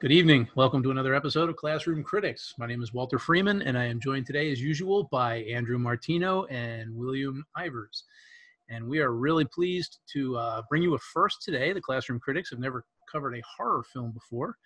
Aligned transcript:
Good 0.00 0.12
evening. 0.12 0.48
Welcome 0.54 0.80
to 0.84 0.92
another 0.92 1.12
episode 1.12 1.50
of 1.50 1.56
Classroom 1.56 2.04
Critics. 2.04 2.54
My 2.56 2.68
name 2.68 2.84
is 2.84 2.94
Walter 2.94 3.18
Freeman, 3.18 3.62
and 3.62 3.76
I 3.76 3.86
am 3.86 3.98
joined 3.98 4.26
today, 4.26 4.52
as 4.52 4.60
usual, 4.60 5.08
by 5.10 5.38
Andrew 5.38 5.76
Martino 5.76 6.44
and 6.44 6.94
William 6.94 7.44
Ivers. 7.56 8.04
And 8.70 8.86
we 8.86 9.00
are 9.00 9.10
really 9.10 9.44
pleased 9.44 9.98
to 10.12 10.36
uh, 10.36 10.62
bring 10.70 10.84
you 10.84 10.94
a 10.94 10.98
first 11.00 11.42
today. 11.42 11.72
The 11.72 11.80
Classroom 11.80 12.20
Critics 12.20 12.50
have 12.50 12.60
never 12.60 12.84
covered 13.10 13.34
a 13.34 13.42
horror 13.56 13.82
film 13.92 14.12
before. 14.12 14.56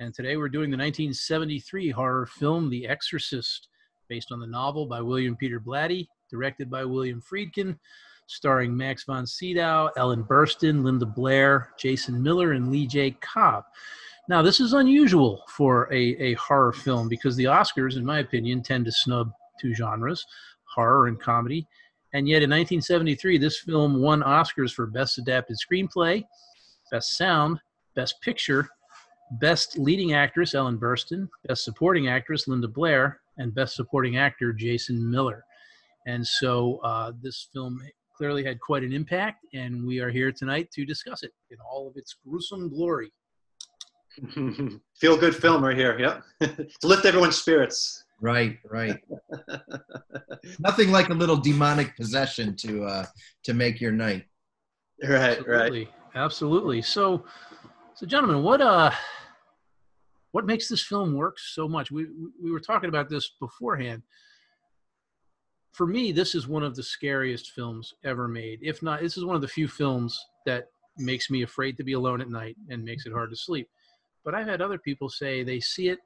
And 0.00 0.12
today 0.12 0.36
we're 0.36 0.48
doing 0.48 0.72
the 0.72 0.76
1973 0.76 1.90
horror 1.90 2.26
film, 2.26 2.68
The 2.68 2.88
Exorcist, 2.88 3.68
based 4.08 4.32
on 4.32 4.40
the 4.40 4.46
novel 4.48 4.86
by 4.86 5.00
William 5.00 5.36
Peter 5.36 5.60
Blatty, 5.60 6.08
directed 6.28 6.68
by 6.68 6.84
William 6.84 7.22
Friedkin, 7.22 7.78
starring 8.26 8.76
Max 8.76 9.04
von 9.04 9.24
Sydow, 9.24 9.90
Ellen 9.96 10.24
Burstyn, 10.24 10.82
Linda 10.82 11.06
Blair, 11.06 11.74
Jason 11.78 12.20
Miller, 12.20 12.54
and 12.54 12.72
Lee 12.72 12.88
J. 12.88 13.12
Cobb. 13.20 13.66
Now, 14.30 14.42
this 14.42 14.60
is 14.60 14.74
unusual 14.74 15.42
for 15.48 15.92
a, 15.92 16.14
a 16.22 16.34
horror 16.34 16.72
film 16.72 17.08
because 17.08 17.34
the 17.34 17.46
Oscars, 17.46 17.96
in 17.96 18.06
my 18.06 18.20
opinion, 18.20 18.62
tend 18.62 18.84
to 18.84 18.92
snub 18.92 19.32
two 19.60 19.74
genres, 19.74 20.24
horror 20.72 21.08
and 21.08 21.20
comedy. 21.20 21.66
And 22.12 22.28
yet, 22.28 22.36
in 22.36 22.50
1973, 22.50 23.38
this 23.38 23.58
film 23.58 24.00
won 24.00 24.22
Oscars 24.22 24.72
for 24.72 24.86
Best 24.86 25.18
Adapted 25.18 25.56
Screenplay, 25.58 26.24
Best 26.92 27.16
Sound, 27.16 27.58
Best 27.96 28.20
Picture, 28.20 28.68
Best 29.40 29.76
Leading 29.76 30.12
Actress, 30.12 30.54
Ellen 30.54 30.78
Burstyn, 30.78 31.28
Best 31.48 31.64
Supporting 31.64 32.06
Actress, 32.06 32.46
Linda 32.46 32.68
Blair, 32.68 33.20
and 33.38 33.52
Best 33.52 33.74
Supporting 33.74 34.16
Actor, 34.16 34.52
Jason 34.52 35.10
Miller. 35.10 35.44
And 36.06 36.24
so 36.24 36.78
uh, 36.84 37.10
this 37.20 37.48
film 37.52 37.82
clearly 38.16 38.44
had 38.44 38.60
quite 38.60 38.84
an 38.84 38.92
impact, 38.92 39.44
and 39.54 39.84
we 39.84 39.98
are 39.98 40.10
here 40.10 40.30
tonight 40.30 40.70
to 40.74 40.84
discuss 40.84 41.24
it 41.24 41.32
in 41.50 41.56
all 41.68 41.88
of 41.88 41.96
its 41.96 42.14
gruesome 42.24 42.68
glory. 42.68 43.10
Feel 45.00 45.16
good 45.16 45.34
film 45.34 45.64
right 45.64 45.76
here. 45.76 45.98
Yep. 45.98 46.22
to 46.80 46.86
lift 46.86 47.04
everyone's 47.04 47.36
spirits. 47.36 48.04
Right, 48.20 48.58
right. 48.70 48.98
Nothing 50.58 50.90
like 50.90 51.08
a 51.08 51.14
little 51.14 51.36
demonic 51.36 51.96
possession 51.96 52.54
to 52.56 52.84
uh 52.84 53.06
to 53.44 53.54
make 53.54 53.80
your 53.80 53.92
night. 53.92 54.26
Right, 55.02 55.38
Absolutely. 55.38 55.84
right. 55.84 55.88
Absolutely. 56.14 56.82
So 56.82 57.24
so 57.94 58.06
gentlemen, 58.06 58.42
what 58.42 58.60
uh 58.60 58.90
what 60.32 60.46
makes 60.46 60.68
this 60.68 60.82
film 60.82 61.14
work 61.14 61.38
so 61.38 61.66
much? 61.66 61.90
We 61.90 62.06
we 62.42 62.50
were 62.50 62.60
talking 62.60 62.88
about 62.88 63.08
this 63.08 63.32
beforehand. 63.40 64.02
For 65.72 65.86
me, 65.86 66.12
this 66.12 66.34
is 66.34 66.46
one 66.46 66.64
of 66.64 66.76
the 66.76 66.82
scariest 66.82 67.52
films 67.52 67.94
ever 68.04 68.28
made. 68.28 68.58
If 68.60 68.82
not, 68.82 69.00
this 69.00 69.16
is 69.16 69.24
one 69.24 69.36
of 69.36 69.42
the 69.42 69.48
few 69.48 69.68
films 69.68 70.20
that 70.44 70.66
makes 70.98 71.30
me 71.30 71.42
afraid 71.42 71.76
to 71.76 71.84
be 71.84 71.92
alone 71.92 72.20
at 72.20 72.28
night 72.28 72.56
and 72.68 72.84
makes 72.84 73.06
it 73.06 73.12
hard 73.12 73.30
to 73.30 73.36
sleep. 73.36 73.68
But 74.24 74.34
I've 74.34 74.46
had 74.46 74.60
other 74.60 74.78
people 74.78 75.08
say 75.08 75.42
they 75.42 75.60
see 75.60 75.88
it 75.88 75.98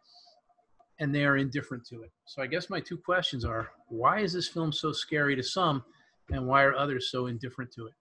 and 1.00 1.14
they 1.14 1.24
are 1.24 1.36
indifferent 1.36 1.84
to 1.86 2.02
it. 2.02 2.12
So 2.26 2.42
I 2.42 2.46
guess 2.46 2.70
my 2.70 2.80
two 2.80 2.96
questions 2.96 3.44
are 3.44 3.68
why 3.88 4.20
is 4.20 4.32
this 4.32 4.48
film 4.48 4.72
so 4.72 4.92
scary 4.92 5.34
to 5.36 5.42
some 5.42 5.82
and 6.30 6.46
why 6.46 6.62
are 6.62 6.74
others 6.74 7.10
so 7.10 7.26
indifferent 7.26 7.72
to 7.72 7.86
it? 7.86 7.94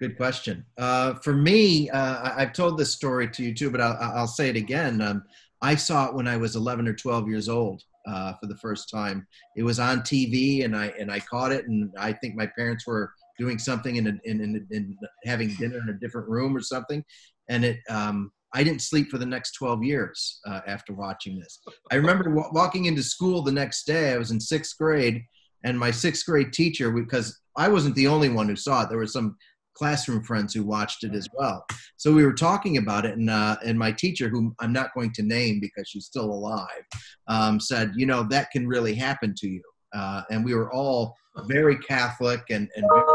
Good 0.00 0.16
question. 0.16 0.64
Uh, 0.76 1.14
for 1.14 1.32
me, 1.34 1.90
uh, 1.90 2.30
I- 2.36 2.40
have 2.40 2.52
told 2.52 2.78
this 2.78 2.92
story 2.92 3.28
to 3.30 3.42
you 3.42 3.52
too, 3.52 3.70
but 3.70 3.80
I'll, 3.80 3.96
I'll 4.00 4.26
say 4.28 4.48
it 4.48 4.56
again. 4.56 5.00
Um, 5.00 5.24
I 5.60 5.74
saw 5.74 6.06
it 6.06 6.14
when 6.14 6.28
I 6.28 6.36
was 6.36 6.54
11 6.54 6.86
or 6.86 6.94
12 6.94 7.28
years 7.28 7.48
old 7.48 7.82
uh, 8.06 8.34
for 8.34 8.46
the 8.46 8.56
first 8.56 8.88
time. 8.88 9.26
It 9.56 9.64
was 9.64 9.80
on 9.80 10.02
TV, 10.02 10.64
and 10.64 10.76
I 10.76 10.92
and 11.00 11.10
I 11.10 11.18
caught 11.18 11.50
it, 11.50 11.66
and 11.66 11.90
I 11.98 12.12
think 12.12 12.36
my 12.36 12.46
parents 12.46 12.86
were 12.86 13.12
doing 13.38 13.58
something 13.58 13.96
in, 13.96 14.06
a, 14.06 14.10
in, 14.24 14.40
in, 14.40 14.66
in 14.70 14.96
having 15.24 15.54
dinner 15.56 15.78
in 15.78 15.88
a 15.88 15.98
different 15.98 16.28
room 16.28 16.56
or 16.56 16.60
something, 16.60 17.04
and 17.48 17.64
it 17.64 17.78
um, 17.88 18.30
I 18.54 18.62
didn't 18.64 18.82
sleep 18.82 19.10
for 19.10 19.18
the 19.18 19.26
next 19.26 19.52
12 19.52 19.84
years 19.84 20.40
uh, 20.46 20.60
after 20.66 20.94
watching 20.94 21.38
this. 21.38 21.60
I 21.92 21.96
remember 21.96 22.24
w- 22.24 22.48
walking 22.52 22.86
into 22.86 23.02
school 23.02 23.42
the 23.42 23.52
next 23.52 23.84
day. 23.84 24.12
I 24.12 24.18
was 24.18 24.30
in 24.30 24.40
sixth 24.40 24.76
grade, 24.78 25.22
and 25.64 25.78
my 25.78 25.90
sixth 25.90 26.24
grade 26.24 26.52
teacher, 26.52 26.90
because 26.90 27.38
I 27.56 27.68
wasn't 27.68 27.94
the 27.94 28.06
only 28.06 28.30
one 28.30 28.48
who 28.48 28.56
saw 28.56 28.82
it, 28.82 28.88
there 28.88 28.98
were 28.98 29.06
some 29.06 29.36
classroom 29.74 30.24
friends 30.24 30.52
who 30.52 30.64
watched 30.64 31.04
it 31.04 31.14
as 31.14 31.28
well. 31.34 31.64
So 31.96 32.12
we 32.12 32.24
were 32.24 32.34
talking 32.34 32.78
about 32.78 33.04
it, 33.04 33.16
and 33.16 33.30
uh, 33.30 33.56
and 33.64 33.78
my 33.78 33.92
teacher, 33.92 34.28
whom 34.28 34.54
I'm 34.60 34.72
not 34.72 34.94
going 34.94 35.12
to 35.14 35.22
name 35.22 35.60
because 35.60 35.88
she's 35.88 36.06
still 36.06 36.26
alive, 36.26 36.84
um, 37.28 37.60
said, 37.60 37.92
you 37.96 38.06
know, 38.06 38.24
that 38.30 38.50
can 38.50 38.66
really 38.66 38.94
happen 38.94 39.34
to 39.38 39.48
you. 39.48 39.62
Uh, 39.94 40.22
and 40.30 40.44
we 40.44 40.54
were 40.54 40.72
all 40.72 41.14
very 41.46 41.76
Catholic 41.78 42.42
and, 42.50 42.68
and 42.74 42.84
very 42.92 43.06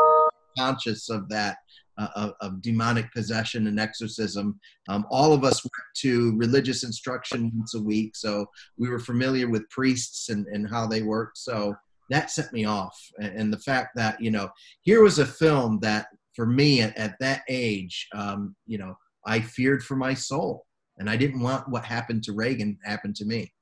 conscious 0.57 1.09
of 1.09 1.27
that. 1.29 1.57
Uh, 1.99 2.07
of, 2.15 2.33
of, 2.41 2.61
demonic 2.63 3.05
possession 3.13 3.67
and 3.67 3.79
exorcism. 3.79 4.59
Um, 4.89 5.05
all 5.11 5.31
of 5.31 5.43
us 5.43 5.63
went 5.63 5.73
to 5.97 6.35
religious 6.37 6.83
instruction 6.83 7.51
once 7.53 7.75
a 7.75 7.83
week, 7.83 8.15
so 8.15 8.47
we 8.77 8.89
were 8.89 8.97
familiar 8.97 9.47
with 9.47 9.69
priests 9.69 10.29
and, 10.29 10.47
and 10.47 10.67
how 10.67 10.87
they 10.87 11.03
worked. 11.03 11.37
So 11.37 11.75
that 12.09 12.31
set 12.31 12.51
me 12.51 12.65
off. 12.65 12.99
And, 13.19 13.39
and 13.39 13.53
the 13.53 13.59
fact 13.59 13.89
that, 13.95 14.19
you 14.19 14.31
know, 14.31 14.49
here 14.81 15.03
was 15.03 15.19
a 15.19 15.25
film 15.25 15.77
that 15.81 16.07
for 16.35 16.47
me 16.47 16.81
at, 16.81 16.97
at 16.97 17.13
that 17.19 17.43
age, 17.47 18.07
um, 18.15 18.55
you 18.65 18.79
know, 18.79 18.97
I 19.27 19.39
feared 19.39 19.83
for 19.83 19.95
my 19.95 20.15
soul, 20.15 20.65
and 20.97 21.07
I 21.07 21.15
didn't 21.15 21.41
want 21.41 21.69
what 21.69 21.85
happened 21.85 22.23
to 22.23 22.33
Regan 22.33 22.75
happen 22.83 23.13
to 23.13 23.25
me. 23.25 23.53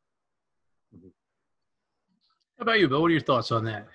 How 2.57 2.61
about 2.61 2.79
you, 2.79 2.87
Bill? 2.87 3.01
What 3.01 3.09
are 3.09 3.13
your 3.13 3.21
thoughts 3.21 3.51
on 3.51 3.65
that? 3.65 3.87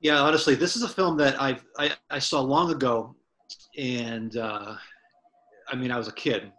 Yeah, 0.00 0.20
honestly, 0.20 0.54
this 0.54 0.74
is 0.74 0.82
a 0.82 0.88
film 0.88 1.16
that 1.18 1.40
I 1.40 1.58
I, 1.78 1.92
I 2.10 2.18
saw 2.18 2.40
long 2.40 2.70
ago, 2.70 3.14
and 3.76 4.36
uh, 4.36 4.74
I 5.68 5.76
mean, 5.76 5.90
I 5.90 5.98
was 5.98 6.08
a 6.08 6.12
kid 6.12 6.52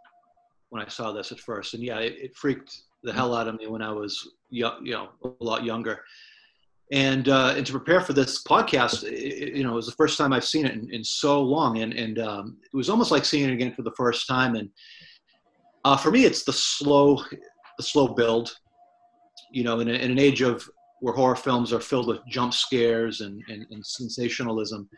when 0.69 0.81
I 0.81 0.87
saw 0.87 1.11
this 1.11 1.31
at 1.31 1.39
first, 1.39 1.73
and 1.73 1.83
yeah, 1.83 1.99
it, 1.99 2.15
it 2.17 2.35
freaked 2.35 2.81
the 3.03 3.13
hell 3.13 3.35
out 3.35 3.47
of 3.47 3.55
me 3.55 3.67
when 3.67 3.81
I 3.81 3.91
was 3.91 4.31
young, 4.49 4.85
you 4.85 4.93
know, 4.93 5.09
a 5.23 5.43
lot 5.43 5.63
younger 5.63 6.01
and 6.91 7.29
uh, 7.29 7.53
and 7.57 7.65
to 7.65 7.71
prepare 7.71 8.01
for 8.01 8.13
this 8.13 8.43
podcast, 8.43 9.03
it, 9.03 9.55
you 9.55 9.63
know, 9.63 9.71
it 9.71 9.75
was 9.75 9.87
the 9.87 9.93
first 9.93 10.17
time 10.17 10.31
I've 10.31 10.45
seen 10.45 10.65
it 10.65 10.73
in, 10.73 10.93
in 10.93 11.03
so 11.03 11.41
long, 11.41 11.79
and 11.79 11.93
and 11.93 12.19
um, 12.19 12.57
it 12.61 12.75
was 12.75 12.89
almost 12.89 13.11
like 13.11 13.25
seeing 13.25 13.49
it 13.49 13.53
again 13.53 13.73
for 13.73 13.81
the 13.81 13.93
first 13.97 14.27
time. 14.27 14.55
And 14.55 14.69
uh, 15.83 15.97
for 15.97 16.11
me, 16.11 16.25
it's 16.25 16.43
the 16.43 16.53
slow, 16.53 17.23
the 17.77 17.83
slow 17.83 18.09
build. 18.09 18.55
You 19.51 19.63
know, 19.63 19.79
in, 19.79 19.87
a, 19.87 19.93
in 19.93 20.11
an 20.11 20.19
age 20.19 20.41
of 20.41 20.67
where 20.99 21.13
horror 21.13 21.35
films 21.35 21.73
are 21.73 21.79
filled 21.79 22.07
with 22.07 22.19
jump 22.27 22.53
scares 22.53 23.21
and, 23.21 23.41
and, 23.47 23.65
and 23.71 23.85
sensationalism, 23.85 24.89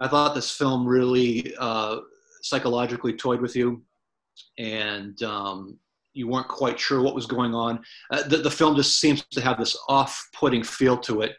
I 0.00 0.08
thought 0.08 0.34
this 0.34 0.50
film 0.50 0.86
really 0.86 1.54
uh, 1.58 1.98
psychologically 2.42 3.12
toyed 3.12 3.40
with 3.40 3.54
you, 3.54 3.82
and 4.58 5.22
um, 5.22 5.78
you 6.14 6.26
weren't 6.26 6.48
quite 6.48 6.80
sure 6.80 7.02
what 7.02 7.14
was 7.14 7.26
going 7.26 7.54
on. 7.54 7.80
Uh, 8.10 8.22
the, 8.22 8.38
the 8.38 8.50
film 8.50 8.74
just 8.76 8.98
seems 8.98 9.24
to 9.26 9.40
have 9.40 9.58
this 9.58 9.76
off-putting 9.88 10.62
feel 10.62 10.96
to 10.98 11.20
it. 11.20 11.36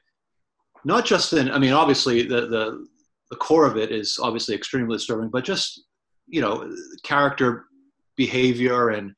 Not 0.86 1.06
just 1.06 1.34
in, 1.34 1.52
I 1.52 1.60
mean, 1.60 1.74
obviously 1.74 2.24
the, 2.24 2.48
the, 2.48 2.88
the 3.30 3.36
core 3.36 3.66
of 3.66 3.78
it 3.78 3.92
is 3.92 4.20
obviously 4.22 4.56
extremely 4.56 4.96
disturbing, 4.96 5.30
but 5.30 5.44
just, 5.44 5.84
you 6.28 6.42
know, 6.42 6.72
character 7.04 7.66
behavior 8.16 8.90
and 8.90 9.14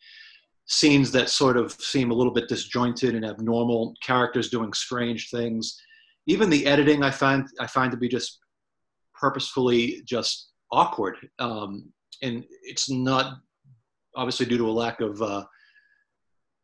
scenes 0.66 1.12
that 1.12 1.30
sort 1.30 1.58
of 1.58 1.72
seem 1.74 2.12
a 2.12 2.14
little 2.14 2.34
bit 2.34 2.48
disjointed 2.48 3.16
and 3.16 3.26
abnormal, 3.26 3.94
characters 4.02 4.50
doing 4.50 4.72
strange 4.74 5.30
things. 5.30 5.80
Even 6.28 6.50
the 6.50 6.66
editing 6.66 7.04
I 7.04 7.12
find, 7.12 7.48
I 7.60 7.68
find 7.68 7.92
to 7.92 7.98
be 7.98 8.08
just 8.08 8.40
purposefully 9.24 10.02
just 10.04 10.50
awkward. 10.70 11.16
Um, 11.40 11.94
and 12.22 12.44
it's 12.62 12.90
not 12.90 13.38
obviously 14.18 14.46
due 14.46 14.58
to 14.58 14.68
a 14.68 14.80
lack 14.84 15.00
of 15.00 15.22
uh, 15.22 15.46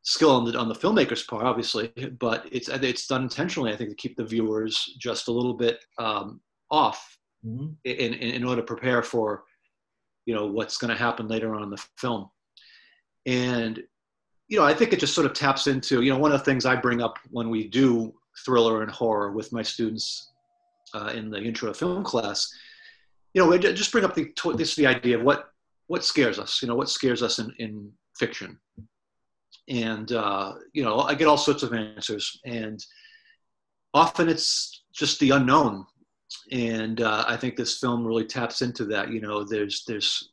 skill 0.03 0.31
on 0.31 0.43
the 0.43 0.57
on 0.59 0.67
the 0.67 0.75
filmmaker's 0.75 1.23
part, 1.23 1.45
obviously, 1.45 1.87
but 2.19 2.45
it's 2.51 2.67
it's 2.67 3.07
done 3.07 3.23
intentionally, 3.23 3.71
I 3.71 3.77
think, 3.77 3.91
to 3.91 3.95
keep 3.95 4.17
the 4.17 4.25
viewers 4.25 4.93
just 4.99 5.29
a 5.29 5.31
little 5.31 5.53
bit 5.53 5.79
um, 5.97 6.41
off 6.69 7.17
mm-hmm. 7.45 7.67
in, 7.85 8.13
in, 8.13 8.35
in 8.35 8.43
order 8.43 8.61
to 8.61 8.67
prepare 8.67 9.01
for 9.03 9.45
you 10.25 10.35
know 10.35 10.47
what's 10.47 10.77
going 10.77 10.91
to 10.91 11.01
happen 11.01 11.29
later 11.29 11.55
on 11.55 11.63
in 11.63 11.69
the 11.69 11.81
film, 11.97 12.29
and 13.25 13.81
you 14.49 14.59
know 14.59 14.65
I 14.65 14.73
think 14.73 14.91
it 14.91 14.99
just 14.99 15.15
sort 15.15 15.27
of 15.27 15.33
taps 15.33 15.67
into 15.67 16.01
you 16.01 16.11
know 16.11 16.19
one 16.19 16.33
of 16.33 16.39
the 16.39 16.45
things 16.45 16.65
I 16.65 16.75
bring 16.75 17.01
up 17.01 17.17
when 17.31 17.49
we 17.49 17.69
do 17.69 18.13
thriller 18.45 18.83
and 18.83 18.91
horror 18.91 19.31
with 19.31 19.53
my 19.53 19.63
students 19.63 20.29
uh, 20.93 21.11
in 21.15 21.29
the 21.29 21.41
intro 21.41 21.73
film 21.73 22.03
class. 22.03 22.51
You 23.33 23.41
know, 23.41 23.47
we 23.47 23.59
just 23.59 23.91
bring 23.91 24.05
up 24.05 24.15
the 24.15 24.33
this 24.55 24.75
the 24.75 24.87
idea 24.87 25.17
of 25.17 25.23
what 25.23 25.49
what 25.89 26.05
scares 26.05 26.37
us, 26.37 26.61
you 26.61 26.67
know, 26.67 26.75
what 26.75 26.89
scares 26.89 27.23
us 27.23 27.39
in, 27.39 27.51
in 27.57 27.91
fiction. 28.15 28.59
And, 29.67 30.11
uh, 30.11 30.53
you 30.71 30.83
know, 30.83 30.99
I 30.99 31.15
get 31.15 31.27
all 31.27 31.37
sorts 31.37 31.63
of 31.63 31.73
answers. 31.73 32.39
And 32.45 32.79
often 33.95 34.29
it's 34.29 34.83
just 34.93 35.19
the 35.19 35.31
unknown. 35.31 35.85
And 36.51 37.01
uh, 37.01 37.25
I 37.27 37.37
think 37.37 37.55
this 37.55 37.79
film 37.79 38.05
really 38.05 38.25
taps 38.25 38.61
into 38.61 38.85
that. 38.85 39.11
You 39.11 39.21
know, 39.21 39.43
there's, 39.43 39.83
there's 39.87 40.31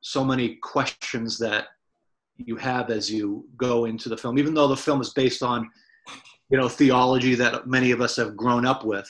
so 0.00 0.24
many 0.24 0.56
questions 0.56 1.38
that 1.38 1.66
you 2.36 2.56
have 2.56 2.90
as 2.90 3.08
you 3.08 3.46
go 3.56 3.84
into 3.84 4.08
the 4.08 4.16
film, 4.16 4.36
even 4.36 4.52
though 4.52 4.68
the 4.68 4.76
film 4.76 5.00
is 5.00 5.12
based 5.12 5.44
on, 5.44 5.70
you 6.50 6.58
know, 6.58 6.68
theology 6.68 7.36
that 7.36 7.68
many 7.68 7.92
of 7.92 8.00
us 8.00 8.16
have 8.16 8.36
grown 8.36 8.66
up 8.66 8.84
with. 8.84 9.08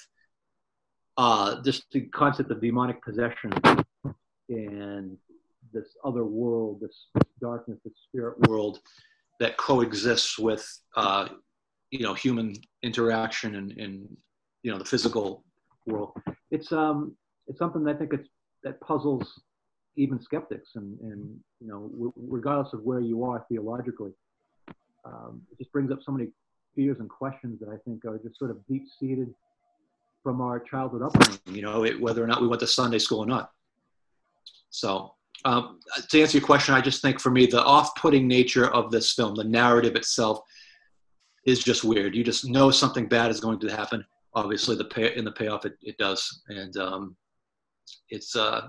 Uh, 1.18 1.60
just 1.62 1.82
the 1.90 2.02
concept 2.02 2.48
of 2.52 2.60
demonic 2.60 3.02
possession 3.02 3.52
and 4.48 5.16
this 5.72 5.96
other 6.04 6.24
world, 6.24 6.78
this, 6.80 7.06
darkness, 7.40 7.76
this 7.84 7.92
spirit 8.08 8.38
world 8.48 8.78
that 9.40 9.56
coexists 9.56 10.38
with 10.38 10.64
uh, 10.96 11.28
you 11.90 12.00
know 12.00 12.14
human 12.14 12.54
interaction 12.84 13.56
and, 13.56 13.72
and 13.72 14.16
you 14.62 14.70
know 14.70 14.78
the 14.78 14.84
physical 14.84 15.44
world. 15.86 16.12
It's 16.52 16.70
um 16.70 17.16
it's 17.48 17.58
something 17.58 17.82
that 17.84 17.96
I 17.96 17.98
think 17.98 18.12
it's 18.12 18.28
that 18.62 18.80
puzzles 18.80 19.40
even 19.96 20.20
skeptics 20.22 20.70
and 20.76 20.98
and 21.00 21.36
you 21.60 21.66
know 21.66 22.12
regardless 22.16 22.72
of 22.74 22.82
where 22.82 23.00
you 23.00 23.24
are 23.24 23.44
theologically, 23.48 24.12
um, 25.04 25.42
it 25.50 25.58
just 25.58 25.72
brings 25.72 25.90
up 25.90 25.98
so 26.04 26.12
many 26.12 26.28
fears 26.76 26.98
and 27.00 27.08
questions 27.08 27.58
that 27.58 27.68
I 27.70 27.76
think 27.84 28.04
are 28.04 28.18
just 28.18 28.38
sort 28.38 28.52
of 28.52 28.64
deep 28.68 28.84
seated 29.00 29.34
from 30.22 30.40
our 30.40 30.60
childhood 30.60 31.02
upbringing. 31.02 31.40
You 31.46 31.62
know, 31.62 31.84
it, 31.84 32.00
whether 32.00 32.22
or 32.22 32.26
not 32.26 32.40
we 32.40 32.48
went 32.48 32.60
to 32.60 32.66
Sunday 32.66 32.98
school 32.98 33.20
or 33.20 33.26
not. 33.26 33.50
So 34.70 35.14
um, 35.44 35.80
to 36.10 36.20
answer 36.20 36.38
your 36.38 36.46
question, 36.46 36.74
I 36.74 36.80
just 36.80 37.00
think 37.02 37.20
for 37.20 37.30
me, 37.30 37.46
the 37.46 37.64
off-putting 37.64 38.26
nature 38.26 38.66
of 38.68 38.90
this 38.90 39.12
film, 39.12 39.34
the 39.34 39.44
narrative 39.44 39.96
itself, 39.96 40.40
is 41.46 41.60
just 41.60 41.84
weird. 41.84 42.14
You 42.14 42.24
just 42.24 42.44
know 42.44 42.70
something 42.70 43.08
bad 43.08 43.30
is 43.30 43.40
going 43.40 43.58
to 43.60 43.68
happen. 43.68 44.04
Obviously, 44.34 44.76
the 44.76 44.84
pay 44.84 45.16
in 45.16 45.24
the 45.24 45.32
payoff, 45.32 45.64
it, 45.64 45.78
it 45.80 45.96
does, 45.96 46.42
and 46.48 46.76
um, 46.76 47.16
it's 48.10 48.36
uh, 48.36 48.68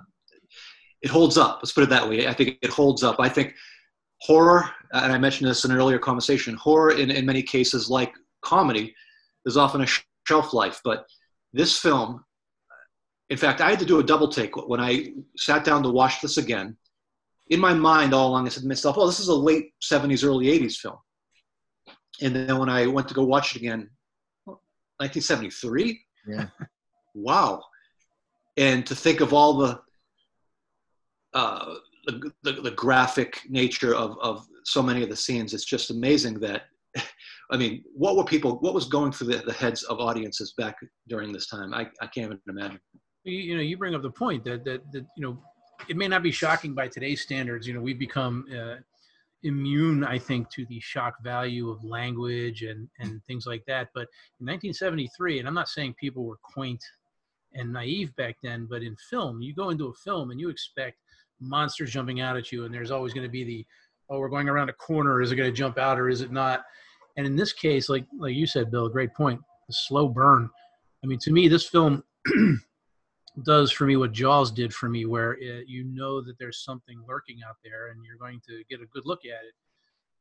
it 1.01 1.09
holds 1.09 1.37
up. 1.37 1.59
Let's 1.61 1.73
put 1.73 1.83
it 1.83 1.89
that 1.89 2.07
way. 2.07 2.27
I 2.27 2.33
think 2.33 2.57
it 2.61 2.69
holds 2.69 3.03
up. 3.03 3.17
I 3.19 3.27
think 3.27 3.55
horror, 4.21 4.69
and 4.93 5.11
I 5.11 5.17
mentioned 5.17 5.49
this 5.49 5.65
in 5.65 5.71
an 5.71 5.77
earlier 5.77 5.99
conversation. 5.99 6.55
Horror, 6.55 6.91
in 6.91 7.11
in 7.11 7.25
many 7.25 7.43
cases, 7.43 7.89
like 7.89 8.13
comedy, 8.41 8.95
is 9.45 9.57
often 9.57 9.81
a 9.81 9.87
shelf 10.25 10.53
life, 10.53 10.79
but 10.83 11.05
this 11.53 11.77
film 11.79 12.23
in 13.29 13.37
fact, 13.37 13.61
I 13.61 13.69
had 13.69 13.79
to 13.79 13.85
do 13.85 13.99
a 13.99 14.03
double 14.03 14.27
take 14.27 14.55
when 14.67 14.79
I 14.79 15.13
sat 15.37 15.63
down 15.63 15.83
to 15.83 15.89
watch 15.89 16.21
this 16.21 16.37
again. 16.37 16.75
In 17.49 17.59
my 17.59 17.73
mind, 17.73 18.13
all 18.13 18.29
along, 18.29 18.45
I 18.45 18.49
said 18.49 18.63
to 18.63 18.67
myself, 18.67 18.97
"Oh, 18.97 19.05
this 19.05 19.19
is 19.19 19.27
a 19.27 19.35
late 19.35 19.73
'70s, 19.81 20.23
early 20.23 20.47
'80s 20.47 20.77
film." 20.77 20.97
And 22.21 22.35
then 22.35 22.57
when 22.57 22.69
I 22.69 22.87
went 22.87 23.07
to 23.09 23.13
go 23.13 23.23
watch 23.23 23.55
it 23.55 23.59
again, 23.59 23.89
1973. 24.45 26.01
Yeah. 26.27 26.47
wow. 27.13 27.61
And 28.57 28.85
to 28.87 28.95
think 28.95 29.21
of 29.21 29.33
all 29.33 29.57
the 29.57 29.81
uh, 31.33 31.75
the, 32.07 32.31
the, 32.41 32.53
the, 32.53 32.71
graphic 32.71 33.41
nature 33.47 33.93
of, 33.93 34.17
of 34.19 34.47
so 34.63 34.81
many 34.81 35.03
of 35.03 35.09
the 35.09 35.15
scenes, 35.15 35.53
it's 35.53 35.63
just 35.63 35.91
amazing 35.91 36.39
that, 36.39 36.63
I 37.51 37.57
mean, 37.57 37.83
what 37.95 38.15
were 38.15 38.23
people, 38.23 38.57
what 38.59 38.73
was 38.73 38.85
going 38.85 39.11
through 39.11 39.27
the, 39.27 39.37
the 39.37 39.53
heads 39.53 39.83
of 39.83 39.99
audiences 39.99 40.53
back 40.57 40.75
during 41.07 41.31
this 41.31 41.47
time? 41.47 41.73
I, 41.73 41.87
I 42.01 42.07
can't 42.07 42.27
even 42.27 42.39
imagine 42.47 42.79
you, 43.23 43.37
you 43.37 43.55
know, 43.55 43.61
you 43.61 43.77
bring 43.77 43.95
up 43.95 44.01
the 44.01 44.09
point 44.09 44.43
that, 44.45 44.63
that, 44.65 44.91
that, 44.91 45.05
you 45.15 45.23
know, 45.23 45.37
it 45.87 45.97
may 45.97 46.07
not 46.07 46.23
be 46.23 46.31
shocking 46.31 46.73
by 46.73 46.87
today's 46.87 47.21
standards. 47.21 47.67
You 47.67 47.73
know, 47.73 47.81
we've 47.81 47.99
become 47.99 48.45
uh, 48.53 48.75
immune, 49.43 50.03
I 50.03 50.19
think, 50.19 50.49
to 50.51 50.65
the 50.65 50.79
shock 50.79 51.15
value 51.23 51.69
of 51.69 51.83
language 51.83 52.63
and, 52.63 52.87
and 52.99 53.23
things 53.25 53.45
like 53.45 53.63
that. 53.67 53.89
But 53.93 54.07
in 54.39 54.47
1973, 54.47 55.39
and 55.39 55.47
I'm 55.47 55.53
not 55.53 55.69
saying 55.69 55.95
people 55.99 56.25
were 56.25 56.39
quaint 56.43 56.83
and 57.53 57.73
naive 57.73 58.15
back 58.15 58.35
then, 58.43 58.67
but 58.69 58.83
in 58.83 58.95
film, 59.09 59.41
you 59.41 59.53
go 59.53 59.69
into 59.69 59.87
a 59.87 59.93
film 59.93 60.31
and 60.31 60.39
you 60.39 60.49
expect 60.49 60.97
monsters 61.39 61.91
jumping 61.91 62.19
out 62.19 62.37
at 62.37 62.51
you, 62.51 62.65
and 62.65 62.73
there's 62.73 62.91
always 62.91 63.13
going 63.13 63.25
to 63.25 63.31
be 63.31 63.43
the, 63.43 63.65
oh, 64.09 64.19
we're 64.19 64.29
going 64.29 64.49
around 64.49 64.69
a 64.69 64.73
corner. 64.73 65.21
Is 65.21 65.31
it 65.31 65.37
going 65.37 65.49
to 65.49 65.57
jump 65.57 65.77
out 65.77 65.99
or 65.99 66.09
is 66.09 66.21
it 66.21 66.31
not? 66.31 66.63
And 67.17 67.25
in 67.25 67.35
this 67.35 67.53
case, 67.53 67.89
like 67.89 68.05
like 68.17 68.35
you 68.35 68.47
said, 68.47 68.71
Bill, 68.71 68.89
great 68.89 69.13
point. 69.13 69.41
The 69.67 69.73
slow 69.73 70.07
burn. 70.07 70.49
I 71.03 71.07
mean, 71.07 71.19
to 71.19 71.31
me, 71.31 71.47
this 71.47 71.67
film 71.67 72.03
does 73.43 73.71
for 73.71 73.85
me 73.85 73.95
what 73.95 74.11
Jaws 74.11 74.51
did 74.51 74.73
for 74.73 74.89
me, 74.89 75.05
where 75.05 75.33
it, 75.33 75.67
you 75.67 75.83
know 75.85 76.21
that 76.21 76.37
there's 76.39 76.63
something 76.63 77.01
lurking 77.07 77.39
out 77.47 77.57
there 77.63 77.89
and 77.89 78.03
you're 78.03 78.17
going 78.17 78.41
to 78.47 78.63
get 78.69 78.81
a 78.81 78.85
good 78.87 79.03
look 79.05 79.25
at 79.25 79.45
it. 79.45 79.53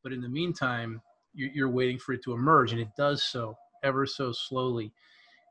But 0.03 0.13
in 0.13 0.21
the 0.21 0.29
meantime, 0.29 1.01
you're 1.35 1.69
waiting 1.69 1.99
for 1.99 2.13
it 2.13 2.23
to 2.25 2.33
emerge, 2.33 2.73
and 2.73 2.81
it 2.81 2.89
does 2.97 3.23
so 3.23 3.57
ever 3.83 4.07
so 4.07 4.33
slowly. 4.33 4.93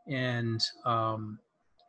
And, 0.08 0.62
um, 0.86 1.40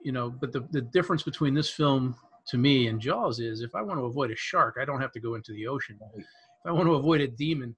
you 0.02 0.12
know, 0.12 0.30
but 0.30 0.52
the, 0.52 0.66
the 0.70 0.80
difference 0.80 1.22
between 1.22 1.54
this 1.54 1.70
film 1.70 2.16
to 2.48 2.58
me 2.58 2.88
and 2.88 3.00
Jaws 3.00 3.40
is 3.40 3.60
if 3.60 3.74
I 3.74 3.82
want 3.82 3.98
to 4.00 4.04
avoid 4.04 4.30
a 4.30 4.36
shark, 4.36 4.76
I 4.80 4.84
don't 4.84 5.00
have 5.00 5.12
to 5.12 5.20
go 5.20 5.34
into 5.34 5.52
the 5.52 5.66
ocean. 5.66 5.98
If 6.16 6.24
I 6.66 6.72
want 6.72 6.86
to 6.86 6.94
avoid 6.94 7.20
a 7.20 7.28
demon, 7.28 7.76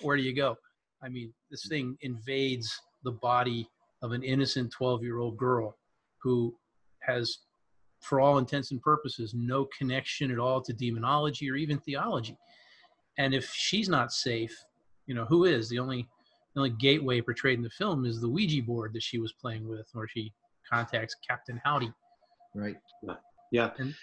where 0.00 0.16
do 0.16 0.22
you 0.22 0.34
go? 0.34 0.56
I 1.04 1.08
mean, 1.08 1.32
this 1.50 1.66
thing 1.66 1.96
invades 2.00 2.80
the 3.04 3.12
body 3.12 3.68
of 4.02 4.12
an 4.12 4.22
innocent 4.22 4.72
12 4.72 5.02
year 5.02 5.18
old 5.18 5.36
girl 5.36 5.76
who 6.22 6.54
has, 7.00 7.38
for 8.00 8.20
all 8.20 8.38
intents 8.38 8.70
and 8.70 8.80
purposes, 8.80 9.34
no 9.34 9.68
connection 9.76 10.30
at 10.30 10.38
all 10.38 10.62
to 10.62 10.72
demonology 10.72 11.50
or 11.50 11.56
even 11.56 11.78
theology. 11.78 12.38
And 13.18 13.34
if 13.34 13.50
she's 13.52 13.88
not 13.88 14.12
safe, 14.12 14.56
you 15.06 15.14
know, 15.14 15.26
who 15.26 15.44
is? 15.44 15.68
The 15.68 15.78
only 15.78 16.08
the 16.54 16.60
only 16.60 16.70
gateway 16.70 17.20
portrayed 17.20 17.58
in 17.58 17.64
the 17.64 17.70
film 17.70 18.06
is 18.06 18.20
the 18.20 18.28
Ouija 18.28 18.62
board 18.62 18.92
that 18.94 19.02
she 19.02 19.18
was 19.18 19.32
playing 19.32 19.68
with, 19.68 19.88
where 19.92 20.06
she 20.06 20.32
contacts 20.70 21.16
Captain 21.28 21.60
Howdy. 21.64 21.92
Right. 22.54 22.76
Yeah. 23.50 23.70
And 23.78 23.94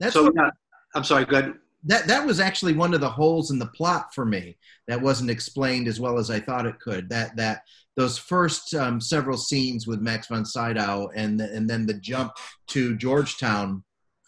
that's 0.00 0.14
so. 0.14 0.24
What, 0.24 0.34
yeah, 0.36 0.50
I'm 0.94 1.04
sorry. 1.04 1.24
Go 1.24 1.38
ahead. 1.38 1.54
That 1.86 2.06
that 2.06 2.26
was 2.26 2.40
actually 2.40 2.74
one 2.74 2.94
of 2.94 3.00
the 3.00 3.10
holes 3.10 3.50
in 3.50 3.58
the 3.58 3.66
plot 3.66 4.14
for 4.14 4.24
me 4.24 4.56
that 4.88 5.00
wasn't 5.00 5.30
explained 5.30 5.86
as 5.88 6.00
well 6.00 6.18
as 6.18 6.30
I 6.30 6.40
thought 6.40 6.66
it 6.66 6.80
could. 6.80 7.08
That 7.10 7.36
that 7.36 7.62
those 7.96 8.18
first 8.18 8.74
um, 8.74 9.00
several 9.00 9.36
scenes 9.36 9.86
with 9.86 10.00
Max 10.00 10.26
von 10.28 10.44
Sydow 10.44 11.10
and 11.14 11.38
the, 11.38 11.44
and 11.52 11.68
then 11.68 11.86
the 11.86 11.94
jump 11.94 12.32
to 12.68 12.96
Georgetown. 12.96 13.84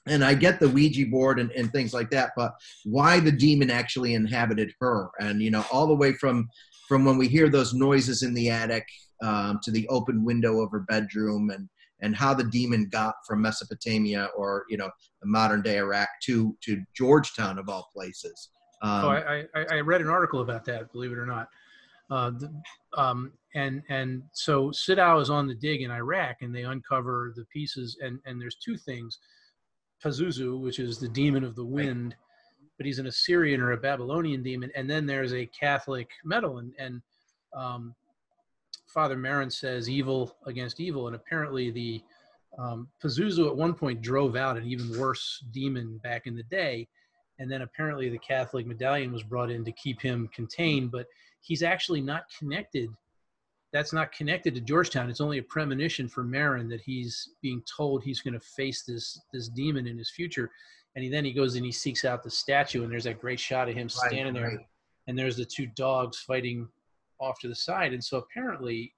And 0.08 0.24
I 0.24 0.34
get 0.34 0.60
the 0.60 0.68
Ouija 0.68 1.06
board 1.06 1.40
and, 1.40 1.50
and 1.50 1.72
things 1.72 1.92
like 1.92 2.10
that, 2.10 2.30
but 2.36 2.52
why 2.84 3.18
the 3.18 3.32
demon 3.32 3.70
actually 3.70 4.14
inhabited 4.14 4.72
her? 4.80 5.10
And 5.18 5.42
you 5.42 5.50
know, 5.50 5.64
all 5.72 5.86
the 5.86 5.94
way 5.94 6.12
from 6.12 6.48
from 6.88 7.04
when 7.04 7.18
we 7.18 7.26
hear 7.26 7.48
those 7.48 7.74
noises 7.74 8.22
in 8.22 8.32
the 8.32 8.50
attic 8.50 8.86
um, 9.22 9.58
to 9.64 9.72
the 9.72 9.88
open 9.88 10.24
window 10.24 10.60
of 10.60 10.70
her 10.70 10.80
bedroom, 10.80 11.50
and 11.50 11.68
and 12.00 12.14
how 12.14 12.34
the 12.34 12.44
demon 12.44 12.88
got 12.90 13.14
from 13.26 13.42
Mesopotamia 13.42 14.28
or 14.36 14.64
you 14.68 14.76
know 14.76 14.90
the 15.22 15.28
modern 15.28 15.62
day 15.62 15.78
Iraq 15.78 16.08
to 16.24 16.56
to 16.62 16.82
Georgetown 16.94 17.58
of 17.58 17.68
all 17.68 17.88
places. 17.94 18.50
Um, 18.82 19.04
oh, 19.04 19.08
I, 19.08 19.44
I, 19.54 19.64
I 19.72 19.80
read 19.80 20.02
an 20.02 20.08
article 20.08 20.40
about 20.40 20.64
that. 20.66 20.92
Believe 20.92 21.12
it 21.12 21.18
or 21.18 21.26
not. 21.26 21.48
Uh, 22.10 22.30
the, 22.30 22.62
um, 22.96 23.32
and 23.54 23.82
and 23.88 24.22
so 24.32 24.70
Sydow 24.70 25.18
is 25.18 25.30
on 25.30 25.46
the 25.46 25.54
dig 25.54 25.82
in 25.82 25.90
Iraq, 25.90 26.36
and 26.42 26.54
they 26.54 26.62
uncover 26.62 27.32
the 27.34 27.44
pieces. 27.46 27.96
And 28.02 28.20
and 28.26 28.40
there's 28.40 28.56
two 28.56 28.76
things: 28.76 29.18
Pazuzu, 30.04 30.60
which 30.60 30.78
is 30.78 30.98
the 30.98 31.08
demon 31.08 31.42
of 31.42 31.56
the 31.56 31.64
wind, 31.64 32.14
but 32.76 32.86
he's 32.86 32.98
an 32.98 33.06
Assyrian 33.06 33.60
or 33.60 33.72
a 33.72 33.76
Babylonian 33.76 34.42
demon. 34.42 34.70
And 34.76 34.88
then 34.88 35.06
there's 35.06 35.32
a 35.32 35.46
Catholic 35.46 36.08
medal, 36.24 36.58
and 36.58 36.72
and 36.78 37.02
um, 37.56 37.94
Father 38.96 39.14
Merrin 39.14 39.52
says 39.52 39.90
evil 39.90 40.34
against 40.46 40.80
evil, 40.80 41.06
and 41.06 41.14
apparently 41.14 41.70
the 41.70 42.02
um, 42.58 42.88
Pazuzu 43.04 43.46
at 43.46 43.54
one 43.54 43.74
point 43.74 44.00
drove 44.00 44.36
out 44.36 44.56
an 44.56 44.64
even 44.64 44.98
worse 44.98 45.44
demon 45.52 46.00
back 46.02 46.26
in 46.26 46.34
the 46.34 46.42
day, 46.44 46.88
and 47.38 47.52
then 47.52 47.60
apparently 47.60 48.08
the 48.08 48.18
Catholic 48.18 48.66
medallion 48.66 49.12
was 49.12 49.22
brought 49.22 49.50
in 49.50 49.66
to 49.66 49.72
keep 49.72 50.00
him 50.00 50.30
contained, 50.34 50.90
but 50.90 51.04
he's 51.42 51.62
actually 51.62 52.00
not 52.00 52.24
connected. 52.38 52.88
That's 53.70 53.92
not 53.92 54.12
connected 54.12 54.54
to 54.54 54.62
Georgetown. 54.62 55.10
It's 55.10 55.20
only 55.20 55.36
a 55.36 55.42
premonition 55.42 56.08
for 56.08 56.24
Merrin 56.24 56.66
that 56.70 56.80
he's 56.80 57.34
being 57.42 57.62
told 57.76 58.02
he's 58.02 58.22
going 58.22 58.32
to 58.32 58.40
face 58.40 58.84
this 58.84 59.20
this 59.30 59.50
demon 59.50 59.86
in 59.86 59.98
his 59.98 60.10
future. 60.10 60.50
And 60.94 61.04
he, 61.04 61.10
then 61.10 61.26
he 61.26 61.34
goes 61.34 61.56
and 61.56 61.66
he 61.66 61.72
seeks 61.72 62.06
out 62.06 62.22
the 62.22 62.30
statue, 62.30 62.82
and 62.82 62.90
there's 62.90 63.04
that 63.04 63.20
great 63.20 63.40
shot 63.40 63.68
of 63.68 63.74
him 63.74 63.90
standing 63.90 64.42
right, 64.42 64.52
there, 64.52 64.66
and 65.06 65.18
there's 65.18 65.36
the 65.36 65.44
two 65.44 65.66
dogs 65.66 66.16
fighting 66.16 66.66
off 67.20 67.38
to 67.40 67.48
the 67.48 67.54
side. 67.54 67.92
And 67.92 68.02
so 68.02 68.18
apparently, 68.18 68.92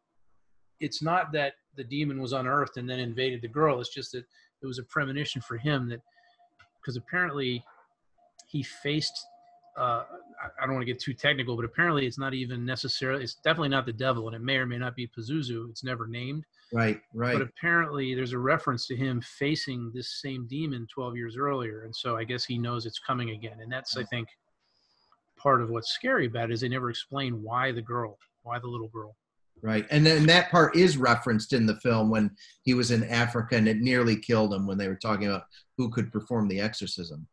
it's 0.80 1.02
not 1.02 1.32
that 1.32 1.54
the 1.76 1.84
demon 1.84 2.20
was 2.20 2.32
unearthed 2.32 2.76
and 2.76 2.88
then 2.88 2.98
invaded 2.98 3.42
the 3.42 3.48
girl. 3.48 3.80
It's 3.80 3.94
just 3.94 4.12
that 4.12 4.24
it 4.62 4.66
was 4.66 4.78
a 4.78 4.84
premonition 4.84 5.40
for 5.40 5.56
him 5.56 5.88
that 5.88 6.00
because 6.80 6.96
apparently 6.96 7.64
he 8.48 8.62
faced 8.62 9.26
uh, 9.78 10.02
I 10.60 10.66
don't 10.66 10.74
want 10.74 10.82
to 10.82 10.92
get 10.92 11.00
too 11.00 11.14
technical, 11.14 11.54
but 11.54 11.64
apparently 11.64 12.06
it's 12.06 12.18
not 12.18 12.34
even 12.34 12.64
necessarily, 12.64 13.22
it's 13.22 13.36
definitely 13.36 13.68
not 13.68 13.86
the 13.86 13.92
devil, 13.92 14.26
and 14.26 14.34
it 14.34 14.42
may 14.42 14.56
or 14.56 14.66
may 14.66 14.78
not 14.78 14.96
be 14.96 15.06
Pazuzu. 15.06 15.70
It's 15.70 15.84
never 15.84 16.06
named. 16.06 16.44
Right, 16.72 17.00
right. 17.14 17.34
But 17.34 17.42
apparently 17.42 18.14
there's 18.14 18.32
a 18.32 18.38
reference 18.38 18.86
to 18.88 18.96
him 18.96 19.20
facing 19.20 19.92
this 19.94 20.20
same 20.20 20.46
demon 20.48 20.86
12 20.92 21.16
years 21.16 21.36
earlier. 21.38 21.84
And 21.84 21.94
so 21.94 22.16
I 22.16 22.24
guess 22.24 22.44
he 22.44 22.58
knows 22.58 22.86
it's 22.86 22.98
coming 22.98 23.30
again. 23.30 23.58
And 23.60 23.70
that's, 23.70 23.96
I 23.96 24.04
think, 24.04 24.28
part 25.38 25.62
of 25.62 25.70
what's 25.70 25.92
scary 25.92 26.26
about 26.26 26.50
it 26.50 26.54
is 26.54 26.60
they 26.60 26.68
never 26.68 26.90
explain 26.90 27.42
why 27.42 27.72
the 27.72 27.82
girl, 27.82 28.18
why 28.42 28.58
the 28.58 28.66
little 28.66 28.88
girl. 28.88 29.16
Right. 29.60 29.86
And 29.90 30.06
then 30.06 30.26
that 30.26 30.50
part 30.50 30.76
is 30.76 30.96
referenced 30.96 31.52
in 31.52 31.66
the 31.66 31.76
film 31.76 32.10
when 32.10 32.30
he 32.62 32.74
was 32.74 32.92
in 32.92 33.02
Africa 33.04 33.56
and 33.56 33.66
it 33.66 33.78
nearly 33.78 34.16
killed 34.16 34.54
him 34.54 34.66
when 34.66 34.78
they 34.78 34.86
were 34.86 34.94
talking 34.94 35.26
about 35.26 35.44
who 35.76 35.90
could 35.90 36.12
perform 36.12 36.46
the 36.46 36.60
exorcism 36.60 37.26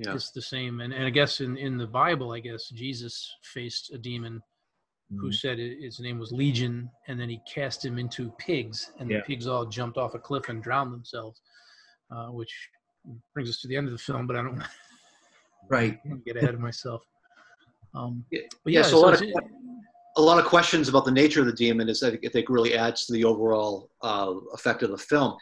yeah. 0.00 0.14
it's 0.14 0.30
the 0.30 0.42
same. 0.42 0.80
And, 0.80 0.92
and 0.92 1.04
I 1.04 1.10
guess 1.10 1.40
in, 1.40 1.56
in 1.56 1.76
the 1.76 1.86
Bible, 1.86 2.32
I 2.32 2.40
guess 2.40 2.68
Jesus 2.70 3.30
faced 3.42 3.92
a 3.92 3.98
demon 3.98 4.42
mm-hmm. 5.12 5.20
who 5.20 5.32
said 5.32 5.58
it, 5.58 5.82
his 5.82 6.00
name 6.00 6.18
was 6.18 6.32
Legion, 6.32 6.90
and 7.08 7.20
then 7.20 7.28
he 7.28 7.40
cast 7.52 7.84
him 7.84 7.98
into 7.98 8.32
pigs, 8.38 8.92
and 8.98 9.10
yeah. 9.10 9.18
the 9.18 9.22
pigs 9.24 9.46
all 9.46 9.66
jumped 9.66 9.98
off 9.98 10.14
a 10.14 10.18
cliff 10.18 10.48
and 10.48 10.62
drowned 10.62 10.92
themselves, 10.92 11.42
uh, 12.10 12.28
which 12.28 12.52
brings 13.34 13.48
us 13.48 13.60
to 13.60 13.68
the 13.68 13.76
end 13.76 13.86
of 13.86 13.92
the 13.92 13.98
film, 13.98 14.26
but 14.26 14.36
I 14.36 14.42
don't 14.42 14.62
Right. 15.68 16.00
get 16.24 16.36
ahead 16.36 16.54
of 16.54 16.60
myself. 16.60 17.02
Um, 17.94 18.24
Yeah, 18.30 18.40
yeah, 18.40 18.80
yeah, 18.80 18.82
so 18.82 18.98
a 18.98 19.00
lot 19.00 19.14
of- 19.20 19.28
a 20.16 20.20
lot 20.20 20.38
of 20.38 20.44
questions 20.44 20.88
about 20.88 21.04
the 21.04 21.10
nature 21.10 21.40
of 21.40 21.46
the 21.46 21.52
demon 21.52 21.88
is 21.88 22.02
I 22.02 22.10
think, 22.10 22.26
I 22.26 22.28
think 22.28 22.48
really 22.48 22.74
adds 22.74 23.06
to 23.06 23.12
the 23.12 23.24
overall 23.24 23.90
uh, 24.02 24.34
effect 24.52 24.82
of 24.82 24.90
the 24.90 24.98
film. 24.98 25.36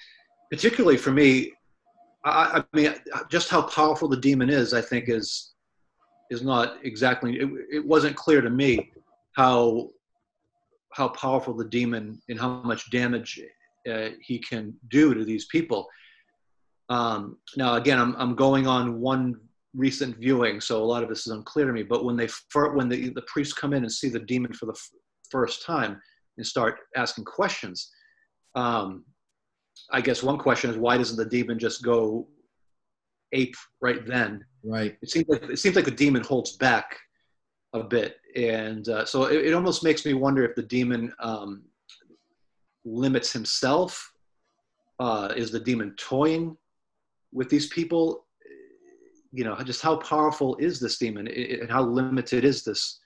Particularly 0.50 0.98
for 0.98 1.10
me, 1.10 1.52
I, 2.24 2.60
I 2.60 2.76
mean, 2.76 2.94
just 3.30 3.48
how 3.48 3.62
powerful 3.62 4.08
the 4.08 4.16
demon 4.16 4.50
is, 4.50 4.74
I 4.74 4.80
think 4.82 5.08
is 5.08 5.54
is 6.30 6.42
not 6.42 6.76
exactly. 6.84 7.38
It, 7.40 7.48
it 7.72 7.86
wasn't 7.86 8.14
clear 8.16 8.40
to 8.42 8.50
me 8.50 8.92
how 9.32 9.90
how 10.92 11.08
powerful 11.08 11.54
the 11.54 11.64
demon 11.64 12.20
and 12.28 12.38
how 12.38 12.62
much 12.62 12.90
damage 12.90 13.40
uh, 13.90 14.08
he 14.20 14.38
can 14.38 14.74
do 14.90 15.14
to 15.14 15.24
these 15.24 15.46
people. 15.46 15.88
Um, 16.90 17.38
now, 17.56 17.74
again, 17.74 17.98
I'm 17.98 18.14
I'm 18.16 18.34
going 18.34 18.66
on 18.66 19.00
one 19.00 19.40
recent 19.78 20.16
viewing, 20.18 20.60
so 20.60 20.82
a 20.82 20.84
lot 20.84 21.02
of 21.02 21.08
this 21.08 21.26
is 21.26 21.32
unclear 21.32 21.66
to 21.66 21.72
me. 21.72 21.84
But 21.84 22.04
when 22.04 22.16
they 22.16 22.28
when 22.74 22.88
the 22.88 23.10
the 23.10 23.22
priests 23.22 23.54
come 23.54 23.72
in 23.72 23.84
and 23.84 23.92
see 23.92 24.08
the 24.08 24.18
demon 24.18 24.52
for 24.52 24.66
the 24.66 24.72
f- 24.72 24.90
first 25.30 25.64
time 25.64 26.00
and 26.36 26.46
start 26.46 26.80
asking 26.96 27.24
questions, 27.24 27.90
um, 28.56 29.04
I 29.92 30.00
guess 30.00 30.22
one 30.22 30.36
question 30.36 30.70
is 30.70 30.76
why 30.76 30.98
doesn't 30.98 31.16
the 31.16 31.24
demon 31.24 31.58
just 31.58 31.82
go 31.82 32.28
ape 33.32 33.54
right 33.80 34.04
then? 34.04 34.44
Right. 34.64 34.98
It 35.00 35.10
seems 35.10 35.28
like 35.28 35.44
it 35.44 35.58
seems 35.58 35.76
like 35.76 35.84
the 35.84 35.90
demon 35.92 36.24
holds 36.24 36.56
back 36.56 36.98
a 37.72 37.82
bit, 37.82 38.16
and 38.34 38.88
uh, 38.88 39.04
so 39.04 39.26
it, 39.26 39.46
it 39.46 39.54
almost 39.54 39.84
makes 39.84 40.04
me 40.04 40.12
wonder 40.12 40.44
if 40.44 40.56
the 40.56 40.62
demon 40.62 41.14
um, 41.20 41.62
limits 42.84 43.32
himself. 43.32 44.12
Uh, 45.00 45.32
is 45.36 45.52
the 45.52 45.60
demon 45.60 45.94
toying 45.96 46.56
with 47.32 47.48
these 47.48 47.68
people? 47.68 48.24
You 49.32 49.44
know, 49.44 49.56
just 49.62 49.82
how 49.82 49.96
powerful 49.96 50.56
is 50.56 50.80
this 50.80 50.98
demon, 50.98 51.28
and 51.28 51.70
how 51.70 51.82
limited 51.82 52.44
is 52.44 52.64
this 52.64 53.00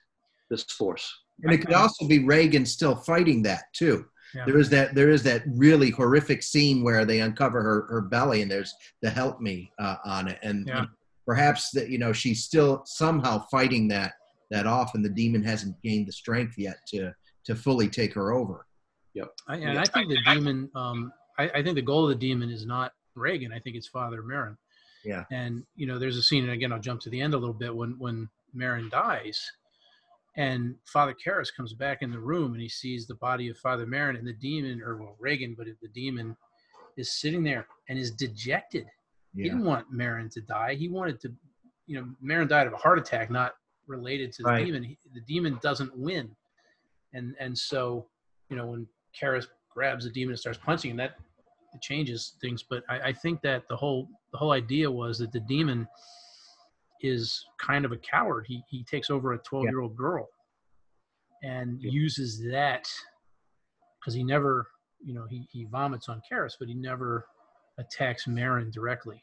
this 0.51 0.63
force? 0.65 1.13
And 1.43 1.53
it 1.53 1.59
could 1.59 1.75
also 1.75 2.07
be 2.07 2.25
Regan 2.25 2.65
still 2.65 2.95
fighting 2.95 3.43
that 3.43 3.65
too. 3.73 4.05
Yeah. 4.35 4.45
There 4.47 4.59
is 4.59 4.71
that 4.71 4.95
there 4.95 5.11
is 5.11 5.23
that 5.25 5.43
really 5.47 5.91
horrific 5.91 6.43
scene 6.43 6.83
where 6.83 7.05
they 7.05 7.21
uncover 7.21 7.63
her, 7.63 7.87
her 7.89 8.01
belly 8.03 8.43
and 8.43 8.51
there's 8.51 8.73
the 9.03 9.11
help 9.11 9.41
me 9.41 9.71
uh, 9.79 9.97
on 10.05 10.29
it 10.29 10.39
and 10.43 10.67
Yeah. 10.67 10.87
perhaps 11.27 11.71
that 11.73 11.91
you 11.91 11.99
know 11.99 12.13
she's 12.13 12.45
still 12.45 12.83
somehow 12.87 13.45
fighting 13.51 13.89
that 13.89 14.13
that 14.51 14.67
off 14.67 14.95
and 14.95 15.05
the 15.05 15.11
demon 15.11 15.43
hasn't 15.43 15.81
gained 15.83 16.07
the 16.07 16.13
strength 16.13 16.55
yet 16.57 16.77
to 16.89 17.13
to 17.45 17.55
fully 17.55 17.89
take 17.89 18.15
her 18.15 18.33
over. 18.33 18.67
I, 19.49 19.57
and 19.57 19.79
I 19.79 19.85
think 19.85 20.09
the 20.09 20.19
demon. 20.25 20.71
Um, 20.75 21.13
I, 21.39 21.51
I 21.57 21.63
think 21.63 21.75
the 21.75 21.83
goal 21.83 22.05
of 22.05 22.09
the 22.11 22.27
demon 22.27 22.51
is 22.51 22.65
not 22.65 22.93
Regan. 23.15 23.53
I 23.53 23.59
think 23.59 23.77
it's 23.77 23.89
Father 23.89 24.23
Merrin. 24.23 24.57
Yeah. 25.05 25.25
And 25.31 25.65
you 25.77 25.87
know, 25.87 25.99
there's 25.99 26.17
a 26.17 26.23
scene, 26.23 26.45
and 26.45 26.53
again, 26.53 26.73
I'll 26.73 26.79
jump 26.81 27.01
to 27.03 27.11
the 27.11 27.21
end 27.21 27.35
a 27.35 27.39
little 27.39 27.55
bit 27.55 27.75
when 27.75 27.97
when 27.99 28.29
Merrin 28.57 28.91
dies, 28.91 29.51
and 30.37 30.77
Father 30.85 31.15
Karras 31.15 31.55
comes 31.55 31.73
back 31.75 32.03
in 32.03 32.11
the 32.11 32.19
room, 32.19 32.53
and 32.53 32.61
he 32.63 32.69
sees 32.69 33.07
the 33.07 33.15
body 33.17 33.49
of 33.49 33.59
Father 33.59 33.87
Merrin, 33.87 34.19
and 34.19 34.27
the 34.27 34.33
demon, 34.33 34.81
or 34.83 34.97
well, 34.97 35.17
Regan, 35.19 35.55
but 35.57 35.67
the 35.81 35.89
demon 35.89 36.37
is 36.97 37.13
sitting 37.13 37.43
there 37.43 37.67
and 37.89 37.99
is 37.99 38.11
dejected. 38.11 38.87
He 39.35 39.45
didn't 39.45 39.65
want 39.65 39.91
Merrin 39.93 40.31
to 40.33 40.43
die. 40.43 40.75
He 40.75 40.89
wanted 40.89 41.19
to, 41.21 41.33
you 41.87 41.97
know, 41.99 42.07
Merrin 42.23 42.49
died 42.49 42.67
of 42.67 42.75
a 42.75 42.77
heart 42.77 42.99
attack, 42.99 43.31
not 43.31 43.55
related 43.87 44.31
to 44.35 44.43
the 44.43 44.49
Right. 44.51 44.65
demon. 44.67 44.83
He, 44.83 44.99
the 45.15 45.23
demon 45.23 45.59
doesn't 45.63 45.97
win, 45.97 46.37
and 47.15 47.35
and 47.41 47.57
so, 47.57 48.07
you 48.51 48.57
know, 48.57 48.67
when 48.67 48.87
Karras 49.19 49.47
grabs 49.71 50.05
the 50.05 50.11
demon 50.11 50.33
and 50.33 50.39
starts 50.39 50.59
punching, 50.59 50.91
and 50.91 51.01
that 51.01 51.19
it 51.75 51.81
changes 51.81 52.37
things. 52.41 52.63
But 52.69 52.85
I, 52.89 53.01
I 53.09 53.13
think 53.13 53.41
that 53.43 53.67
the 53.69 53.77
whole 53.77 54.09
the 54.33 54.39
whole 54.39 54.53
idea 54.53 54.91
was 54.91 55.19
that 55.19 55.33
the 55.33 55.41
demon 55.41 55.87
is 57.01 57.45
kind 57.59 57.85
of 57.85 57.93
a 57.93 57.97
coward. 57.99 58.45
He 58.47 58.63
he 58.69 58.85
takes 58.85 59.11
over 59.11 59.33
a 59.33 59.39
twelve 59.39 59.65
year 59.65 59.81
old 59.81 59.97
girl, 59.97 60.29
and 61.43 61.81
Yeah. 61.81 61.91
uses 61.91 62.43
that 62.51 62.87
because 64.01 64.15
he 64.15 64.25
never, 64.25 64.67
you 65.05 65.15
know, 65.15 65.27
he 65.29 65.47
he 65.51 65.65
vomits 65.65 66.09
on 66.09 66.21
Karras, 66.31 66.55
but 66.59 66.69
he 66.69 66.75
never 66.75 67.27
attacks 67.79 68.27
Merrin 68.27 68.73
directly. 68.73 69.23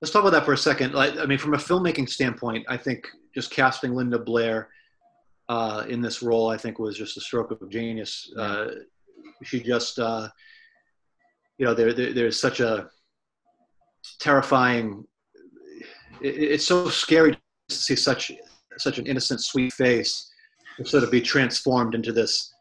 Let's 0.00 0.12
talk 0.12 0.22
about 0.22 0.32
that 0.32 0.46
for 0.46 0.54
a 0.54 0.58
second. 0.58 0.94
Like, 0.94 1.18
I 1.18 1.26
mean, 1.26 1.36
from 1.38 1.52
a 1.52 1.58
filmmaking 1.58 2.08
standpoint, 2.08 2.64
I 2.68 2.76
think 2.78 3.06
just 3.34 3.50
casting 3.50 3.94
Linda 3.94 4.18
Blair 4.18 4.70
uh, 5.50 5.84
in 5.88 6.00
this 6.00 6.22
role, 6.22 6.48
I 6.48 6.56
think, 6.56 6.78
was 6.78 6.96
just 6.96 7.18
a 7.18 7.20
stroke 7.20 7.50
of 7.50 7.68
genius. 7.68 8.32
Uh, 8.36 8.68
she 9.42 9.60
just, 9.60 9.98
uh, 9.98 10.28
you 11.60 11.66
know, 11.66 11.74
there, 11.74 11.92
there 11.92 12.14
there's 12.14 12.40
such 12.40 12.60
a 12.60 12.88
terrifying. 14.18 15.04
It, 16.22 16.34
it's 16.54 16.66
so 16.66 16.88
scary 16.88 17.32
to 17.32 17.74
see 17.74 17.94
such 17.94 18.32
such 18.78 18.98
an 18.98 19.06
innocent, 19.06 19.42
sweet 19.42 19.74
face 19.74 20.26
sort 20.84 21.04
of 21.04 21.10
be 21.10 21.20
transformed 21.20 21.94
into 21.94 22.12
this 22.12 22.54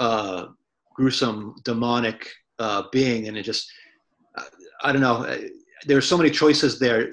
uh, 0.00 0.46
gruesome, 0.92 1.54
demonic 1.64 2.28
uh, 2.58 2.82
being, 2.90 3.28
and 3.28 3.36
it 3.36 3.44
just, 3.44 3.70
I, 4.82 4.90
don't 4.90 5.00
know 5.00 5.38
there's 5.86 6.08
so 6.08 6.16
many 6.16 6.30
choices 6.30 6.80
there, 6.80 7.12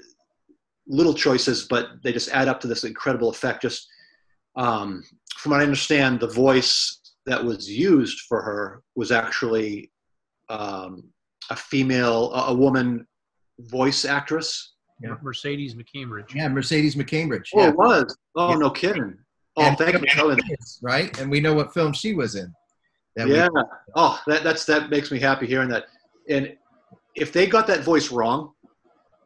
little 0.88 1.14
choices, 1.14 1.68
but 1.70 2.02
they 2.04 2.12
just 2.12 2.30
add 2.30 2.48
up 2.48 2.60
to 2.62 2.68
this 2.68 2.84
incredible 2.84 3.30
effect. 3.30 3.62
Just 3.62 3.88
um, 4.56 5.04
from 5.38 5.52
what 5.52 5.60
I 5.60 5.64
understand, 5.64 6.20
the 6.20 6.28
voice 6.28 7.00
that 7.28 7.44
was 7.44 7.70
used 7.70 8.22
for 8.22 8.42
her 8.42 8.82
was 8.96 9.12
actually 9.12 9.92
um, 10.50 11.04
a 11.50 11.56
female, 11.56 12.32
a, 12.34 12.48
a 12.48 12.53
woman 12.53 13.06
voice 13.60 14.06
actress. 14.06 14.74
Yeah. 15.01 15.15
Mercedes 15.22 15.75
McCambridge. 15.75 16.34
Yeah, 16.34 16.50
Mercedes 16.50 16.96
McCambridge. 16.96 17.48
Oh, 17.56 17.62
Yeah. 17.62 17.70
it 17.70 17.75
was. 17.75 18.18
Oh, 18.36 18.50
Yeah. 18.50 18.56
no 18.58 18.70
kidding. 18.70 19.18
Oh, 19.58 19.63
And- 19.63 19.77
thank 19.77 19.94
you 19.94 20.00
for 20.00 20.06
telling 20.08 20.36
me. 20.38 20.56
Right? 20.82 21.18
And 21.20 21.32
we 21.32 21.39
know 21.39 21.53
what 21.53 21.74
film 21.74 21.94
she 21.94 22.13
was 22.13 22.36
in. 22.36 22.53
That 23.15 23.27
we- 23.27 23.36
Yeah. 23.36 23.48
Oh, 23.96 24.20
that 24.27 24.44
that's 24.44 24.65
that 24.65 24.89
makes 24.89 25.10
me 25.12 25.20
happy 25.20 25.48
hearing 25.48 25.70
that. 25.70 25.86
And 26.29 26.56
if 27.15 27.32
they 27.34 27.48
got 27.48 27.65
that 27.68 27.84
voice 27.84 28.12
wrong, 28.12 28.51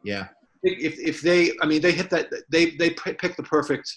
yeah. 0.03 0.27
if 0.63 0.97
if 0.99 1.21
they, 1.21 1.51
I 1.61 1.65
mean, 1.65 1.81
they 1.81 1.91
hit 1.91 2.09
that. 2.11 2.29
They 2.49 2.71
they 2.71 2.91
p- 2.91 3.13
picked 3.13 3.37
the 3.37 3.43
perfect 3.43 3.91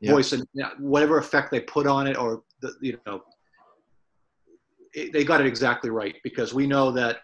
Yeah. 0.00 0.12
voice 0.12 0.32
and 0.32 0.44
you 0.54 0.62
know, 0.64 0.70
whatever 0.78 1.18
effect 1.18 1.50
they 1.52 1.60
put 1.60 1.86
on 1.86 2.06
it, 2.06 2.16
or 2.18 2.42
the, 2.60 2.74
you 2.80 2.98
know, 3.06 3.22
it, 4.92 5.12
they 5.12 5.24
got 5.24 5.40
it 5.40 5.46
exactly 5.46 5.90
right 5.90 6.16
because 6.24 6.52
we 6.52 6.66
know 6.66 6.90
that 6.92 7.18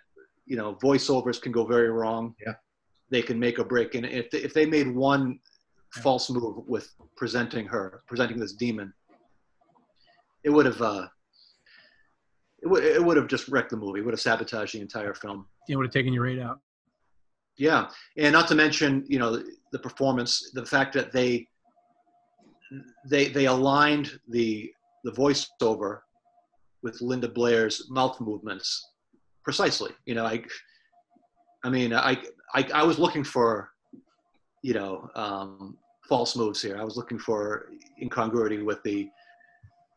you 0.48 0.56
know 0.56 0.74
voiceovers 0.82 1.40
can 1.40 1.52
go 1.52 1.64
very 1.66 1.90
wrong. 1.90 2.34
Yeah. 2.44 2.54
They 3.10 3.22
can 3.22 3.38
make 3.38 3.58
or 3.58 3.64
break, 3.64 3.94
and 3.94 4.04
if 4.04 4.30
they, 4.30 4.38
if 4.38 4.52
they 4.52 4.66
made 4.66 4.88
one 4.94 5.24
Yeah. 5.96 6.02
false 6.02 6.28
move 6.30 6.56
with 6.74 6.86
presenting 7.16 7.66
her, 7.74 8.02
presenting 8.06 8.38
this 8.38 8.54
demon, 8.64 8.92
it 10.44 10.50
would 10.50 10.66
have. 10.66 10.80
Uh, 10.82 11.06
it 12.62 12.66
would, 12.66 12.84
it 12.84 13.02
would 13.04 13.16
have 13.16 13.28
just 13.28 13.48
wrecked 13.48 13.70
the 13.70 13.76
movie. 13.76 14.00
It 14.00 14.04
would 14.04 14.14
have 14.14 14.20
sabotaged 14.20 14.74
the 14.74 14.80
entire 14.80 15.14
film. 15.14 15.46
It 15.68 15.76
would 15.76 15.86
have 15.86 15.92
taken 15.92 16.12
your 16.12 16.24
rate 16.24 16.40
out. 16.40 16.58
Yeah, 17.56 17.88
and 18.16 18.32
not 18.32 18.46
to 18.48 18.54
mention, 18.54 19.04
you 19.08 19.18
know, 19.18 19.42
the 19.72 19.78
performance, 19.78 20.50
the 20.54 20.66
fact 20.66 20.92
that 20.94 21.12
they 21.12 21.48
they 23.08 23.28
they 23.28 23.46
aligned 23.46 24.18
the 24.28 24.70
the 25.04 25.12
voiceover 25.12 26.00
with 26.82 27.00
Linda 27.00 27.28
Blair's 27.28 27.76
mouth 27.90 28.20
movements 28.20 28.68
precisely. 29.48 29.92
You 30.04 30.14
know, 30.14 30.26
I 30.26 30.44
I 31.64 31.70
mean, 31.70 31.94
I 31.94 32.18
I, 32.54 32.68
I 32.74 32.82
was 32.82 32.98
looking 32.98 33.24
for, 33.24 33.70
you 34.60 34.74
know, 34.74 35.08
um, 35.14 35.78
false 36.06 36.36
moves 36.36 36.60
here. 36.60 36.76
I 36.78 36.84
was 36.84 36.98
looking 36.98 37.18
for 37.18 37.70
incongruity 38.02 38.60
with 38.62 38.82
the 38.82 39.08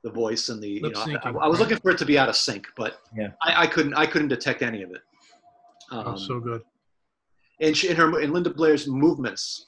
the 0.06 0.10
voice 0.10 0.48
and 0.48 0.64
the 0.64 0.70
you 0.70 0.90
know, 0.90 1.06
I, 1.26 1.32
I 1.32 1.48
was 1.50 1.60
looking 1.60 1.80
for 1.80 1.92
it 1.92 1.98
to 1.98 2.06
be 2.06 2.18
out 2.18 2.30
of 2.30 2.38
sync, 2.38 2.66
but 2.78 3.02
Yeah. 3.14 3.32
I, 3.42 3.64
I 3.64 3.68
couldn't 3.68 3.94
I 3.94 4.06
couldn't 4.06 4.30
detect 4.30 4.62
any 4.62 4.84
of 4.84 4.92
it. 4.92 5.02
Um, 5.92 6.04
oh, 6.08 6.16
so 6.16 6.40
good. 6.40 6.62
and 7.60 7.76
she, 7.76 7.90
and 7.90 7.98
her 7.98 8.22
and 8.22 8.32
Linda 8.32 8.52
Blair's 8.52 8.88
movements 8.88 9.66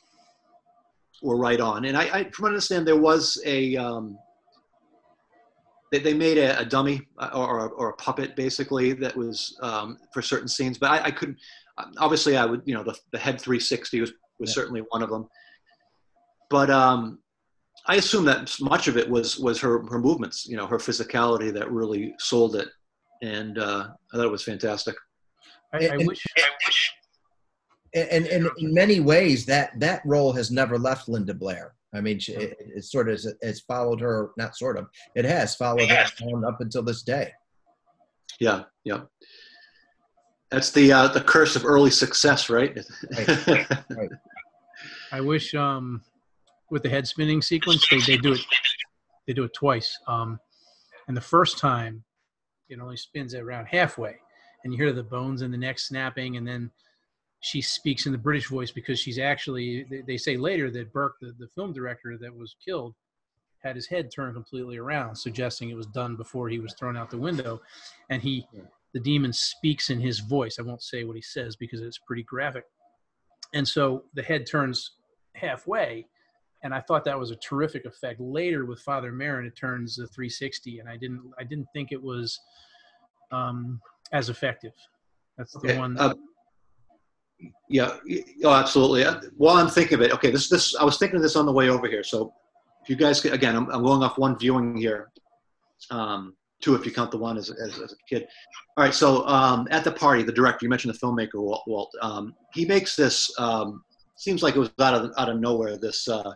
were 1.21 1.35
right 1.35 1.59
on. 1.59 1.83
And 1.83 1.97
I, 1.97 2.03
I 2.03 2.23
from 2.31 2.43
what 2.43 2.49
I 2.49 2.53
understand, 2.53 2.87
there 2.87 3.03
was 3.11 3.37
a 3.45 3.75
um, 3.75 4.17
they, 5.93 5.99
they 5.99 6.13
made 6.15 6.39
a, 6.39 6.59
a 6.59 6.65
dummy 6.65 7.07
uh, 7.19 7.29
or, 7.35 7.69
or 7.69 7.89
a 7.89 7.95
puppet 7.97 8.35
basically 8.35 8.93
that 8.93 9.15
was 9.15 9.55
um, 9.61 9.99
for 10.11 10.23
certain 10.23 10.47
scenes, 10.47 10.79
but 10.79 10.89
I, 10.89 11.03
I 11.05 11.11
couldn't. 11.11 11.37
Obviously, 11.99 12.35
I 12.35 12.45
would 12.45 12.63
you 12.65 12.73
know 12.73 12.83
the 12.83 12.95
the 13.11 13.19
head 13.19 13.39
360 13.39 14.01
was 14.01 14.11
was 14.39 14.49
Yeah. 14.49 14.53
certainly 14.55 14.81
one 14.89 15.03
of 15.03 15.09
them, 15.11 15.27
but 16.49 16.69
um, 16.71 17.19
I 17.87 17.95
assume 17.97 18.25
that 18.25 18.53
much 18.59 18.87
of 18.87 18.97
it 18.97 19.07
was 19.07 19.37
was 19.37 19.59
her 19.61 19.83
her 19.91 19.99
movements, 19.99 20.47
you 20.47 20.57
know, 20.57 20.65
her 20.65 20.77
physicality 20.79 21.53
that 21.53 21.71
really 21.71 22.15
sold 22.17 22.55
it, 22.55 22.69
and 23.21 23.59
uh, 23.59 23.89
I 24.11 24.17
thought 24.17 24.25
it 24.25 24.31
was 24.31 24.43
fantastic. 24.43 24.95
I, 25.73 25.77
I 25.77 25.79
and- 25.93 26.07
wish. 26.07 26.23
and, 27.93 28.25
and 28.27 28.49
in 28.57 28.73
many 28.73 28.99
ways 28.99 29.45
that 29.45 29.79
that 29.79 30.01
role 30.05 30.33
has 30.33 30.49
never 30.49 30.79
left 30.79 31.07
linda 31.07 31.33
blair 31.33 31.75
i 31.93 32.01
mean 32.01 32.19
she, 32.19 32.33
it, 32.33 32.55
it 32.59 32.83
sort 32.83 33.07
of 33.07 33.13
has, 33.13 33.33
has 33.41 33.61
followed 33.61 33.99
her 33.99 34.31
not 34.37 34.55
sort 34.55 34.77
of 34.77 34.87
it 35.15 35.25
has 35.25 35.55
followed 35.55 35.89
her 35.89 36.05
on 36.23 36.45
up 36.45 36.61
until 36.61 36.83
this 36.83 37.03
day 37.03 37.31
Yeah, 38.39 38.63
yeah. 38.83 39.01
That's 40.49 40.71
the 40.71 40.91
uh, 40.91 41.07
the 41.07 41.21
curse 41.21 41.55
of 41.55 41.65
early 41.65 41.89
success, 41.89 42.49
right? 42.49 42.77
Right. 43.17 44.09
I 45.11 45.21
wish 45.21 45.53
um, 45.55 46.01
with 46.69 46.83
the 46.83 46.89
head 46.89 47.07
spinning 47.07 47.41
sequence 47.41 47.87
they, 47.89 47.99
they 47.99 48.17
do 48.17 48.33
it 48.33 48.41
they 49.27 49.33
do 49.33 49.43
it 49.43 49.53
twice. 49.53 49.97
Um, 50.07 50.39
and 51.07 51.15
the 51.17 51.21
first 51.21 51.57
time 51.57 52.03
it 52.69 52.79
only 52.79 52.97
spins 52.97 53.33
it 53.33 53.41
around 53.41 53.65
halfway, 53.65 54.15
and 54.63 54.73
you 54.73 54.77
hear 54.77 54.93
the 54.93 55.03
bones 55.03 55.41
in 55.41 55.51
the 55.51 55.57
neck 55.57 55.79
snapping, 55.79 56.37
and 56.37 56.47
then 56.47 56.71
she 57.43 57.61
speaks 57.61 58.05
in 58.05 58.13
the 58.13 58.17
British 58.17 58.47
voice 58.47 58.71
because 58.71 58.97
she's 58.97 59.19
actually 59.19 59.85
they, 59.89 60.01
they 60.01 60.17
say 60.17 60.37
later 60.37 60.71
that 60.71 60.93
Burke, 60.93 61.15
the, 61.19 61.35
the 61.37 61.47
film 61.49 61.73
director 61.73 62.17
that 62.17 62.33
was 62.33 62.55
killed, 62.63 62.95
had 63.61 63.75
his 63.75 63.85
head 63.85 64.09
turned 64.09 64.33
completely 64.33 64.77
around, 64.77 65.13
suggesting 65.13 65.69
it 65.69 65.75
was 65.75 65.87
done 65.87 66.15
before 66.15 66.47
he 66.47 66.59
was 66.59 66.73
thrown 66.79 66.95
out 66.95 67.09
the 67.09 67.17
window, 67.17 67.61
and 68.09 68.21
he 68.21 68.47
the 68.93 68.99
demon 68.99 69.33
speaks 69.33 69.89
in 69.89 69.99
his 69.99 70.19
voice. 70.19 70.57
I 70.57 70.61
won't 70.61 70.81
say 70.81 71.03
what 71.03 71.17
he 71.17 71.21
says 71.21 71.57
because 71.57 71.81
it's 71.81 71.99
pretty 72.07 72.23
graphic. 72.23 72.63
And 73.53 73.67
so 73.67 74.05
the 74.13 74.23
head 74.23 74.45
turns 74.47 74.91
halfway, 75.35 76.05
and 76.63 76.73
I 76.73 76.79
thought 76.79 77.03
that 77.03 77.19
was 77.19 77.31
a 77.31 77.35
terrific 77.35 77.83
effect. 77.83 78.21
Later 78.21 78.63
with 78.63 78.79
Father 78.79 79.11
Merrin, 79.11 79.45
it 79.45 79.57
turns 79.57 79.99
a 79.99 80.07
360, 80.07 80.79
and 80.79 80.87
I 80.87 80.95
didn't 80.95 81.23
I 81.37 81.43
didn't 81.43 81.67
think 81.73 81.91
it 81.91 82.01
was 82.01 82.39
um, 83.33 83.81
as 84.13 84.29
effective. 84.29 84.71
That's 85.37 85.51
the 85.51 85.59
Okay, 85.59 85.77
one. 85.77 85.97
uh, 85.99 86.13
yeah, 87.69 87.97
oh, 88.43 88.53
absolutely. 88.53 89.03
Uh, 89.03 89.21
While 89.37 89.57
I'm 89.57 89.69
thinking 89.69 89.95
of 89.95 90.01
it, 90.01 90.13
okay, 90.13 90.31
this 90.31 90.49
this 90.49 90.75
I 90.75 90.83
was 90.83 90.97
thinking 90.97 91.17
of 91.17 91.21
this 91.21 91.35
on 91.35 91.45
the 91.45 91.51
way 91.51 91.69
over 91.69 91.87
here. 91.87 92.03
So, 92.03 92.33
if 92.83 92.89
you 92.89 92.95
guys 92.95 93.21
could- 93.21 93.33
again, 93.33 93.55
I'm, 93.55 93.69
I'm 93.69 93.83
going 93.83 94.03
off 94.03 94.17
one 94.17 94.37
viewing 94.37 94.77
here, 94.77 95.11
um, 95.89 96.35
two 96.61 96.75
if 96.75 96.85
you 96.85 96.91
count 96.91 97.11
the 97.11 97.17
one 97.17 97.37
as, 97.37 97.49
as, 97.49 97.79
as 97.79 97.93
a 97.93 97.95
kid. 98.07 98.27
All 98.77 98.83
right, 98.83 98.93
so 98.93 99.27
um, 99.27 99.67
at 99.71 99.83
the 99.83 99.91
party, 99.91 100.23
the 100.23 100.31
director 100.31 100.65
you 100.65 100.69
mentioned 100.69 100.93
the 100.93 100.99
filmmaker 100.99 101.35
Walt, 101.35 101.63
Walt 101.67 101.91
um, 102.01 102.33
he 102.53 102.65
makes 102.65 102.95
this 102.95 103.31
um, 103.39 103.83
seems 104.15 104.41
like 104.43 104.55
it 104.55 104.59
was 104.59 104.71
out 104.79 104.93
of 104.93 105.11
out 105.17 105.29
of 105.29 105.39
nowhere. 105.39 105.77
This 105.77 106.07
uh, 106.07 106.33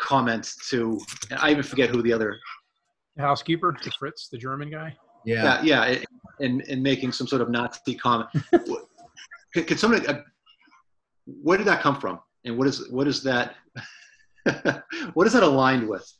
comment 0.00 0.50
to 0.70 0.98
and 1.30 1.38
I 1.40 1.50
even 1.50 1.62
forget 1.62 1.90
who 1.90 2.02
the 2.02 2.12
other 2.12 2.38
the 3.16 3.22
housekeeper, 3.22 3.76
the 3.82 3.90
Fritz, 3.98 4.28
the 4.28 4.38
German 4.38 4.70
guy. 4.70 4.96
Yeah. 5.24 5.62
yeah, 5.62 5.86
yeah, 5.86 5.98
and 6.40 6.62
and 6.68 6.82
making 6.82 7.12
some 7.12 7.26
sort 7.26 7.42
of 7.42 7.50
Nazi 7.50 7.94
comment. 7.94 8.28
could, 9.54 9.66
could 9.66 9.78
somebody? 9.78 10.06
Uh, 10.06 10.20
where 11.26 11.58
did 11.58 11.66
that 11.66 11.80
come 11.80 11.98
from? 12.00 12.20
And 12.44 12.58
what 12.58 12.66
is 12.66 12.88
what 12.90 13.06
is 13.06 13.22
that? 13.22 13.54
what 15.14 15.26
is 15.26 15.32
that 15.32 15.42
aligned 15.42 15.88
with? 15.88 16.10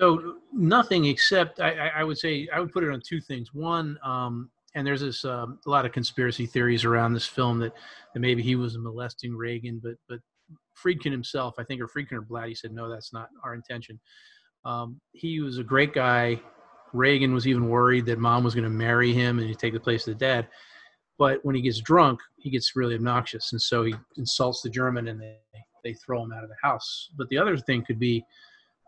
So 0.00 0.36
nothing 0.52 1.04
except 1.04 1.60
I, 1.60 1.88
I, 1.88 2.04
would 2.04 2.16
say 2.16 2.48
I 2.54 2.58
would 2.58 2.72
put 2.72 2.84
it 2.84 2.90
on 2.90 3.02
two 3.06 3.20
things. 3.20 3.52
One, 3.52 3.98
um, 4.02 4.48
and 4.74 4.86
there's 4.86 5.02
this 5.02 5.26
um, 5.26 5.58
a 5.66 5.70
lot 5.70 5.84
of 5.84 5.92
conspiracy 5.92 6.46
theories 6.46 6.86
around 6.86 7.12
this 7.12 7.26
film 7.26 7.58
that, 7.58 7.74
that 8.14 8.20
maybe 8.20 8.42
he 8.42 8.56
was 8.56 8.78
molesting 8.78 9.36
Regan, 9.36 9.78
but 9.82 9.96
but 10.08 10.20
Friedkin 10.82 11.10
himself, 11.10 11.56
I 11.58 11.64
think, 11.64 11.82
or 11.82 11.86
Friedkin 11.86 12.12
or 12.12 12.22
blatty 12.22 12.56
said 12.56 12.72
no, 12.72 12.88
that's 12.88 13.12
not 13.12 13.28
our 13.44 13.54
intention. 13.54 14.00
Um, 14.64 15.00
he 15.12 15.40
was 15.40 15.58
a 15.58 15.64
great 15.64 15.92
guy. 15.92 16.40
Regan 16.92 17.34
was 17.34 17.46
even 17.46 17.68
worried 17.68 18.06
that 18.06 18.18
mom 18.18 18.42
was 18.42 18.54
going 18.54 18.64
to 18.64 18.70
marry 18.70 19.12
him 19.12 19.38
and 19.38 19.46
he'd 19.46 19.58
take 19.58 19.74
the 19.74 19.80
place 19.80 20.06
of 20.08 20.14
the 20.14 20.24
dad. 20.24 20.48
But 21.20 21.44
when 21.44 21.54
he 21.54 21.60
gets 21.60 21.80
drunk, 21.80 22.18
he 22.38 22.48
gets 22.48 22.74
really 22.74 22.94
obnoxious, 22.94 23.52
and 23.52 23.60
so 23.60 23.84
he 23.84 23.94
insults 24.16 24.62
the 24.62 24.70
German, 24.70 25.08
and 25.08 25.20
they 25.20 25.36
they 25.84 25.92
throw 25.92 26.22
him 26.24 26.32
out 26.32 26.42
of 26.42 26.48
the 26.48 26.56
house. 26.62 27.10
But 27.18 27.28
the 27.28 27.36
other 27.36 27.58
thing 27.58 27.84
could 27.84 27.98
be 27.98 28.24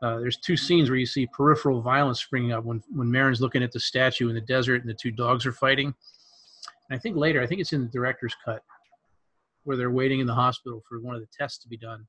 uh, 0.02 0.18
there's 0.18 0.38
two 0.38 0.56
scenes 0.56 0.88
where 0.88 0.98
you 0.98 1.04
see 1.04 1.26
peripheral 1.26 1.82
violence 1.82 2.20
springing 2.20 2.52
up 2.52 2.64
when 2.64 2.82
when 2.94 3.10
Merrin's 3.10 3.42
looking 3.42 3.62
at 3.62 3.70
the 3.70 3.78
statue 3.78 4.30
in 4.30 4.34
the 4.34 4.40
desert 4.40 4.80
and 4.80 4.88
the 4.88 4.94
two 4.94 5.10
dogs 5.10 5.44
are 5.44 5.52
fighting. 5.52 5.94
And 6.88 6.96
I 6.96 6.98
think 6.98 7.18
later, 7.18 7.42
I 7.42 7.46
think 7.46 7.60
it's 7.60 7.74
in 7.74 7.82
the 7.82 7.88
director's 7.88 8.34
cut, 8.42 8.62
where 9.64 9.76
they're 9.76 9.90
waiting 9.90 10.20
in 10.20 10.26
the 10.26 10.34
hospital 10.34 10.82
for 10.88 11.00
one 11.00 11.14
of 11.14 11.20
the 11.20 11.28
tests 11.38 11.58
to 11.64 11.68
be 11.68 11.76
done, 11.76 12.06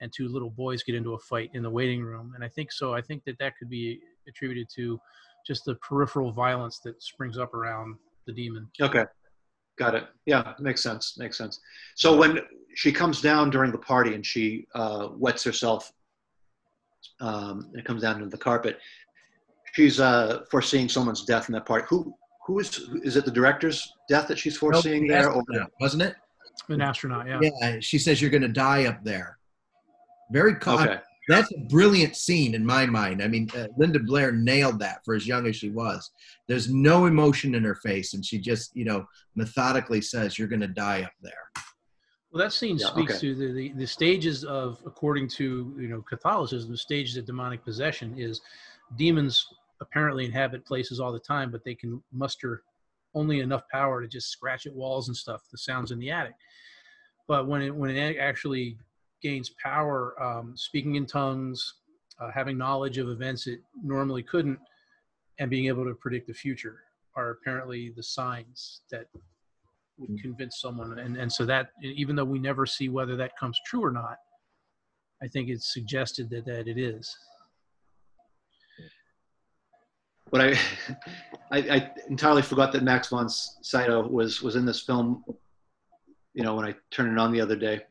and 0.00 0.12
two 0.12 0.28
little 0.28 0.50
boys 0.50 0.84
get 0.84 0.94
into 0.94 1.14
a 1.14 1.18
fight 1.18 1.50
in 1.54 1.64
the 1.64 1.70
waiting 1.70 2.04
room. 2.04 2.34
And 2.36 2.44
I 2.44 2.48
think 2.48 2.70
so. 2.70 2.94
I 2.94 3.00
think 3.00 3.24
that 3.24 3.36
that 3.40 3.58
could 3.58 3.68
be 3.68 3.98
attributed 4.28 4.68
to 4.76 5.00
just 5.44 5.64
the 5.64 5.74
peripheral 5.74 6.30
violence 6.30 6.78
that 6.84 7.02
springs 7.02 7.36
up 7.36 7.52
around 7.52 7.96
the 8.26 8.32
demon. 8.32 8.68
Okay, 8.80 9.04
got 9.78 9.94
it. 9.94 10.04
Yeah, 10.26 10.54
makes 10.58 10.82
sense. 10.82 11.16
Makes 11.18 11.38
sense. 11.38 11.60
So 11.94 12.16
when 12.16 12.40
she 12.74 12.92
comes 12.92 13.20
down 13.20 13.50
during 13.50 13.72
the 13.72 13.78
party 13.78 14.14
and 14.14 14.24
she 14.24 14.66
uh, 14.74 15.08
wets 15.12 15.42
herself, 15.44 15.92
um, 17.20 17.68
and 17.70 17.78
it 17.78 17.84
comes 17.84 18.02
down 18.02 18.16
into 18.16 18.28
the 18.28 18.38
carpet. 18.38 18.78
She's 19.74 20.00
uh, 20.00 20.44
foreseeing 20.50 20.88
someone's 20.88 21.24
death 21.24 21.48
in 21.48 21.52
that 21.54 21.66
party. 21.66 21.86
Who 21.88 22.14
who 22.46 22.58
is 22.58 22.88
is 23.02 23.16
it? 23.16 23.24
The 23.24 23.30
director's 23.30 23.92
death 24.08 24.28
that 24.28 24.38
she's 24.38 24.56
foreseeing 24.56 25.06
there, 25.06 25.30
or 25.30 25.44
wasn't 25.80 26.02
it? 26.02 26.14
An 26.68 26.80
astronaut, 26.80 27.26
yeah. 27.26 27.40
Yeah. 27.42 27.76
She 27.80 27.98
says 27.98 28.20
you're 28.20 28.30
going 28.30 28.42
to 28.42 28.48
die 28.48 28.86
up 28.86 29.04
there. 29.04 29.38
Very. 30.32 30.54
Co- 30.54 30.78
okay? 30.78 30.98
That's 31.28 31.50
a 31.52 31.58
brilliant 31.58 32.14
scene 32.14 32.54
in 32.54 32.64
my 32.64 32.86
mind. 32.86 33.22
I 33.22 33.28
mean, 33.28 33.48
uh, 33.56 33.66
Linda 33.76 33.98
Blair 33.98 34.30
nailed 34.30 34.78
that 34.78 35.04
for 35.04 35.14
as 35.14 35.26
young 35.26 35.46
as 35.46 35.56
she 35.56 35.70
was. 35.70 36.10
There's 36.46 36.70
no 36.70 37.06
emotion 37.06 37.54
in 37.54 37.64
her 37.64 37.74
face, 37.74 38.14
and 38.14 38.24
she 38.24 38.38
just, 38.38 38.76
you 38.76 38.84
know, 38.84 39.06
methodically 39.34 40.00
says, 40.00 40.38
"You're 40.38 40.48
going 40.48 40.60
to 40.60 40.68
die 40.68 41.02
up 41.02 41.12
there." 41.20 41.50
Well, 42.30 42.44
that 42.44 42.52
scene 42.52 42.78
Yeah, 42.78 42.88
speaks 42.88 43.14
okay. 43.14 43.20
to 43.20 43.34
the, 43.34 43.52
the, 43.52 43.72
the 43.72 43.86
stages 43.86 44.44
of, 44.44 44.78
according 44.86 45.28
to 45.30 45.74
you 45.78 45.88
know 45.88 46.02
Catholicism, 46.02 46.70
the 46.70 46.76
stages 46.76 47.16
of 47.16 47.26
demonic 47.26 47.64
possession 47.64 48.14
is 48.18 48.40
demons 48.96 49.46
apparently 49.80 50.24
inhabit 50.24 50.64
places 50.64 51.00
all 51.00 51.12
the 51.12 51.18
time, 51.18 51.50
but 51.50 51.64
they 51.64 51.74
can 51.74 52.02
muster 52.12 52.62
only 53.14 53.40
enough 53.40 53.62
power 53.68 54.00
to 54.02 54.06
just 54.08 54.30
scratch 54.30 54.66
at 54.66 54.74
walls 54.74 55.08
and 55.08 55.16
stuff. 55.16 55.42
The 55.50 55.58
sounds 55.58 55.90
in 55.90 55.98
the 55.98 56.10
attic, 56.10 56.34
but 57.26 57.48
when 57.48 57.62
it 57.62 57.74
when 57.74 57.90
it 57.90 58.18
actually 58.18 58.76
gains 59.22 59.50
power, 59.62 60.20
um, 60.22 60.56
speaking 60.56 60.96
in 60.96 61.06
tongues, 61.06 61.74
uh, 62.20 62.30
having 62.32 62.56
knowledge 62.56 62.98
of 62.98 63.08
events 63.08 63.46
it 63.46 63.60
normally 63.82 64.22
couldn't, 64.22 64.58
and 65.38 65.50
being 65.50 65.66
able 65.66 65.84
to 65.84 65.94
predict 65.94 66.26
the 66.26 66.34
future 66.34 66.80
are 67.14 67.30
apparently 67.30 67.92
the 67.96 68.02
signs 68.02 68.82
that 68.90 69.06
would 69.98 70.10
Mm. 70.10 70.20
convince 70.20 70.60
someone 70.60 70.98
and, 70.98 71.16
and 71.16 71.32
so 71.32 71.46
that 71.46 71.70
even 71.80 72.14
though 72.14 72.24
we 72.24 72.38
never 72.38 72.66
see 72.66 72.90
whether 72.90 73.16
that 73.16 73.34
comes 73.38 73.58
true 73.64 73.82
or 73.82 73.90
not 73.90 74.18
i 75.22 75.26
think 75.26 75.48
it's 75.48 75.72
suggested 75.72 76.28
that, 76.28 76.44
that 76.44 76.68
it 76.68 76.76
is 76.76 77.16
But 80.30 80.40
I, 80.40 80.58
I, 81.50 81.58
I 81.58 81.90
entirely 82.08 82.42
forgot 82.42 82.72
that 82.72 82.82
Max 82.82 83.08
von 83.08 83.28
Sydow 83.28 84.08
was 84.08 84.42
was 84.42 84.56
in 84.56 84.66
this 84.66 84.80
film. 84.82 85.24
You 86.34 86.42
know, 86.42 86.56
when 86.56 86.66
I 86.66 86.74
turned 86.90 87.12
it 87.12 87.18
on 87.18 87.32
the 87.32 87.40
other 87.40 87.56
day, 87.56 87.82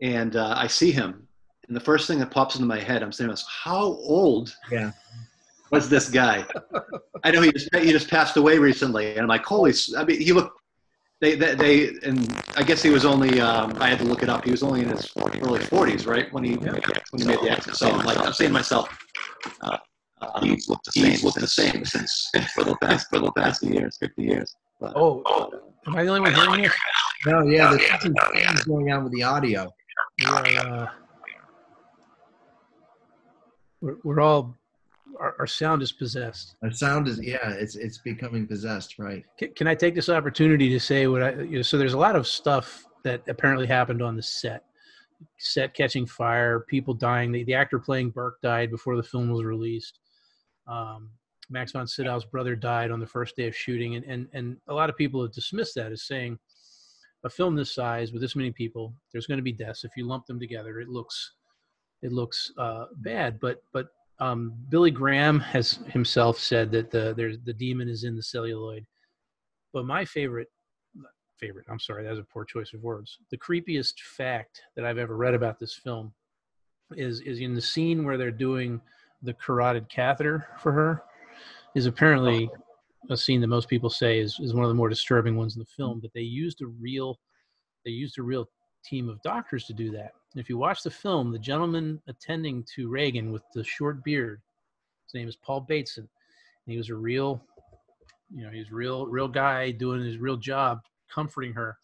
and 0.00 0.36
uh, 0.36 0.54
I 0.56 0.66
see 0.66 0.90
him, 0.90 1.26
and 1.66 1.76
the 1.76 1.80
first 1.80 2.06
thing 2.06 2.18
that 2.20 2.30
pops 2.30 2.54
into 2.54 2.66
my 2.66 2.78
head, 2.78 3.02
I'm 3.02 3.12
saying, 3.12 3.30
is, 3.30 3.44
"How 3.48 3.82
old 3.82 4.54
Yeah. 4.70 4.92
was 5.70 5.88
this 5.88 6.08
guy?" 6.08 6.46
I 7.24 7.30
know 7.30 7.40
he 7.42 7.52
just 7.52 7.74
he 7.74 7.90
just 7.92 8.08
passed 8.08 8.36
away 8.36 8.58
recently, 8.58 9.10
and 9.12 9.20
I'm 9.20 9.26
like, 9.26 9.44
"Holy!" 9.44 9.70
s- 9.70 9.94
I 9.96 10.04
mean, 10.04 10.20
he 10.20 10.32
looked. 10.32 10.56
They, 11.20 11.34
they, 11.34 11.56
they, 11.56 11.88
and 12.04 12.32
I 12.56 12.62
guess 12.62 12.80
he 12.80 12.90
was 12.90 13.04
only. 13.04 13.40
Um, 13.40 13.76
I 13.80 13.88
had 13.88 13.98
to 13.98 14.04
look 14.04 14.22
it 14.22 14.28
up. 14.28 14.44
He 14.44 14.52
was 14.52 14.62
only 14.62 14.82
in 14.82 14.88
his 14.88 15.10
early 15.16 15.58
40s, 15.58 16.06
right, 16.06 16.32
when 16.32 16.44
he 16.44 16.54
when 16.54 16.74
he 17.20 17.24
made 17.26 17.40
the 17.40 17.50
accident. 17.50 17.76
So 17.76 17.90
I'm 17.90 18.06
like, 18.06 18.18
I'm 18.18 18.32
saying 18.32 18.50
to 18.50 18.54
myself, 18.54 18.88
uh, 19.62 19.78
uh, 20.20 20.40
he's 20.44 20.68
looked 20.68 20.84
the 20.84 20.92
same, 20.92 21.10
he's 21.10 21.24
looked 21.24 21.40
the 21.40 21.46
same 21.48 21.84
since 21.84 22.30
for 22.54 22.62
the 22.62 22.76
past 22.76 23.08
for 23.10 23.18
the 23.18 23.32
past 23.32 23.64
years, 23.64 23.96
fifty 23.98 24.22
years. 24.22 24.54
But, 24.80 24.92
oh 24.94 25.24
am 25.88 25.96
i 25.96 26.04
the 26.04 26.08
only 26.10 26.20
one 26.20 26.34
hearing 26.34 26.62
this 26.62 26.72
No, 27.26 27.42
yeah, 27.42 27.70
there's 27.70 27.88
something 27.88 28.14
strange 28.28 28.64
going 28.64 28.92
on 28.92 29.02
with 29.02 29.12
the 29.12 29.24
audio. 29.24 29.72
Are, 30.26 30.46
uh, 30.46 30.88
we're, 33.80 33.96
we're 34.02 34.20
all 34.20 34.54
our, 35.20 35.34
our 35.38 35.46
sound 35.46 35.82
is 35.82 35.92
possessed. 35.92 36.56
Our 36.62 36.70
sound 36.70 37.08
is, 37.08 37.20
yeah, 37.22 37.50
it's 37.50 37.76
it's 37.76 37.98
becoming 37.98 38.46
possessed, 38.46 38.98
right? 38.98 39.24
can, 39.38 39.52
can 39.54 39.66
i 39.66 39.74
take 39.74 39.94
this 39.94 40.08
opportunity 40.08 40.68
to 40.68 40.80
say 40.80 41.06
what 41.06 41.22
i 41.22 41.32
you 41.34 41.56
know, 41.56 41.62
so 41.62 41.78
there's 41.78 41.94
a 41.94 41.98
lot 41.98 42.16
of 42.16 42.26
stuff 42.26 42.84
that 43.04 43.22
apparently 43.28 43.66
happened 43.66 44.02
on 44.02 44.16
the 44.16 44.22
set. 44.22 44.64
Set 45.38 45.74
catching 45.74 46.06
fire 46.06 46.60
people 46.60 46.94
dying 46.94 47.32
the, 47.32 47.44
the 47.44 47.54
actor 47.54 47.78
playing 47.78 48.10
burke 48.10 48.40
died 48.40 48.70
before 48.70 48.96
the 48.96 49.02
film 49.02 49.30
was 49.30 49.44
released. 49.44 50.00
Um, 50.66 51.10
max 51.50 51.72
von 51.72 51.86
sydow's 51.86 52.24
brother 52.24 52.54
died 52.54 52.90
on 52.90 53.00
the 53.00 53.06
first 53.06 53.34
day 53.34 53.46
of 53.46 53.56
shooting 53.56 53.94
and, 53.96 54.04
and, 54.04 54.28
and 54.34 54.56
a 54.68 54.74
lot 54.74 54.90
of 54.90 54.96
people 54.96 55.22
have 55.22 55.32
dismissed 55.32 55.74
that 55.76 55.92
as 55.92 56.02
saying 56.02 56.38
a 57.24 57.30
film 57.30 57.54
this 57.54 57.74
size 57.74 58.12
with 58.12 58.22
this 58.22 58.36
many 58.36 58.50
people 58.50 58.94
there's 59.12 59.26
going 59.26 59.38
to 59.38 59.42
be 59.42 59.52
deaths. 59.52 59.84
If 59.84 59.92
you 59.96 60.06
lump 60.06 60.26
them 60.26 60.38
together 60.38 60.80
it 60.80 60.88
looks 60.88 61.32
it 62.02 62.12
looks 62.12 62.52
uh, 62.58 62.86
bad. 62.96 63.40
But 63.40 63.62
but 63.72 63.88
um, 64.20 64.54
billy 64.68 64.90
graham 64.90 65.40
has 65.40 65.80
himself 65.88 66.38
said 66.38 66.70
that 66.72 66.90
the 66.90 67.14
there's 67.16 67.38
the 67.44 67.52
demon 67.52 67.88
is 67.88 68.04
in 68.04 68.16
the 68.16 68.22
celluloid. 68.22 68.86
But 69.72 69.84
my 69.84 70.04
favorite 70.04 70.48
favorite 71.38 71.66
i'm 71.70 71.78
sorry 71.78 72.02
that 72.02 72.10
was 72.10 72.18
a 72.18 72.24
poor 72.24 72.44
choice 72.44 72.72
of 72.74 72.82
words. 72.82 73.18
The 73.30 73.38
creepiest 73.38 74.00
fact 74.00 74.62
that 74.76 74.84
i've 74.84 74.98
ever 74.98 75.16
read 75.16 75.34
about 75.34 75.58
this 75.58 75.74
film 75.74 76.12
is 76.96 77.20
is 77.20 77.40
in 77.40 77.54
the 77.54 77.60
scene 77.60 78.04
where 78.04 78.16
they're 78.16 78.30
doing 78.30 78.80
the 79.22 79.34
carotid 79.34 79.88
catheter 79.88 80.46
for 80.58 80.72
her 80.72 81.02
is 81.74 81.86
apparently 81.86 82.50
a 83.10 83.16
scene 83.16 83.40
that 83.40 83.48
most 83.48 83.68
people 83.68 83.90
say 83.90 84.18
is, 84.18 84.38
is 84.40 84.54
one 84.54 84.64
of 84.64 84.68
the 84.68 84.74
more 84.74 84.88
disturbing 84.88 85.36
ones 85.36 85.56
in 85.56 85.60
the 85.60 85.66
mm. 85.66 85.76
film, 85.76 86.00
but 86.00 86.12
they 86.14 86.20
used 86.20 86.62
a 86.62 86.66
real 86.66 87.18
they 87.84 87.92
used 87.92 88.18
a 88.18 88.22
real 88.22 88.48
team 88.84 89.08
of 89.08 89.22
doctors 89.22 89.64
to 89.64 89.72
do 89.72 89.90
that. 89.92 90.12
And 90.32 90.40
if 90.40 90.48
you 90.48 90.58
watch 90.58 90.82
the 90.82 90.90
film, 90.90 91.30
the 91.30 91.38
gentleman 91.38 92.00
attending 92.06 92.64
to 92.74 92.88
Regan 92.88 93.32
with 93.32 93.42
the 93.54 93.64
short 93.64 94.04
beard, 94.04 94.40
his 95.06 95.14
name 95.14 95.28
is 95.28 95.36
Paul 95.36 95.60
Bateson. 95.62 96.02
And 96.66 96.72
he 96.72 96.76
was 96.76 96.90
a 96.90 96.94
real, 96.94 97.40
you 98.34 98.44
know, 98.44 98.50
he's 98.50 98.70
real, 98.70 99.06
real 99.06 99.28
guy 99.28 99.70
doing 99.70 100.04
his 100.04 100.18
real 100.18 100.36
job, 100.36 100.80
comforting 101.10 101.54
her. 101.54 101.78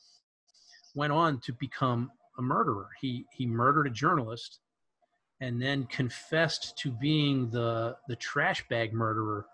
Went 0.95 1.13
on 1.13 1.41
to 1.41 1.53
become 1.55 2.11
a 2.39 2.43
murderer. 2.43 2.89
He 3.01 3.25
he 3.33 3.47
murdered 3.47 3.87
a 3.87 3.91
journalist, 3.91 4.61
and 5.41 5.61
then 5.61 5.85
confessed 5.87 6.77
to 6.79 6.91
being 6.91 7.51
the 7.51 7.97
the 8.09 8.17
trash 8.17 8.67
bag 8.69 8.93
murderer, 8.93 9.47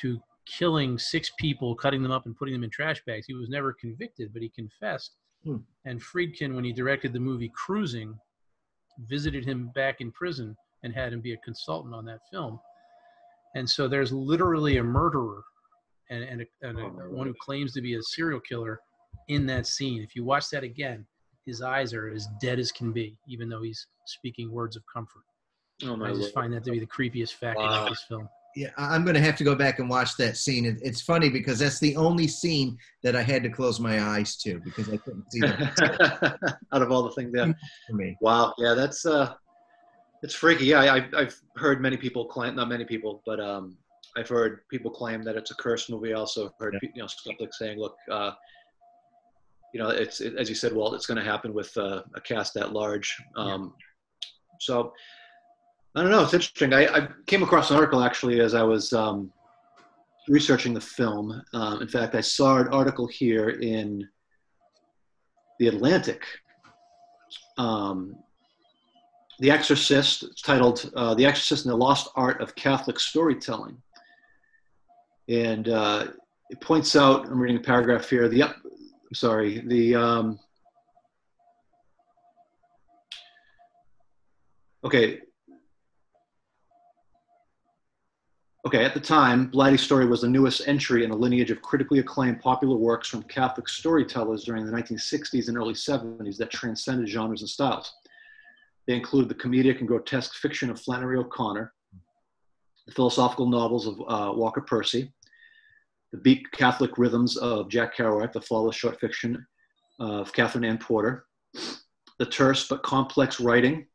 to 0.00 0.20
killing 0.48 0.98
six 0.98 1.30
people, 1.38 1.74
cutting 1.74 2.02
them 2.02 2.12
up 2.12 2.26
and 2.26 2.36
putting 2.36 2.54
them 2.54 2.64
in 2.64 2.70
trash 2.70 3.02
bags. 3.06 3.26
He 3.26 3.34
was 3.34 3.48
never 3.48 3.72
convicted, 3.72 4.32
but 4.32 4.42
he 4.42 4.48
confessed. 4.48 5.16
Hmm. 5.44 5.58
And 5.84 6.00
Friedkin, 6.00 6.54
when 6.54 6.64
he 6.64 6.72
directed 6.72 7.12
the 7.12 7.20
movie 7.20 7.52
Cruising, 7.54 8.18
visited 9.06 9.44
him 9.44 9.70
back 9.74 10.00
in 10.00 10.10
prison 10.10 10.56
and 10.82 10.92
had 10.92 11.12
him 11.12 11.20
be 11.20 11.32
a 11.32 11.38
consultant 11.38 11.94
on 11.94 12.04
that 12.06 12.20
film. 12.30 12.58
And 13.54 13.68
so 13.68 13.88
there's 13.88 14.12
literally 14.12 14.78
a 14.78 14.84
murderer 14.84 15.42
and, 16.10 16.22
and, 16.24 16.42
a, 16.42 16.68
and 16.68 16.78
a, 16.78 16.82
one 16.84 17.26
who 17.26 17.34
claims 17.40 17.72
to 17.74 17.80
be 17.80 17.94
a 17.94 18.02
serial 18.02 18.40
killer 18.40 18.80
in 19.28 19.46
that 19.46 19.66
scene. 19.66 20.02
If 20.02 20.16
you 20.16 20.24
watch 20.24 20.50
that 20.50 20.64
again, 20.64 21.06
his 21.46 21.62
eyes 21.62 21.94
are 21.94 22.08
as 22.08 22.28
dead 22.40 22.58
as 22.58 22.72
can 22.72 22.92
be, 22.92 23.18
even 23.28 23.48
though 23.48 23.62
he's 23.62 23.86
speaking 24.06 24.50
words 24.50 24.76
of 24.76 24.82
comfort. 24.92 25.22
Oh 25.84 26.02
I 26.04 26.08
just 26.08 26.20
lord. 26.20 26.32
find 26.32 26.52
that 26.52 26.64
to 26.64 26.72
be 26.72 26.80
the 26.80 26.86
creepiest 26.86 27.34
fact 27.34 27.58
Wow. 27.58 27.66
about 27.66 27.88
this 27.90 28.02
film. 28.08 28.28
Yeah, 28.56 28.70
I'm 28.76 29.04
going 29.04 29.14
to 29.14 29.20
have 29.20 29.36
to 29.36 29.44
go 29.44 29.54
back 29.54 29.78
and 29.78 29.88
watch 29.88 30.16
that 30.16 30.36
scene. 30.36 30.64
It- 30.64 30.80
It's 30.82 31.00
funny 31.00 31.28
because 31.28 31.58
that's 31.60 31.78
the 31.78 31.94
only 31.96 32.26
scene 32.26 32.76
that 33.04 33.14
I 33.14 33.22
had 33.22 33.42
to 33.44 33.50
close 33.50 33.78
my 33.78 34.00
eyes 34.02 34.36
to 34.38 34.58
because 34.60 34.88
I 34.88 34.96
couldn't 34.96 35.30
see 35.30 35.40
that 35.40 36.38
Out 36.72 36.82
of 36.82 36.90
all 36.90 37.02
the 37.04 37.10
things, 37.12 37.30
yeah. 37.34 37.52
for 37.88 37.94
me. 37.96 38.16
Wow. 38.20 38.54
Yeah, 38.58 38.74
that's 38.74 39.06
uh, 39.06 39.34
it's 40.22 40.34
freaky. 40.34 40.64
Yeah, 40.66 40.80
I, 40.80 40.96
I've- 41.16 41.34
heard 41.56 41.80
many 41.80 41.96
people 41.96 42.24
claim, 42.24 42.54
not 42.56 42.68
many 42.68 42.84
people, 42.84 43.22
but 43.26 43.38
um, 43.40 43.76
I've 44.16 44.28
heard 44.28 44.60
people 44.70 44.90
claim 44.90 45.22
that 45.24 45.36
it's 45.36 45.50
a 45.50 45.54
cursed 45.56 45.90
movie. 45.90 46.12
I 46.14 46.16
also 46.18 46.52
heard 46.58 46.76
Yeah. 46.82 46.88
you 46.94 47.02
know 47.02 47.06
skeptics 47.08 47.58
saying, 47.58 47.78
look, 47.78 47.96
uh, 48.10 48.32
you 49.74 49.80
know, 49.80 49.90
it's 49.90 50.20
it, 50.20 50.34
as 50.36 50.48
you 50.48 50.54
said, 50.54 50.72
Walt, 50.72 50.94
it's 50.94 51.06
going 51.06 51.18
to 51.18 51.24
happen 51.24 51.52
with 51.52 51.76
uh, 51.76 52.02
a 52.14 52.20
cast 52.20 52.54
that 52.54 52.72
large. 52.72 53.14
Um, 53.36 53.74
So 54.60 54.92
I 55.94 56.02
don't 56.02 56.10
know. 56.10 56.22
It's 56.22 56.34
interesting. 56.34 56.72
I, 56.74 56.86
I 56.86 57.08
came 57.26 57.42
across 57.42 57.70
an 57.70 57.76
article 57.76 58.02
actually 58.02 58.40
as 58.40 58.54
I 58.54 58.62
was 58.62 58.92
um, 58.92 59.32
researching 60.28 60.74
the 60.74 60.80
film. 60.80 61.42
Um, 61.52 61.82
in 61.82 61.88
fact, 61.88 62.14
I 62.14 62.20
saw 62.20 62.58
an 62.58 62.68
article 62.68 63.06
here 63.06 63.50
in 63.50 64.08
the 65.58 65.68
Atlantic. 65.68 66.24
Um, 67.56 68.16
the 69.40 69.50
Exorcist, 69.50 70.24
it's 70.24 70.42
titled 70.42 70.90
uh, 70.96 71.14
The 71.14 71.24
Exorcist 71.26 71.64
and 71.64 71.72
the 71.72 71.76
Lost 71.76 72.10
Art 72.16 72.40
of 72.40 72.54
Catholic 72.54 72.98
Storytelling. 73.00 73.80
And 75.28 75.68
uh, 75.68 76.08
it 76.50 76.60
points 76.60 76.96
out, 76.96 77.26
I'm 77.26 77.38
reading 77.38 77.58
a 77.58 77.60
paragraph 77.60 78.08
here, 78.08 78.28
the, 78.28 78.44
I'm 78.44 78.54
sorry, 79.14 79.60
the, 79.66 79.94
um, 79.94 80.38
okay. 84.84 85.20
Okay, 88.66 88.84
at 88.84 88.92
the 88.92 89.00
time, 89.00 89.50
Blatty's 89.50 89.82
story 89.82 90.06
was 90.06 90.22
the 90.22 90.28
newest 90.28 90.66
entry 90.66 91.04
in 91.04 91.12
a 91.12 91.16
lineage 91.16 91.52
of 91.52 91.62
critically 91.62 92.00
acclaimed 92.00 92.40
popular 92.40 92.76
works 92.76 93.08
from 93.08 93.22
Catholic 93.22 93.68
storytellers 93.68 94.42
during 94.44 94.66
the 94.66 94.72
1960s 94.72 95.46
and 95.48 95.56
early 95.56 95.74
70s 95.74 96.36
that 96.38 96.50
transcended 96.50 97.08
genres 97.08 97.42
and 97.42 97.48
styles. 97.48 97.92
They 98.88 98.96
include 98.96 99.28
the 99.28 99.34
comedic 99.36 99.78
and 99.78 99.86
grotesque 99.86 100.34
fiction 100.34 100.70
of 100.70 100.80
Flannery 100.80 101.18
O'Connor, 101.18 101.72
the 102.86 102.92
philosophical 102.92 103.46
novels 103.46 103.86
of 103.86 104.00
uh, 104.00 104.32
Walker 104.34 104.60
Percy, 104.60 105.12
the 106.10 106.18
beat 106.18 106.50
Catholic 106.50 106.98
rhythms 106.98 107.36
of 107.36 107.68
Jack 107.68 107.96
Kerouac, 107.96 108.32
the 108.32 108.40
flawless 108.40 108.74
short 108.74 108.98
fiction 108.98 109.46
of 110.00 110.32
Katherine 110.32 110.64
Anne 110.64 110.78
Porter, 110.78 111.26
the 112.18 112.26
terse 112.26 112.66
but 112.66 112.82
complex 112.82 113.38
writing 113.38 113.86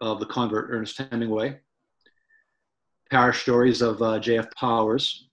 of 0.00 0.20
the 0.20 0.26
convert 0.26 0.70
Ernest 0.70 0.96
Hemingway, 1.10 1.60
parish 3.14 3.42
stories 3.42 3.80
of 3.80 4.02
uh, 4.02 4.18
J.F. 4.18 4.50
Powers. 4.56 5.28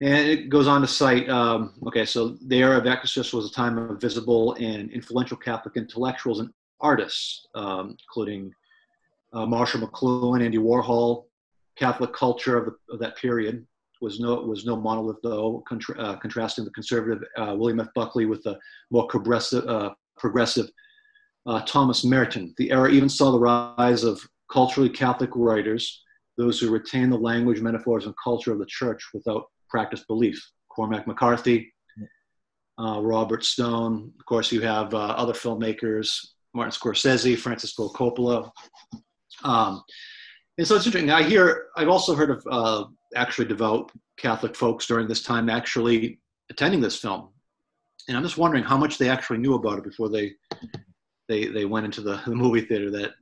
And 0.00 0.26
it 0.26 0.48
goes 0.48 0.66
on 0.66 0.80
to 0.80 0.86
cite 0.86 1.28
um, 1.28 1.74
okay, 1.88 2.06
so 2.06 2.38
the 2.46 2.62
era 2.62 2.78
of 2.78 2.86
Exorcist 2.86 3.34
was 3.34 3.50
a 3.50 3.52
time 3.52 3.76
of 3.76 4.00
visible 4.00 4.54
and 4.54 4.90
influential 4.90 5.36
Catholic 5.36 5.76
intellectuals 5.76 6.40
and 6.40 6.48
artists, 6.80 7.46
um, 7.54 7.96
including 8.00 8.50
uh, 9.34 9.44
Marshall 9.44 9.86
McLuhan, 9.86 10.42
Andy 10.42 10.56
Warhol. 10.56 11.24
Catholic 11.76 12.12
culture 12.14 12.56
of, 12.56 12.64
the, 12.66 12.94
of 12.94 12.98
that 13.00 13.16
period 13.16 13.66
was 14.00 14.20
no 14.20 14.36
was 14.40 14.64
no 14.64 14.76
monolith, 14.76 15.20
though, 15.22 15.62
contra- 15.68 15.98
uh, 15.98 16.16
contrasting 16.16 16.64
the 16.64 16.70
conservative 16.70 17.22
uh, 17.36 17.54
William 17.54 17.80
F. 17.80 17.88
Buckley 17.94 18.24
with 18.24 18.42
the 18.42 18.58
more 18.90 19.06
progressive, 19.06 19.66
uh, 19.66 19.90
progressive 20.16 20.70
uh, 21.46 21.60
Thomas 21.66 22.04
Merton. 22.04 22.54
The 22.56 22.70
era 22.70 22.90
even 22.90 23.10
saw 23.10 23.30
the 23.32 23.38
rise 23.38 24.02
of 24.02 24.26
culturally 24.50 24.88
Catholic 24.88 25.30
writers, 25.34 26.02
those 26.36 26.58
who 26.58 26.70
retain 26.70 27.10
the 27.10 27.18
language, 27.18 27.60
metaphors, 27.60 28.06
and 28.06 28.14
culture 28.22 28.52
of 28.52 28.58
the 28.58 28.66
church 28.66 29.02
without 29.12 29.44
practiced 29.68 30.06
belief. 30.08 30.40
Cormac 30.68 31.06
McCarthy, 31.06 31.72
uh, 32.78 33.00
Robert 33.02 33.44
Stone. 33.44 34.12
Of 34.18 34.26
course, 34.26 34.50
you 34.52 34.60
have 34.62 34.94
uh, 34.94 34.98
other 34.98 35.32
filmmakers, 35.32 36.26
Martin 36.54 36.72
Scorsese, 36.72 37.38
Francis 37.38 37.72
Ford 37.72 37.92
Coppola. 37.92 38.50
Um, 39.44 39.82
and 40.58 40.66
so 40.66 40.76
it's 40.76 40.86
interesting. 40.86 41.10
I 41.10 41.22
hear, 41.22 41.66
I've 41.76 41.88
also 41.88 42.14
heard 42.14 42.30
of 42.30 42.44
uh, 42.50 42.84
actually 43.16 43.48
devout 43.48 43.90
Catholic 44.18 44.54
folks 44.54 44.86
during 44.86 45.08
this 45.08 45.22
time 45.22 45.48
actually 45.48 46.20
attending 46.50 46.80
this 46.80 46.96
film. 46.96 47.30
And 48.08 48.16
I'm 48.16 48.22
just 48.22 48.38
wondering 48.38 48.64
how 48.64 48.76
much 48.76 48.98
they 48.98 49.08
actually 49.08 49.38
knew 49.38 49.54
about 49.54 49.78
it 49.78 49.84
before 49.84 50.08
they 50.08 50.32
they, 51.28 51.46
they 51.46 51.64
went 51.64 51.86
into 51.86 52.00
the, 52.00 52.20
the 52.26 52.34
movie 52.34 52.62
theater 52.62 52.90
that 52.90 53.12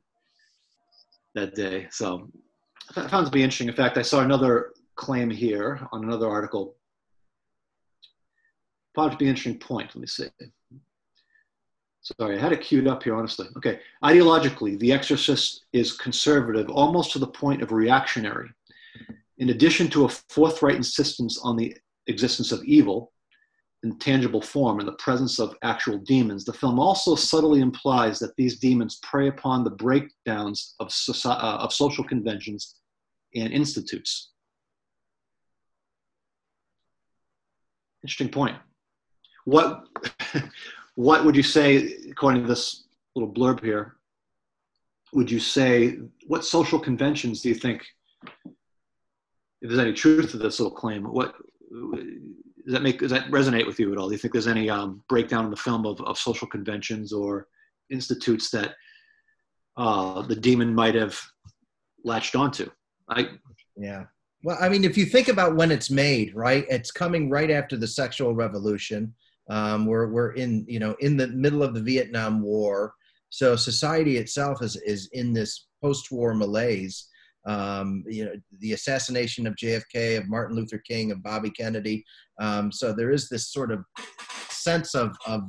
that 1.38 1.54
day. 1.54 1.86
So 1.90 2.30
I 2.96 3.08
found 3.08 3.26
to 3.26 3.32
be 3.32 3.42
interesting. 3.42 3.68
In 3.68 3.74
fact, 3.74 3.98
I 3.98 4.02
saw 4.02 4.20
another 4.20 4.72
claim 4.96 5.30
here 5.30 5.86
on 5.92 6.04
another 6.04 6.28
article. 6.28 6.76
Found 8.94 9.12
to 9.12 9.16
be 9.16 9.26
an 9.26 9.30
interesting 9.30 9.58
point. 9.58 9.94
Let 9.94 10.00
me 10.00 10.06
see. 10.06 10.28
Sorry, 12.00 12.38
I 12.38 12.40
had 12.40 12.52
it 12.52 12.62
queued 12.62 12.88
up 12.88 13.02
here, 13.02 13.14
honestly. 13.14 13.46
Okay. 13.56 13.80
Ideologically, 14.02 14.78
The 14.78 14.92
Exorcist 14.92 15.66
is 15.72 15.92
conservative 15.92 16.70
almost 16.70 17.12
to 17.12 17.18
the 17.18 17.26
point 17.26 17.62
of 17.62 17.70
reactionary. 17.70 18.50
In 19.38 19.50
addition 19.50 19.88
to 19.90 20.06
a 20.06 20.08
forthright 20.08 20.76
insistence 20.76 21.38
on 21.42 21.56
the 21.56 21.76
existence 22.06 22.50
of 22.50 22.64
evil 22.64 23.12
in 23.84 23.98
tangible 23.98 24.42
form 24.42 24.80
in 24.80 24.86
the 24.86 24.92
presence 24.92 25.38
of 25.38 25.56
actual 25.62 25.98
demons, 25.98 26.44
the 26.44 26.52
film 26.52 26.80
also 26.80 27.14
subtly 27.14 27.60
implies 27.60 28.18
that 28.18 28.34
these 28.36 28.58
demons 28.58 28.98
prey 29.02 29.28
upon 29.28 29.62
the 29.62 29.70
breakdowns 29.70 30.74
of, 30.80 30.92
uh, 31.24 31.58
of 31.60 31.72
social 31.72 32.02
conventions 32.02 32.76
and 33.34 33.52
institutes. 33.52 34.30
Interesting 38.02 38.30
point. 38.30 38.56
What, 39.44 39.84
what 40.96 41.24
would 41.24 41.36
you 41.36 41.42
say, 41.42 41.96
according 42.10 42.42
to 42.42 42.48
this 42.48 42.84
little 43.14 43.32
blurb 43.32 43.62
here, 43.62 43.94
would 45.12 45.30
you 45.30 45.40
say, 45.40 45.98
what 46.26 46.44
social 46.44 46.78
conventions 46.78 47.42
do 47.42 47.48
you 47.48 47.54
think, 47.54 47.84
if 49.60 49.68
there's 49.68 49.78
any 49.78 49.92
truth 49.92 50.30
to 50.32 50.36
this 50.36 50.60
little 50.60 50.74
claim, 50.74 51.04
what, 51.04 51.34
does 52.68 52.74
that 52.74 52.82
make, 52.82 52.98
does 52.98 53.10
that 53.12 53.30
resonate 53.30 53.66
with 53.66 53.80
you 53.80 53.90
at 53.92 53.98
all? 53.98 54.08
Do 54.08 54.12
you 54.12 54.18
think 54.18 54.34
there's 54.34 54.46
any 54.46 54.68
um, 54.68 55.02
breakdown 55.08 55.46
in 55.46 55.50
the 55.50 55.56
film 55.56 55.86
of, 55.86 55.98
of 56.02 56.18
social 56.18 56.46
conventions 56.46 57.14
or 57.14 57.46
institutes 57.88 58.50
that 58.50 58.74
uh, 59.78 60.20
the 60.20 60.36
demon 60.36 60.74
might 60.74 60.94
have 60.94 61.18
latched 62.04 62.36
onto? 62.36 62.68
I, 63.08 63.30
Yeah. 63.74 64.04
Well, 64.42 64.58
I 64.60 64.68
mean, 64.68 64.84
if 64.84 64.98
you 64.98 65.06
think 65.06 65.28
about 65.28 65.56
when 65.56 65.70
it's 65.70 65.90
made, 65.90 66.34
right? 66.34 66.66
It's 66.68 66.90
coming 66.90 67.30
right 67.30 67.50
after 67.50 67.78
the 67.78 67.86
sexual 67.86 68.34
revolution. 68.34 69.14
Um, 69.48 69.86
we're 69.86 70.08
we're 70.08 70.32
in 70.32 70.66
you 70.68 70.78
know 70.78 70.94
in 71.00 71.16
the 71.16 71.28
middle 71.28 71.62
of 71.62 71.72
the 71.72 71.80
Vietnam 71.80 72.42
War, 72.42 72.92
so 73.30 73.56
society 73.56 74.18
itself 74.18 74.62
is 74.62 74.76
is 74.76 75.08
in 75.14 75.32
this 75.32 75.68
post-war 75.82 76.34
malaise. 76.34 77.08
Um, 77.46 78.04
you 78.06 78.24
know, 78.24 78.32
the 78.58 78.72
assassination 78.72 79.46
of 79.46 79.54
JFK, 79.54 80.18
of 80.18 80.28
Martin 80.28 80.56
Luther 80.56 80.82
King, 80.86 81.12
of 81.12 81.22
Bobby 81.22 81.50
Kennedy. 81.50 82.04
Um, 82.40 82.70
so 82.70 82.92
there 82.92 83.10
is 83.10 83.28
this 83.28 83.50
sort 83.52 83.72
of 83.72 83.84
sense 84.50 84.94
of 84.94 85.16
of 85.26 85.42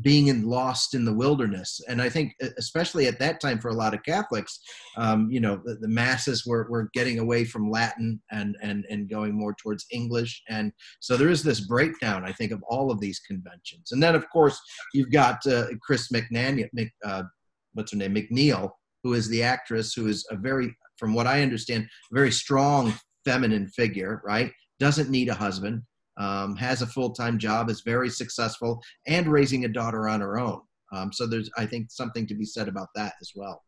being 0.00 0.28
in, 0.28 0.44
lost 0.46 0.94
in 0.94 1.04
the 1.04 1.12
wilderness. 1.12 1.80
And 1.88 2.00
I 2.00 2.08
think, 2.08 2.34
especially 2.58 3.06
at 3.06 3.18
that 3.18 3.40
time, 3.40 3.58
for 3.58 3.68
a 3.68 3.74
lot 3.74 3.94
of 3.94 4.02
Catholics, 4.02 4.60
um, 4.96 5.30
you 5.30 5.40
know, 5.40 5.60
the, 5.64 5.76
the, 5.76 5.88
masses 5.88 6.46
were, 6.46 6.68
were 6.70 6.90
getting 6.94 7.18
away 7.18 7.44
from 7.44 7.70
Latin 7.70 8.20
and, 8.30 8.56
and, 8.62 8.84
and 8.90 9.08
going 9.08 9.34
more 9.34 9.54
towards 9.60 9.86
English. 9.90 10.42
And 10.48 10.72
so 11.00 11.16
there 11.16 11.30
is 11.30 11.42
this 11.42 11.60
breakdown, 11.60 12.24
I 12.24 12.32
think, 12.32 12.52
of 12.52 12.62
all 12.68 12.90
of 12.90 13.00
these 13.00 13.20
conventions. 13.20 13.92
And 13.92 14.02
then, 14.02 14.14
of 14.14 14.28
course, 14.30 14.60
you've 14.94 15.10
got 15.10 15.44
uh, 15.46 15.66
Chris 15.82 16.08
McNan, 16.12 16.68
Mc, 16.72 16.92
uh, 17.04 17.24
what's 17.72 17.92
her 17.92 17.98
name, 17.98 18.14
MacNeil, 18.14 18.70
who 19.02 19.14
is 19.14 19.28
the 19.28 19.42
actress 19.42 19.94
who 19.94 20.06
is 20.06 20.26
a 20.30 20.36
very, 20.36 20.76
from 20.98 21.14
what 21.14 21.26
I 21.26 21.42
understand, 21.42 21.88
very 22.12 22.30
strong 22.30 22.94
feminine 23.24 23.68
figure, 23.68 24.20
right? 24.24 24.52
Doesn't 24.78 25.10
need 25.10 25.28
a 25.28 25.34
husband 25.34 25.82
um, 26.18 26.56
has 26.56 26.82
a 26.82 26.86
full 26.86 27.10
time 27.10 27.38
job, 27.38 27.70
is 27.70 27.82
very 27.82 28.10
successful, 28.10 28.82
and 29.06 29.26
raising 29.28 29.64
a 29.64 29.68
daughter 29.68 30.08
on 30.08 30.20
her 30.20 30.38
own. 30.38 30.60
Um, 30.92 31.12
so 31.12 31.26
there's, 31.26 31.50
I 31.56 31.66
think, 31.66 31.90
something 31.90 32.26
to 32.26 32.34
be 32.34 32.44
said 32.44 32.68
about 32.68 32.88
that 32.94 33.14
as 33.20 33.32
well. 33.34 33.62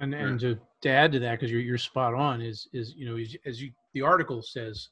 And 0.00 0.14
and 0.14 0.40
to, 0.40 0.58
to 0.82 0.88
add 0.88 1.12
to 1.12 1.18
that, 1.20 1.32
because 1.32 1.50
you're 1.50 1.60
you're 1.60 1.78
spot 1.78 2.14
on, 2.14 2.40
is 2.40 2.68
is 2.72 2.94
you 2.96 3.06
know 3.06 3.16
as 3.46 3.60
you 3.60 3.70
the 3.92 4.02
article 4.02 4.42
says, 4.42 4.88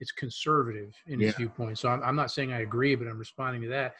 it's 0.00 0.12
conservative 0.12 0.92
in 1.06 1.20
its 1.22 1.32
yeah. 1.32 1.36
viewpoint. 1.38 1.78
So 1.78 1.88
I'm 1.88 2.02
I'm 2.02 2.16
not 2.16 2.30
saying 2.30 2.52
I 2.52 2.60
agree, 2.60 2.94
but 2.94 3.08
I'm 3.08 3.18
responding 3.18 3.62
to 3.62 3.68
that. 3.68 3.94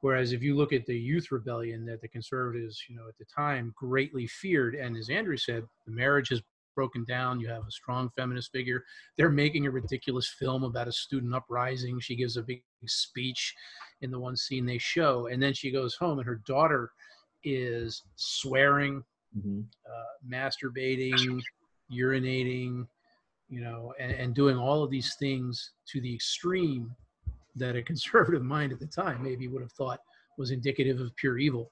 Whereas 0.00 0.32
if 0.32 0.42
you 0.42 0.54
look 0.56 0.72
at 0.72 0.86
the 0.86 0.98
youth 0.98 1.30
rebellion 1.30 1.86
that 1.86 2.00
the 2.00 2.08
conservatives, 2.08 2.84
you 2.88 2.96
know, 2.96 3.08
at 3.08 3.16
the 3.18 3.24
time 3.24 3.72
greatly 3.76 4.26
feared, 4.26 4.74
and 4.74 4.96
as 4.96 5.08
Andrew 5.08 5.36
said, 5.36 5.64
the 5.86 5.92
marriage 5.92 6.28
has 6.28 6.42
broken 6.74 7.04
down. 7.04 7.40
You 7.40 7.48
have 7.48 7.66
a 7.66 7.70
strong 7.70 8.10
feminist 8.14 8.52
figure. 8.52 8.84
They're 9.16 9.30
making 9.30 9.66
a 9.66 9.70
ridiculous 9.70 10.28
film 10.38 10.62
about 10.62 10.86
a 10.86 10.92
student 10.92 11.34
uprising. 11.34 11.98
She 11.98 12.14
gives 12.14 12.36
a 12.36 12.42
big 12.42 12.62
speech 12.84 13.54
in 14.02 14.10
the 14.10 14.20
one 14.20 14.36
scene 14.36 14.66
they 14.66 14.78
show, 14.78 15.26
and 15.26 15.42
then 15.42 15.54
she 15.54 15.72
goes 15.72 15.96
home, 15.96 16.18
and 16.18 16.26
her 16.26 16.42
daughter 16.46 16.90
is 17.42 18.02
swearing, 18.16 19.02
mm-hmm. 19.36 19.60
uh, 19.86 20.30
masturbating, 20.30 21.40
urinating, 21.90 22.86
you 23.48 23.60
know, 23.60 23.94
and, 23.98 24.12
and 24.12 24.34
doing 24.34 24.58
all 24.58 24.82
of 24.82 24.90
these 24.90 25.14
things 25.18 25.72
to 25.88 26.00
the 26.00 26.14
extreme 26.14 26.94
that 27.56 27.76
a 27.76 27.82
conservative 27.82 28.42
mind 28.56 28.72
at 28.72 28.78
the 28.78 28.86
time 28.86 29.22
maybe 29.22 29.48
would 29.48 29.62
have 29.62 29.72
thought 29.72 30.00
was 30.38 30.50
indicative 30.50 31.00
of 31.00 31.14
pure 31.16 31.38
evil. 31.38 31.70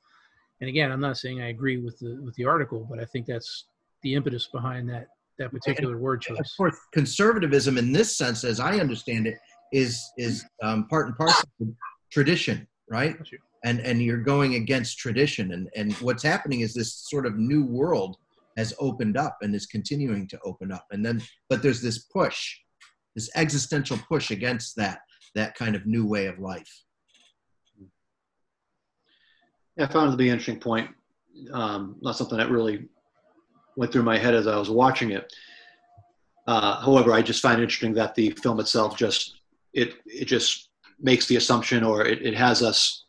And 0.60 0.68
again, 0.68 0.90
I'm 0.90 1.00
not 1.00 1.18
saying 1.18 1.42
I 1.42 1.48
agree 1.48 1.78
with 1.78 1.98
the 1.98 2.20
with 2.22 2.34
the 2.36 2.44
article, 2.44 2.86
but 2.88 2.98
I 2.98 3.04
think 3.04 3.26
that's 3.26 3.66
the 4.02 4.14
impetus 4.14 4.46
behind 4.46 4.88
that 4.90 5.08
that 5.38 5.50
particular 5.50 5.98
word 5.98 6.22
choice. 6.22 6.38
Of 6.38 6.46
course, 6.56 6.76
conservatism 6.92 7.76
in 7.76 7.92
this 7.92 8.16
sense, 8.16 8.44
as 8.44 8.60
I 8.60 8.78
understand 8.78 9.26
it, 9.26 9.36
is 9.72 10.00
is 10.16 10.44
um, 10.62 10.86
part 10.88 11.08
and 11.08 11.16
parcel 11.16 11.48
of 11.60 11.68
tradition, 12.12 12.66
right? 12.88 13.16
And 13.64 13.80
and 13.80 14.00
you're 14.00 14.22
going 14.22 14.54
against 14.54 14.98
tradition, 14.98 15.52
and 15.52 15.68
and 15.76 15.92
what's 15.94 16.22
happening 16.22 16.60
is 16.60 16.72
this 16.72 16.94
sort 17.08 17.26
of 17.26 17.36
new 17.36 17.66
world 17.66 18.16
has 18.56 18.72
opened 18.78 19.16
up 19.16 19.38
and 19.42 19.52
is 19.54 19.66
continuing 19.66 20.28
to 20.28 20.38
open 20.44 20.70
up, 20.70 20.86
and 20.92 21.04
then 21.04 21.20
but 21.48 21.62
there's 21.62 21.82
this 21.82 21.98
push, 21.98 22.56
this 23.16 23.28
existential 23.34 23.98
push 24.08 24.30
against 24.30 24.76
that 24.76 25.00
that 25.34 25.54
kind 25.54 25.74
of 25.74 25.86
new 25.86 26.06
way 26.06 26.26
of 26.26 26.38
life. 26.38 26.84
Yeah, 29.76 29.84
I 29.84 29.92
found 29.92 30.08
it 30.08 30.12
to 30.12 30.16
be 30.16 30.28
an 30.28 30.34
interesting 30.34 30.60
point. 30.60 30.90
Um, 31.52 31.96
not 32.00 32.16
something 32.16 32.38
that 32.38 32.50
really 32.50 32.88
went 33.76 33.92
through 33.92 34.04
my 34.04 34.16
head 34.16 34.34
as 34.34 34.46
I 34.46 34.56
was 34.56 34.70
watching 34.70 35.10
it. 35.10 35.32
Uh, 36.46 36.80
however, 36.80 37.12
I 37.12 37.22
just 37.22 37.42
find 37.42 37.58
it 37.58 37.64
interesting 37.64 37.94
that 37.94 38.14
the 38.14 38.30
film 38.42 38.60
itself 38.60 38.96
just 38.96 39.40
it 39.72 39.94
it 40.06 40.26
just 40.26 40.70
makes 41.00 41.26
the 41.26 41.36
assumption, 41.36 41.82
or 41.82 42.04
it, 42.06 42.22
it 42.22 42.34
has 42.34 42.62
us. 42.62 43.06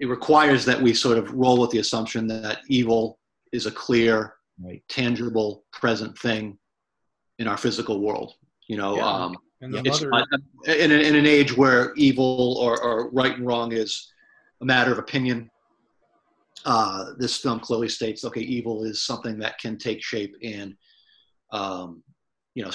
It 0.00 0.06
requires 0.06 0.64
that 0.66 0.80
we 0.80 0.92
sort 0.92 1.18
of 1.18 1.32
roll 1.32 1.60
with 1.60 1.70
the 1.70 1.78
assumption 1.78 2.26
that 2.28 2.60
evil 2.68 3.18
is 3.52 3.66
a 3.66 3.70
clear, 3.70 4.34
right. 4.62 4.82
tangible, 4.88 5.64
present 5.72 6.16
thing 6.18 6.58
in 7.38 7.48
our 7.48 7.56
physical 7.56 8.00
world. 8.00 8.34
You 8.68 8.76
know, 8.76 8.96
yeah. 8.96 9.06
um, 9.06 9.36
it's, 9.60 10.04
mother... 10.04 10.26
in, 10.66 10.90
in 10.90 11.14
an 11.14 11.26
age 11.26 11.56
where 11.56 11.92
evil 11.94 12.56
or, 12.58 12.80
or 12.82 13.10
right 13.10 13.36
and 13.36 13.46
wrong 13.46 13.72
is 13.72 14.12
a 14.60 14.64
matter 14.64 14.92
of 14.92 14.98
opinion 14.98 15.50
uh, 16.64 17.12
this 17.18 17.38
film 17.38 17.60
clearly 17.60 17.88
states, 17.88 18.24
okay, 18.24 18.40
evil 18.40 18.84
is 18.84 19.02
something 19.02 19.38
that 19.38 19.58
can 19.58 19.78
take 19.78 20.02
shape 20.02 20.34
and, 20.42 20.74
um, 21.52 22.02
you 22.54 22.64
know, 22.64 22.70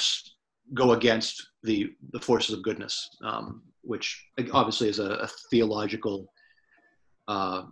go 0.74 0.94
against 0.94 1.46
the 1.64 1.92
the 2.12 2.20
forces 2.20 2.56
of 2.56 2.64
goodness, 2.64 3.10
um, 3.24 3.62
which 3.82 4.26
obviously 4.54 4.88
is 4.88 5.00
a, 5.00 5.12
a 5.16 5.30
theological 5.52 6.32
uh, 7.28 7.64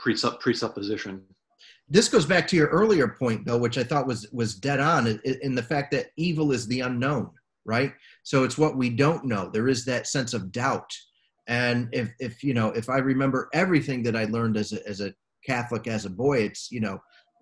presupp- 0.00 0.40
presupposition. 0.40 1.22
This 1.88 2.08
goes 2.08 2.24
back 2.24 2.48
to 2.48 2.56
your 2.56 2.68
earlier 2.68 3.08
point, 3.08 3.44
though, 3.44 3.58
which 3.58 3.76
I 3.76 3.84
thought 3.84 4.06
was 4.06 4.26
was 4.32 4.54
dead 4.54 4.80
on, 4.80 5.20
in 5.42 5.54
the 5.54 5.62
fact 5.62 5.90
that 5.92 6.06
evil 6.16 6.50
is 6.52 6.66
the 6.66 6.80
unknown, 6.80 7.30
right? 7.64 7.92
So 8.22 8.44
it's 8.44 8.58
what 8.58 8.76
we 8.76 8.90
don't 8.90 9.24
know. 9.24 9.50
There 9.52 9.68
is 9.68 9.84
that 9.84 10.06
sense 10.06 10.34
of 10.34 10.52
doubt. 10.52 10.90
And 11.46 11.88
if 11.92 12.10
if 12.20 12.42
you 12.42 12.54
know 12.54 12.68
if 12.70 12.88
i 12.88 12.96
remember 12.96 13.50
everything 13.52 14.02
that 14.04 14.16
i 14.16 14.24
learned 14.24 14.56
as 14.56 14.72
a 14.72 14.88
as 14.88 15.00
a 15.02 15.12
Catholic 15.44 15.86
as 15.86 16.04
a 16.04 16.10
boy, 16.10 16.38
it's, 16.38 16.70
you 16.70 16.80
know, 16.80 16.98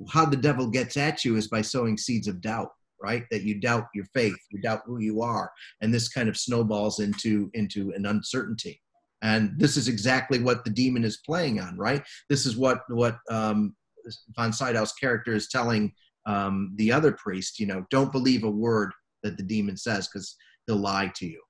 how 0.09 0.25
the 0.25 0.37
devil 0.37 0.67
gets 0.67 0.97
at 0.97 1.25
you 1.25 1.37
is 1.37 1.49
by 1.49 1.63
sowing 1.63 1.97
seeds 1.97 2.29
of 2.29 2.41
doubt 2.41 2.71
right? 3.01 3.25
That 3.33 3.43
you 3.43 3.59
doubt 3.59 3.89
your 3.97 4.05
faith 4.15 4.37
you 4.53 4.61
doubt 4.61 4.83
who 4.87 5.01
you 5.01 5.23
are. 5.23 5.51
And 5.81 5.93
this 5.93 6.09
kind 6.09 6.29
of 6.29 6.37
snowballs 6.37 7.01
into 7.01 7.51
into 7.55 7.93
an 7.97 8.07
uncertainty. 8.07 8.81
And 9.23 9.55
this 9.59 9.77
is 9.77 9.89
exactly 9.89 10.41
what 10.41 10.65
the 10.65 10.71
demon 10.71 11.03
is 11.03 11.21
playing 11.27 11.59
on 11.59 11.77
right? 11.77 12.05
This 12.31 12.47
is 12.47 12.57
what 12.57 12.83
what 12.89 13.19
um, 13.29 13.75
von 14.37 14.53
Sydow's 14.53 14.93
character 14.93 15.35
is 15.35 15.49
telling 15.49 15.93
um, 16.27 16.75
the 16.77 16.93
other 16.93 17.11
priest 17.11 17.59
you 17.59 17.67
know 17.67 17.85
don't 17.91 18.13
believe 18.13 18.45
a 18.45 18.51
word 18.51 18.93
that 19.23 19.37
the 19.37 19.43
demon 19.43 19.77
says 19.77 20.09
because 20.09 20.37
he'll 20.67 20.77
lie 20.77 21.11
to 21.15 21.27
you 21.27 21.41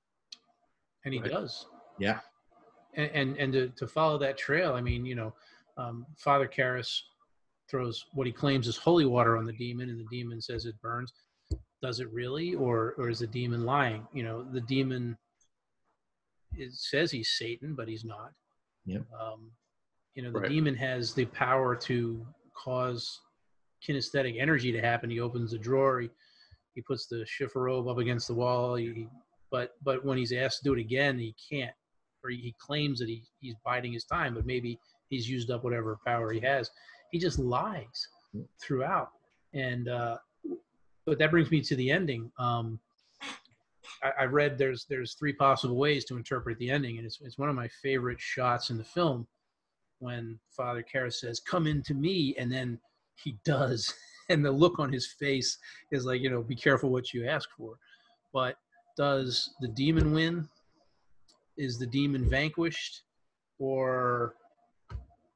and 1.04 1.14
he 1.14 1.20
right? 1.20 1.30
does 1.30 1.66
yeah 1.98 2.18
and 2.94 3.10
and, 3.14 3.36
and 3.36 3.52
to, 3.52 3.68
to 3.70 3.86
follow 3.86 4.18
that 4.18 4.36
trail 4.36 4.74
i 4.74 4.80
mean 4.80 5.04
you 5.04 5.14
know 5.14 5.32
um, 5.76 6.06
Father 6.16 6.48
Karras 6.48 7.00
throws 7.70 8.04
what 8.12 8.26
he 8.26 8.32
claims 8.32 8.68
is 8.68 8.76
holy 8.76 9.06
water 9.06 9.36
on 9.36 9.44
the 9.44 9.52
demon, 9.52 9.88
and 9.88 9.98
the 9.98 10.06
demon 10.10 10.40
says 10.40 10.66
it 10.66 10.80
burns. 10.80 11.12
Does 11.80 12.00
it 12.00 12.12
really, 12.12 12.54
or 12.54 12.94
or 12.98 13.08
is 13.08 13.20
the 13.20 13.26
demon 13.26 13.64
lying? 13.64 14.06
You 14.12 14.22
know, 14.22 14.44
the 14.44 14.60
demon 14.60 15.16
it 16.54 16.72
says 16.74 17.10
he's 17.10 17.32
Satan, 17.38 17.74
but 17.74 17.88
he's 17.88 18.04
not. 18.04 18.32
Yep. 18.84 19.02
Um, 19.18 19.50
you 20.14 20.22
know, 20.22 20.30
the 20.30 20.40
right. 20.40 20.50
demon 20.50 20.74
has 20.76 21.14
the 21.14 21.24
power 21.26 21.74
to 21.76 22.26
cause 22.54 23.20
kinesthetic 23.86 24.40
energy 24.40 24.70
to 24.70 24.80
happen. 24.80 25.08
He 25.08 25.20
opens 25.20 25.54
a 25.54 25.58
drawer, 25.58 26.00
he, 26.00 26.10
he 26.74 26.82
puts 26.82 27.06
the 27.06 27.26
chifforobe 27.26 27.90
up 27.90 27.98
against 27.98 28.28
the 28.28 28.34
wall. 28.34 28.74
He, 28.74 29.08
but 29.50 29.74
but 29.82 30.04
when 30.04 30.18
he's 30.18 30.32
asked 30.32 30.58
to 30.58 30.64
do 30.64 30.74
it 30.74 30.80
again, 30.80 31.18
he 31.18 31.34
can't, 31.50 31.74
or 32.24 32.30
he, 32.30 32.54
claims 32.58 32.98
that 33.00 33.08
he, 33.08 33.22
he's 33.40 33.54
biding 33.64 33.92
his 33.92 34.04
time, 34.04 34.34
but 34.34 34.46
maybe 34.46 34.78
he's 35.08 35.28
used 35.28 35.50
up 35.50 35.64
whatever 35.64 35.98
power 36.06 36.32
he 36.32 36.40
has. 36.40 36.70
He 37.10 37.18
just 37.18 37.38
lies 37.38 38.08
throughout. 38.60 39.10
And 39.52 39.88
uh, 39.88 40.16
but 41.04 41.18
that 41.18 41.30
brings 41.30 41.50
me 41.50 41.60
to 41.62 41.76
the 41.76 41.90
ending. 41.90 42.30
Um, 42.38 42.78
I, 44.02 44.12
I, 44.20 44.24
read 44.24 44.56
there's 44.56 44.86
there's 44.88 45.14
three 45.14 45.32
possible 45.32 45.76
ways 45.76 46.04
to 46.06 46.16
interpret 46.16 46.58
the 46.58 46.70
ending, 46.70 46.98
and 46.98 47.06
it's 47.06 47.20
it's 47.20 47.38
one 47.38 47.48
of 47.48 47.54
my 47.54 47.68
favorite 47.82 48.20
shots 48.20 48.70
in 48.70 48.78
the 48.78 48.84
film 48.84 49.26
when 49.98 50.38
Father 50.56 50.82
Karras 50.82 51.14
says, 51.14 51.40
"Come 51.40 51.66
into 51.66 51.94
me," 51.94 52.34
and 52.38 52.50
then 52.50 52.78
he 53.16 53.36
does, 53.44 53.92
and 54.28 54.44
the 54.44 54.50
look 54.50 54.78
on 54.78 54.92
his 54.92 55.06
face 55.06 55.58
is 55.90 56.04
like, 56.04 56.20
you 56.20 56.30
know, 56.30 56.42
be 56.42 56.56
careful 56.56 56.90
what 56.90 57.12
you 57.12 57.26
ask 57.26 57.48
for. 57.56 57.74
But 58.32 58.56
does 58.96 59.54
the 59.60 59.68
demon 59.68 60.12
win? 60.12 60.48
Is 61.56 61.78
the 61.78 61.86
demon 61.86 62.28
vanquished? 62.28 63.02
Or 63.58 64.34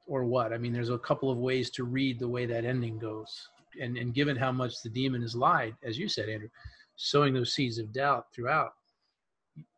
or 0.07 0.25
what? 0.25 0.53
I 0.53 0.59
mean, 0.59 0.73
there's 0.73 0.91
a 0.91 0.99
couple 0.99 1.31
of 1.31 1.39
ways 1.39 1.71
to 1.71 1.85
read 1.85 2.19
the 2.19 2.29
way 2.29 2.47
that 2.47 2.65
ending 2.65 2.99
goes. 2.99 3.49
And, 3.81 3.97
and 3.97 4.15
given 4.15 4.37
how 4.37 4.53
much 4.53 4.83
the 4.83 4.89
demon 4.89 5.23
has 5.23 5.35
lied, 5.35 5.75
as 5.83 5.99
you 5.99 6.09
said, 6.09 6.29
Andrew, 6.29 6.49
sowing 6.95 7.35
those 7.35 7.53
seeds 7.53 7.79
of 7.79 7.93
doubt 7.93 8.27
throughout, 8.33 8.73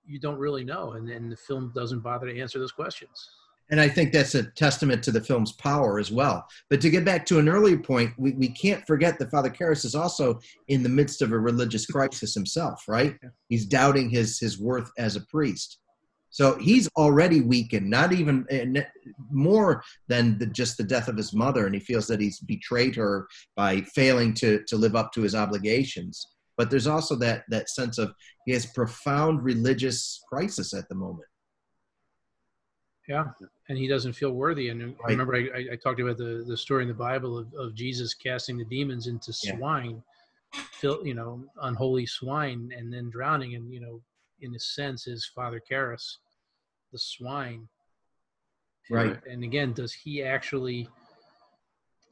you 0.06 0.20
don't 0.20 0.38
really 0.38 0.64
know. 0.64 0.92
And, 0.92 1.08
and 1.08 1.32
the 1.32 1.36
film 1.36 1.72
doesn't 1.74 2.00
bother 2.00 2.30
to 2.30 2.40
answer 2.40 2.58
those 2.58 2.72
questions. 2.72 3.30
And 3.70 3.80
I 3.80 3.88
think 3.88 4.12
that's 4.12 4.34
a 4.34 4.44
testament 4.44 5.02
to 5.04 5.12
the 5.12 5.20
film's 5.20 5.52
power 5.52 5.98
as 5.98 6.10
well. 6.10 6.46
But 6.70 6.80
to 6.80 6.90
get 6.90 7.04
back 7.04 7.26
to 7.26 7.38
an 7.38 7.48
earlier 7.48 7.78
point, 7.78 8.12
we, 8.16 8.32
we 8.32 8.48
can't 8.48 8.86
forget 8.86 9.18
that 9.18 9.30
Father 9.30 9.50
Karras 9.50 9.84
is 9.84 9.94
also 9.94 10.40
in 10.68 10.82
the 10.82 10.88
midst 10.88 11.20
of 11.20 11.32
a 11.32 11.38
religious 11.38 11.86
crisis 11.86 12.34
himself, 12.34 12.84
right? 12.88 13.16
He's 13.48 13.66
doubting 13.66 14.08
his, 14.08 14.38
his 14.38 14.58
worth 14.58 14.90
as 14.96 15.16
a 15.16 15.20
priest. 15.26 15.78
So 16.30 16.56
he's 16.58 16.88
already 16.96 17.40
weakened, 17.40 17.88
not 17.88 18.12
even 18.12 18.46
eh, 18.50 18.82
more 19.30 19.82
than 20.08 20.38
the, 20.38 20.46
just 20.46 20.76
the 20.76 20.84
death 20.84 21.08
of 21.08 21.16
his 21.16 21.32
mother, 21.32 21.66
and 21.66 21.74
he 21.74 21.80
feels 21.80 22.06
that 22.08 22.20
he's 22.20 22.40
betrayed 22.40 22.94
her 22.96 23.26
by 23.56 23.80
failing 23.94 24.34
to 24.34 24.62
to 24.66 24.76
live 24.76 24.94
up 24.94 25.12
to 25.12 25.22
his 25.22 25.34
obligations. 25.34 26.26
But 26.56 26.70
there's 26.70 26.86
also 26.86 27.14
that 27.16 27.44
that 27.48 27.70
sense 27.70 27.98
of 27.98 28.12
he 28.44 28.52
has 28.52 28.66
profound 28.66 29.42
religious 29.42 30.20
crisis 30.28 30.74
at 30.74 30.88
the 30.88 30.94
moment. 30.94 31.28
Yeah, 33.08 33.24
and 33.68 33.78
he 33.78 33.88
doesn't 33.88 34.12
feel 34.12 34.32
worthy. 34.32 34.68
And 34.68 34.94
I 35.06 35.10
remember 35.10 35.34
I, 35.34 35.68
I, 35.72 35.76
talked 35.76 35.98
about 35.98 36.18
the, 36.18 36.44
the 36.46 36.56
story 36.56 36.82
in 36.82 36.88
the 36.88 36.94
Bible 36.94 37.38
of, 37.38 37.52
of 37.54 37.74
Jesus 37.74 38.12
casting 38.12 38.58
the 38.58 38.66
demons 38.66 39.06
into 39.06 39.32
Yeah. 39.42 39.56
swine, 39.56 40.02
fill, 40.72 41.06
you 41.06 41.14
know, 41.14 41.42
unholy 41.62 42.04
swine, 42.04 42.70
and 42.76 42.92
then 42.92 43.08
drowning. 43.08 43.54
And 43.54 43.72
you 43.72 43.80
know, 43.80 44.02
in 44.42 44.54
a 44.54 44.58
sense, 44.58 45.06
is 45.06 45.30
Father 45.34 45.60
Karras, 45.70 46.18
the 46.92 46.98
swine. 46.98 47.66
Right. 48.90 49.18
And 49.26 49.42
again, 49.42 49.72
does 49.72 49.92
he 49.92 50.22
actually 50.22 50.88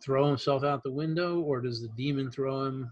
throw 0.03 0.27
himself 0.27 0.65
out 0.65 0.83
the 0.83 0.93
window, 0.93 1.41
or 1.41 1.61
does 1.61 1.83
the 1.83 1.89
demon 1.89 2.31
throw 2.31 2.65
him? 2.65 2.91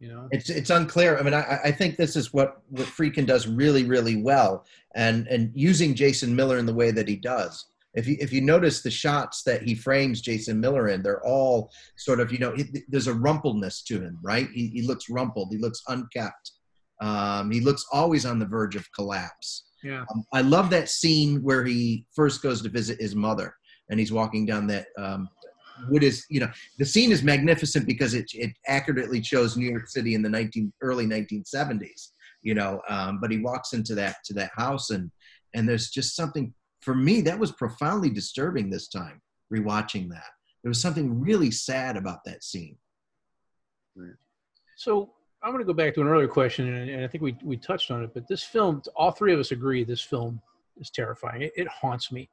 You 0.00 0.08
know. 0.08 0.28
It's 0.30 0.48
it's 0.48 0.70
unclear. 0.70 1.18
I 1.18 1.22
mean, 1.22 1.34
I, 1.34 1.58
I 1.64 1.72
think 1.72 1.96
this 1.96 2.14
is 2.14 2.32
what 2.32 2.62
what 2.68 2.86
Friedkin 2.86 3.26
does 3.26 3.46
really 3.48 3.84
really 3.84 4.16
well, 4.22 4.64
and 4.94 5.26
and 5.26 5.50
using 5.54 5.94
Jason 5.94 6.34
Miller 6.34 6.58
in 6.58 6.66
the 6.66 6.74
way 6.74 6.90
that 6.90 7.08
he 7.08 7.16
does. 7.16 7.66
If 7.94 8.06
you 8.06 8.16
if 8.20 8.32
you 8.32 8.40
notice 8.40 8.80
the 8.82 8.90
shots 8.90 9.42
that 9.42 9.62
he 9.62 9.74
frames 9.74 10.20
Jason 10.20 10.60
Miller 10.60 10.88
in, 10.88 11.02
they're 11.02 11.24
all 11.26 11.72
sort 11.96 12.20
of 12.20 12.30
you 12.30 12.38
know 12.38 12.54
he, 12.54 12.64
there's 12.86 13.08
a 13.08 13.12
rumpledness 13.12 13.82
to 13.86 14.00
him, 14.00 14.18
right? 14.22 14.48
He, 14.54 14.68
he 14.68 14.82
looks 14.82 15.10
rumpled. 15.10 15.48
He 15.50 15.58
looks 15.58 15.82
unkept. 15.88 16.52
Um, 17.00 17.50
he 17.50 17.60
looks 17.60 17.84
always 17.92 18.24
on 18.24 18.38
the 18.38 18.46
verge 18.46 18.76
of 18.76 18.90
collapse. 18.92 19.64
Yeah. 19.82 20.04
Um, 20.12 20.24
I 20.32 20.42
love 20.42 20.70
that 20.70 20.88
scene 20.88 21.42
where 21.42 21.64
he 21.64 22.06
first 22.14 22.42
goes 22.42 22.62
to 22.62 22.68
visit 22.68 23.00
his 23.00 23.14
mother, 23.16 23.54
and 23.90 23.98
he's 23.98 24.12
walking 24.12 24.46
down 24.46 24.66
that. 24.68 24.86
Um, 24.96 25.28
what 25.88 26.02
is 26.02 26.24
you 26.28 26.40
know 26.40 26.50
the 26.78 26.84
scene 26.84 27.12
is 27.12 27.22
magnificent 27.22 27.86
because 27.86 28.14
it 28.14 28.30
it 28.34 28.50
accurately 28.66 29.22
shows 29.22 29.56
New 29.56 29.68
York 29.68 29.88
City 29.88 30.14
in 30.14 30.22
the 30.22 30.28
19 30.28 30.72
early 30.82 31.06
1970s. 31.06 32.08
You 32.42 32.54
know, 32.54 32.80
um, 32.88 33.18
but 33.20 33.30
he 33.30 33.38
walks 33.38 33.72
into 33.72 33.94
that 33.96 34.16
to 34.26 34.34
that 34.34 34.50
house 34.54 34.90
and 34.90 35.10
and 35.54 35.68
there's 35.68 35.90
just 35.90 36.14
something 36.14 36.54
for 36.80 36.94
me 36.94 37.20
that 37.22 37.38
was 37.38 37.52
profoundly 37.52 38.10
disturbing 38.10 38.70
this 38.70 38.88
time 38.88 39.20
rewatching 39.52 40.08
that. 40.10 40.30
There 40.62 40.68
was 40.68 40.80
something 40.80 41.20
really 41.20 41.50
sad 41.50 41.96
about 41.96 42.24
that 42.24 42.44
scene. 42.44 42.76
So 44.76 45.10
I'm 45.42 45.52
going 45.52 45.64
to 45.64 45.66
go 45.66 45.74
back 45.74 45.94
to 45.94 46.00
an 46.00 46.08
earlier 46.08 46.28
question, 46.28 46.72
and, 46.72 46.90
and 46.90 47.04
I 47.04 47.08
think 47.08 47.22
we, 47.22 47.36
we 47.42 47.56
touched 47.56 47.90
on 47.90 48.02
it. 48.02 48.10
But 48.14 48.28
this 48.28 48.42
film, 48.42 48.82
all 48.96 49.10
three 49.10 49.32
of 49.32 49.40
us 49.40 49.50
agree, 49.50 49.84
this 49.84 50.00
film 50.00 50.40
is 50.78 50.90
terrifying. 50.90 51.42
It, 51.42 51.52
it 51.56 51.68
haunts 51.68 52.12
me. 52.12 52.28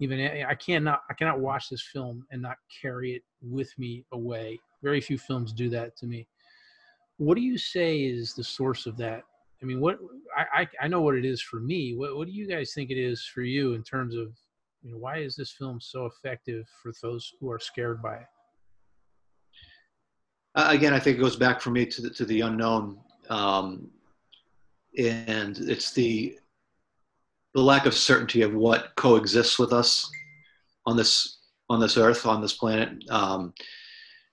Even 0.00 0.20
I 0.20 0.54
cannot 0.54 1.02
I 1.10 1.14
cannot 1.14 1.40
watch 1.40 1.68
this 1.68 1.82
film 1.82 2.24
and 2.30 2.40
not 2.40 2.56
carry 2.80 3.14
it 3.14 3.22
with 3.42 3.76
me 3.78 4.04
away. 4.12 4.60
Very 4.82 5.00
few 5.00 5.18
films 5.18 5.52
do 5.52 5.68
that 5.70 5.96
to 5.98 6.06
me. 6.06 6.26
What 7.16 7.34
do 7.34 7.40
you 7.40 7.58
say 7.58 8.02
is 8.04 8.34
the 8.34 8.44
source 8.44 8.86
of 8.86 8.96
that? 8.98 9.22
I 9.60 9.66
mean, 9.66 9.80
what 9.80 9.98
I 10.36 10.62
I, 10.62 10.68
I 10.82 10.88
know 10.88 11.00
what 11.00 11.16
it 11.16 11.24
is 11.24 11.42
for 11.42 11.60
me. 11.60 11.94
What 11.94 12.16
what 12.16 12.28
do 12.28 12.32
you 12.32 12.46
guys 12.46 12.72
think 12.72 12.90
it 12.90 12.98
is 12.98 13.24
for 13.24 13.42
you 13.42 13.74
in 13.74 13.82
terms 13.82 14.14
of 14.14 14.32
you 14.82 14.92
know 14.92 14.98
why 14.98 15.18
is 15.18 15.34
this 15.34 15.52
film 15.52 15.80
so 15.80 16.06
effective 16.06 16.66
for 16.82 16.92
those 17.02 17.32
who 17.40 17.50
are 17.50 17.58
scared 17.58 18.00
by 18.00 18.16
it? 18.16 18.26
Uh, 20.54 20.68
again, 20.70 20.92
I 20.92 20.98
think 20.98 21.18
it 21.18 21.20
goes 21.20 21.36
back 21.36 21.60
for 21.60 21.70
me 21.70 21.86
to 21.86 22.02
the, 22.02 22.10
to 22.10 22.24
the 22.24 22.40
unknown, 22.40 22.98
um, 23.30 23.90
and 24.96 25.58
it's 25.58 25.92
the 25.92 26.38
the 27.54 27.62
lack 27.62 27.86
of 27.86 27.94
certainty 27.94 28.42
of 28.42 28.54
what 28.54 28.94
coexists 28.96 29.58
with 29.58 29.72
us 29.72 30.10
on 30.86 30.96
this 30.96 31.38
on 31.70 31.80
this 31.80 31.96
earth 31.96 32.26
on 32.26 32.40
this 32.40 32.54
planet. 32.54 32.90
Um, 33.10 33.52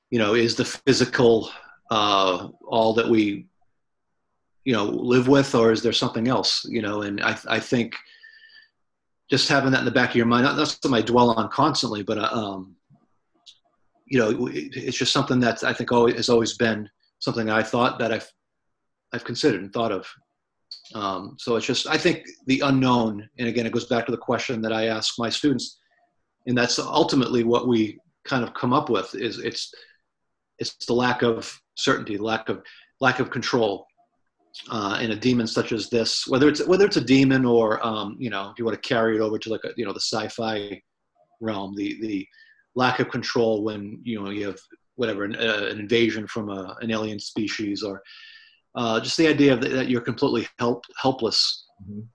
you 0.10 0.20
know, 0.20 0.36
is 0.36 0.56
the 0.56 0.66
physical 0.66 1.50
uh, 1.92 2.50
all 2.68 2.94
that 2.94 3.10
we 3.10 3.48
you 4.64 4.74
know 4.74 4.86
live 4.86 5.28
with, 5.28 5.54
or 5.56 5.72
is 5.72 5.82
there 5.82 5.94
something 5.94 6.28
else? 6.28 6.66
You 6.66 6.82
know, 6.82 7.02
and 7.02 7.22
I 7.22 7.38
I 7.48 7.60
think 7.60 7.96
just 9.30 9.50
having 9.50 9.72
that 9.72 9.80
in 9.80 9.86
the 9.86 9.92
back 9.92 10.12
of 10.12 10.16
your 10.16 10.28
mind, 10.28 10.46
not, 10.46 10.68
something 10.68 10.94
I 10.94 11.02
dwell 11.02 11.32
on 11.32 11.50
constantly, 11.50 12.04
but 12.04 12.18
uh, 12.18 12.30
um, 12.32 12.76
you 14.06 14.20
know, 14.20 14.50
it's 14.52 14.98
just 14.98 15.14
something 15.14 15.40
that 15.40 15.64
I 15.64 15.74
think 15.74 15.92
always 15.92 16.16
has 16.16 16.30
always 16.30 16.56
been 16.56 16.90
something 17.20 17.50
I 17.50 17.64
thought 17.64 17.98
that 18.00 18.12
I've 18.12 18.32
I've 19.14 19.24
considered 19.24 19.62
and 19.62 19.74
thought 19.74 19.92
of. 19.92 20.08
Um, 20.94 21.36
so 21.40 21.56
it's 21.56 21.66
just 21.66 21.88
I 21.88 21.98
think 21.98 22.26
the 22.46 22.62
unknown, 22.62 23.28
and 23.40 23.48
again, 23.48 23.66
it 23.66 23.72
goes 23.72 23.88
back 23.88 24.06
to 24.06 24.12
the 24.12 24.18
question 24.18 24.62
that 24.62 24.74
I 24.74 24.88
ask 24.88 25.16
my 25.18 25.30
students, 25.30 25.80
and 26.46 26.58
that's 26.58 26.78
ultimately 26.78 27.44
what 27.44 27.68
we 27.68 27.98
kind 28.26 28.44
of 28.44 28.54
come 28.54 28.74
up 28.74 28.90
with 28.90 29.14
is 29.16 29.40
it's 29.40 29.74
it's 30.60 30.76
the 30.86 30.94
lack 30.94 31.22
of 31.22 31.60
certainty, 31.76 32.18
lack 32.18 32.50
of 32.50 32.62
lack 33.02 33.20
of 33.20 33.30
control. 33.30 33.86
Uh, 34.72 34.98
in 35.02 35.12
a 35.12 35.16
demon 35.18 35.46
such 35.46 35.74
as 35.74 35.90
this, 35.90 36.26
whether 36.28 36.48
it's 36.48 36.66
whether 36.66 36.86
it's 36.86 36.96
a 36.96 37.02
demon 37.02 37.44
or 37.44 37.86
um, 37.86 38.16
you 38.18 38.30
know, 38.30 38.52
if 38.52 38.58
you 38.58 38.64
want 38.64 38.82
to 38.82 38.88
carry 38.88 39.18
it 39.18 39.20
over 39.20 39.38
to 39.38 39.50
like 39.50 39.60
a, 39.66 39.72
you 39.76 39.86
know 39.86 39.92
the 39.92 40.00
sci-fi 40.00 40.82
realm, 41.42 41.76
the 41.76 42.00
the 42.00 42.26
lack 42.74 43.02
of 43.02 43.10
control 43.10 43.64
when 43.66 44.00
you 44.04 44.24
know 44.24 44.30
you 44.30 44.48
have 44.48 44.58
whatever 44.96 45.26
an, 45.26 45.36
uh, 45.36 45.68
an 45.70 45.80
invasion 45.80 46.26
from 46.26 46.50
a, 46.50 46.76
an 46.82 46.90
alien 46.90 47.20
species 47.20 47.84
or 47.84 48.02
uh, 48.76 49.00
just 49.00 49.18
the 49.18 49.28
idea 49.28 49.54
of 49.54 49.62
that, 49.62 49.70
that 49.72 49.90
you're 49.90 50.02
completely 50.02 50.48
help, 50.60 50.84
helpless 51.02 51.68
Mhm. 51.82 52.08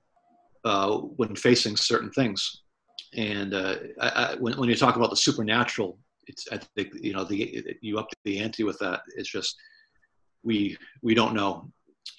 uh, 0.64 0.98
when 0.98 1.34
facing 1.36 1.76
certain 1.76 2.10
things. 2.10 2.62
And 3.14 3.54
uh, 3.54 3.76
I, 4.00 4.08
I, 4.08 4.34
when, 4.36 4.56
when 4.58 4.68
you 4.68 4.76
talk 4.76 4.96
about 4.96 5.10
the 5.10 5.16
supernatural 5.16 5.98
it's 6.26 6.46
i 6.52 6.58
think 6.76 6.92
you 7.00 7.12
know 7.12 7.24
the 7.24 7.64
you 7.80 7.98
up 7.98 8.08
to 8.08 8.16
the 8.24 8.38
ante 8.38 8.62
with 8.62 8.78
that. 8.78 9.00
It's 9.16 9.30
just 9.30 9.56
we 10.42 10.76
we 11.02 11.14
don't 11.14 11.34
know. 11.34 11.70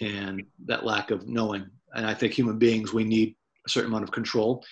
And 0.02 0.44
that 0.66 0.86
lack 0.86 1.12
of 1.12 1.28
knowing. 1.28 1.66
And 1.96 2.06
i 2.06 2.14
think 2.14 2.34
human 2.34 2.58
beings 2.58 2.94
we 2.94 3.04
need 3.04 3.36
a 3.66 3.70
certain 3.70 3.90
amount 3.90 4.04
of 4.04 4.12
control. 4.12 4.64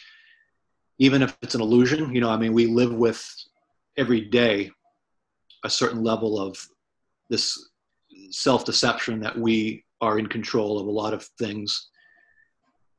Even 0.98 1.22
if 1.22 1.38
it's 1.42 1.56
an 1.56 1.62
illusion 1.62 2.14
you 2.14 2.22
know 2.22 2.30
i 2.30 2.38
mean 2.38 2.54
we 2.54 2.66
live 2.66 2.94
with 2.94 3.24
every 3.98 4.22
day 4.22 4.72
a 5.64 5.70
certain 5.70 6.04
level 6.04 6.40
of 6.40 6.58
this 7.30 7.69
self-deception 8.32 9.20
that 9.22 9.38
we 9.38 9.84
are 10.02 10.20
in 10.20 10.28
control 10.28 10.80
of 10.80 10.88
a 10.88 10.92
lot 10.92 11.14
of 11.14 11.24
things. 11.38 11.90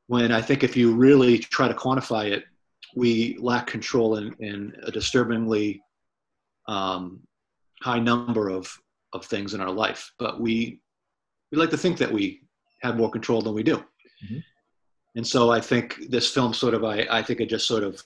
When 0.07 0.33
i 0.33 0.43
think 0.43 0.65
if 0.65 0.77
you 0.77 0.95
really 0.95 1.39
try 1.39 1.69
to 1.69 1.75
quantify 1.75 2.31
it 2.31 2.45
we 2.97 3.37
lack 3.41 3.67
control 3.67 4.17
in, 4.17 4.35
in 4.41 4.73
a 4.83 4.91
disturbingly 4.91 5.81
um, 6.69 7.21
high 7.83 8.01
number 8.01 8.49
of, 8.49 8.73
of 9.13 9.25
things 9.25 9.55
in 9.55 9.61
our 9.61 9.71
life. 9.71 10.13
But 10.19 10.41
we 10.41 10.81
we 11.51 11.59
like 11.59 11.71
to 11.71 11.77
think 11.77 11.99
that 11.99 12.13
we 12.13 12.43
have 12.83 12.97
more 12.97 13.11
control 13.11 13.43
than 13.43 13.55
we 13.55 13.63
do. 13.63 13.85
Mhm. 14.25 14.43
and 15.17 15.27
so 15.27 15.51
i 15.51 15.61
think 15.61 15.97
this 16.11 16.31
film 16.31 16.53
sort 16.53 16.75
of 16.75 16.85
i, 16.85 17.07
I 17.11 17.23
think 17.23 17.41
it 17.41 17.49
just 17.49 17.67
sort 17.67 17.83
of 17.83 18.03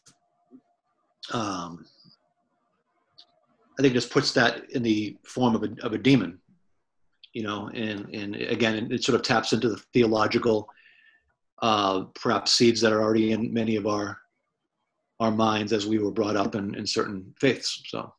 um, 1.33 1.85
I 3.77 3.83
think 3.83 3.93
it 3.93 4.01
just 4.01 4.11
puts 4.13 4.33
that 4.33 4.71
in 4.71 4.83
the 4.83 5.17
form 5.25 5.55
of 5.57 5.63
a, 5.65 5.71
of 5.83 5.93
a 5.95 5.99
demon, 5.99 6.39
you 7.35 7.43
know, 7.43 7.69
and, 7.75 8.09
and 8.15 8.37
again, 8.37 8.89
it 8.91 9.05
sort 9.05 9.17
of 9.17 9.23
taps 9.23 9.53
into 9.53 9.69
the 9.69 9.77
theological, 9.93 10.69
uh, 11.61 12.05
perhaps 12.15 12.53
seeds 12.53 12.81
that 12.81 12.93
are 12.93 13.03
already 13.03 13.33
in 13.33 13.53
many 13.53 13.77
of 13.77 13.87
our, 13.87 14.19
our 15.21 15.33
minds 15.33 15.73
as 15.73 15.87
we 15.87 15.99
were 15.99 16.13
brought 16.13 16.37
up 16.37 16.55
in, 16.55 16.75
in 16.77 16.87
certain 16.87 17.35
faiths. 17.39 17.83
So, 17.89 18.15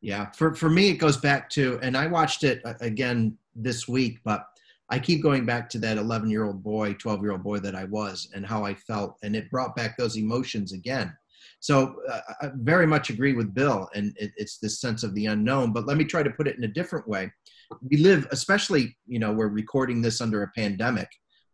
Yeah, 0.00 0.30
for 0.32 0.54
for 0.54 0.70
me, 0.70 0.88
it 0.90 0.96
goes 0.96 1.18
back 1.18 1.50
to, 1.50 1.78
and 1.82 1.96
I 1.96 2.06
watched 2.06 2.42
it 2.42 2.62
uh, 2.64 2.74
again 2.80 3.36
this 3.54 3.86
week, 3.86 4.18
but 4.24 4.46
I 4.90 4.98
keep 4.98 5.22
going 5.22 5.44
back 5.44 5.68
to 5.70 5.78
that 5.80 5.98
11 5.98 6.30
year 6.30 6.44
old 6.44 6.62
boy, 6.62 6.94
12 6.94 7.20
year 7.20 7.32
old 7.32 7.42
boy 7.42 7.58
that 7.58 7.74
I 7.74 7.84
was, 7.84 8.30
and 8.34 8.46
how 8.46 8.64
I 8.64 8.74
felt, 8.74 9.18
and 9.22 9.36
it 9.36 9.50
brought 9.50 9.76
back 9.76 9.98
those 9.98 10.16
emotions 10.16 10.72
again. 10.72 11.14
So 11.60 11.96
uh, 12.10 12.20
I 12.40 12.50
very 12.54 12.86
much 12.86 13.10
agree 13.10 13.34
with 13.34 13.52
Bill, 13.52 13.88
and 13.94 14.16
it, 14.18 14.32
it's 14.36 14.58
this 14.58 14.80
sense 14.80 15.02
of 15.02 15.14
the 15.14 15.26
unknown. 15.26 15.72
But 15.72 15.86
let 15.86 15.98
me 15.98 16.04
try 16.04 16.22
to 16.22 16.30
put 16.30 16.48
it 16.48 16.56
in 16.56 16.64
a 16.64 16.68
different 16.68 17.06
way. 17.06 17.30
We 17.82 17.98
live, 17.98 18.26
especially, 18.30 18.96
you 19.06 19.18
know, 19.18 19.32
we're 19.32 19.48
recording 19.48 20.02
this 20.02 20.20
under 20.20 20.42
a 20.42 20.50
pandemic. 20.56 21.08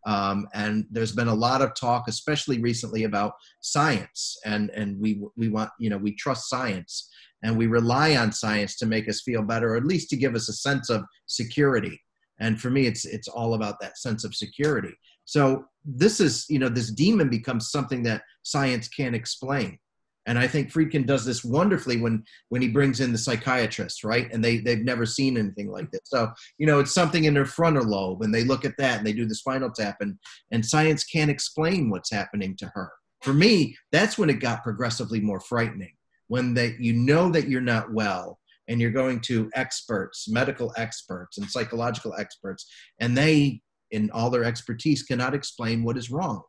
Um, 0.07 0.47
and 0.53 0.87
there's 0.91 1.13
been 1.13 1.29
a 1.29 1.35
lot 1.35 1.63
of 1.63 1.75
talk, 1.75 2.09
especially 2.09 2.61
recently, 2.61 3.05
about 3.05 3.33
science, 3.61 4.37
and 4.45 4.71
and 4.71 5.01
we 5.01 5.23
we 5.37 5.49
want 5.49 5.71
you 5.79 5.89
know 5.89 5.97
we 5.97 6.15
trust 6.15 6.51
science, 6.51 7.11
and 7.43 7.57
we 7.57 7.67
rely 7.67 8.17
on 8.17 8.31
science 8.31 8.77
to 8.77 8.87
make 8.87 9.09
us 9.09 9.23
feel 9.23 9.43
better, 9.43 9.73
or 9.73 9.77
at 9.77 9.87
least 9.87 10.11
to 10.11 10.17
give 10.17 10.35
us 10.35 10.49
a 10.49 10.53
sense 10.53 10.91
of 10.91 11.05
security. 11.27 11.99
And 12.39 12.61
for 12.61 12.69
me, 12.69 12.87
it's 12.87 13.07
it's 13.07 13.29
all 13.29 13.55
about 13.55 13.81
that 13.81 13.97
sense 13.97 14.25
of 14.25 14.35
security. 14.35 14.93
So 15.25 15.65
this 15.85 16.21
is 16.21 16.45
you 16.51 16.59
know 16.59 16.69
this 16.69 16.93
demon 16.93 17.31
becomes 17.31 17.71
something 17.71 18.03
that 18.03 18.23
science 18.43 18.89
can't 18.89 19.15
explain. 19.15 19.79
And 20.27 20.39
I 20.39 20.47
think 20.47 20.73
Friedkin 20.73 21.07
does 21.07 21.25
this 21.25 21.45
wonderfully 21.45 22.01
when 22.01 22.25
when 22.49 22.63
he 22.63 22.69
brings 22.69 23.01
in 23.01 23.13
the 23.13 23.19
psychiatrists, 23.19 24.05
right? 24.05 24.33
And 24.33 24.43
they 24.43 24.59
they've 24.59 24.85
never 24.85 25.07
seen 25.07 25.37
anything 25.37 25.71
like 25.71 25.91
this. 25.91 26.03
So 26.05 26.33
you 26.59 26.67
know 26.67 26.81
it's 26.81 26.95
something 26.95 27.25
in 27.25 27.35
their 27.35 27.47
frontal 27.47 27.85
lobe, 27.85 28.23
and 28.23 28.35
they 28.35 28.45
look 28.45 28.65
at 28.65 28.77
that 28.79 28.99
and 28.99 29.07
they 29.07 29.13
do 29.13 29.27
the 29.27 29.35
spinal 29.35 29.71
tap, 29.71 29.97
and 30.01 30.19
and 30.51 30.65
science 30.65 31.05
can't 31.05 31.31
explain 31.31 31.91
what's 31.91 32.11
happening 32.11 32.57
to 32.57 32.67
her. 32.75 32.91
For 33.23 33.33
me, 33.35 33.77
that's 33.93 34.19
when 34.19 34.31
it 34.31 34.41
got 34.41 34.63
progressively 34.63 35.21
more 35.21 35.41
frightening. 35.41 35.93
When 36.29 36.55
that 36.55 36.81
you 36.81 36.95
know 36.95 37.31
that 37.31 37.49
you're 37.49 37.61
not 37.61 37.93
well, 37.93 38.39
and 38.69 38.81
you're 38.81 38.91
going 38.91 39.21
to 39.21 39.51
experts, 39.55 40.27
medical 40.29 40.73
experts, 40.77 41.39
and 41.39 41.51
psychological 41.51 42.15
experts, 42.19 42.67
and 42.99 43.17
they, 43.17 43.61
in 43.91 44.11
all 44.11 44.31
their 44.31 44.45
expertise, 44.45 45.03
cannot 45.03 45.35
explain 45.35 45.85
what 45.85 45.99
is 45.99 46.11
wrong. 46.11 46.43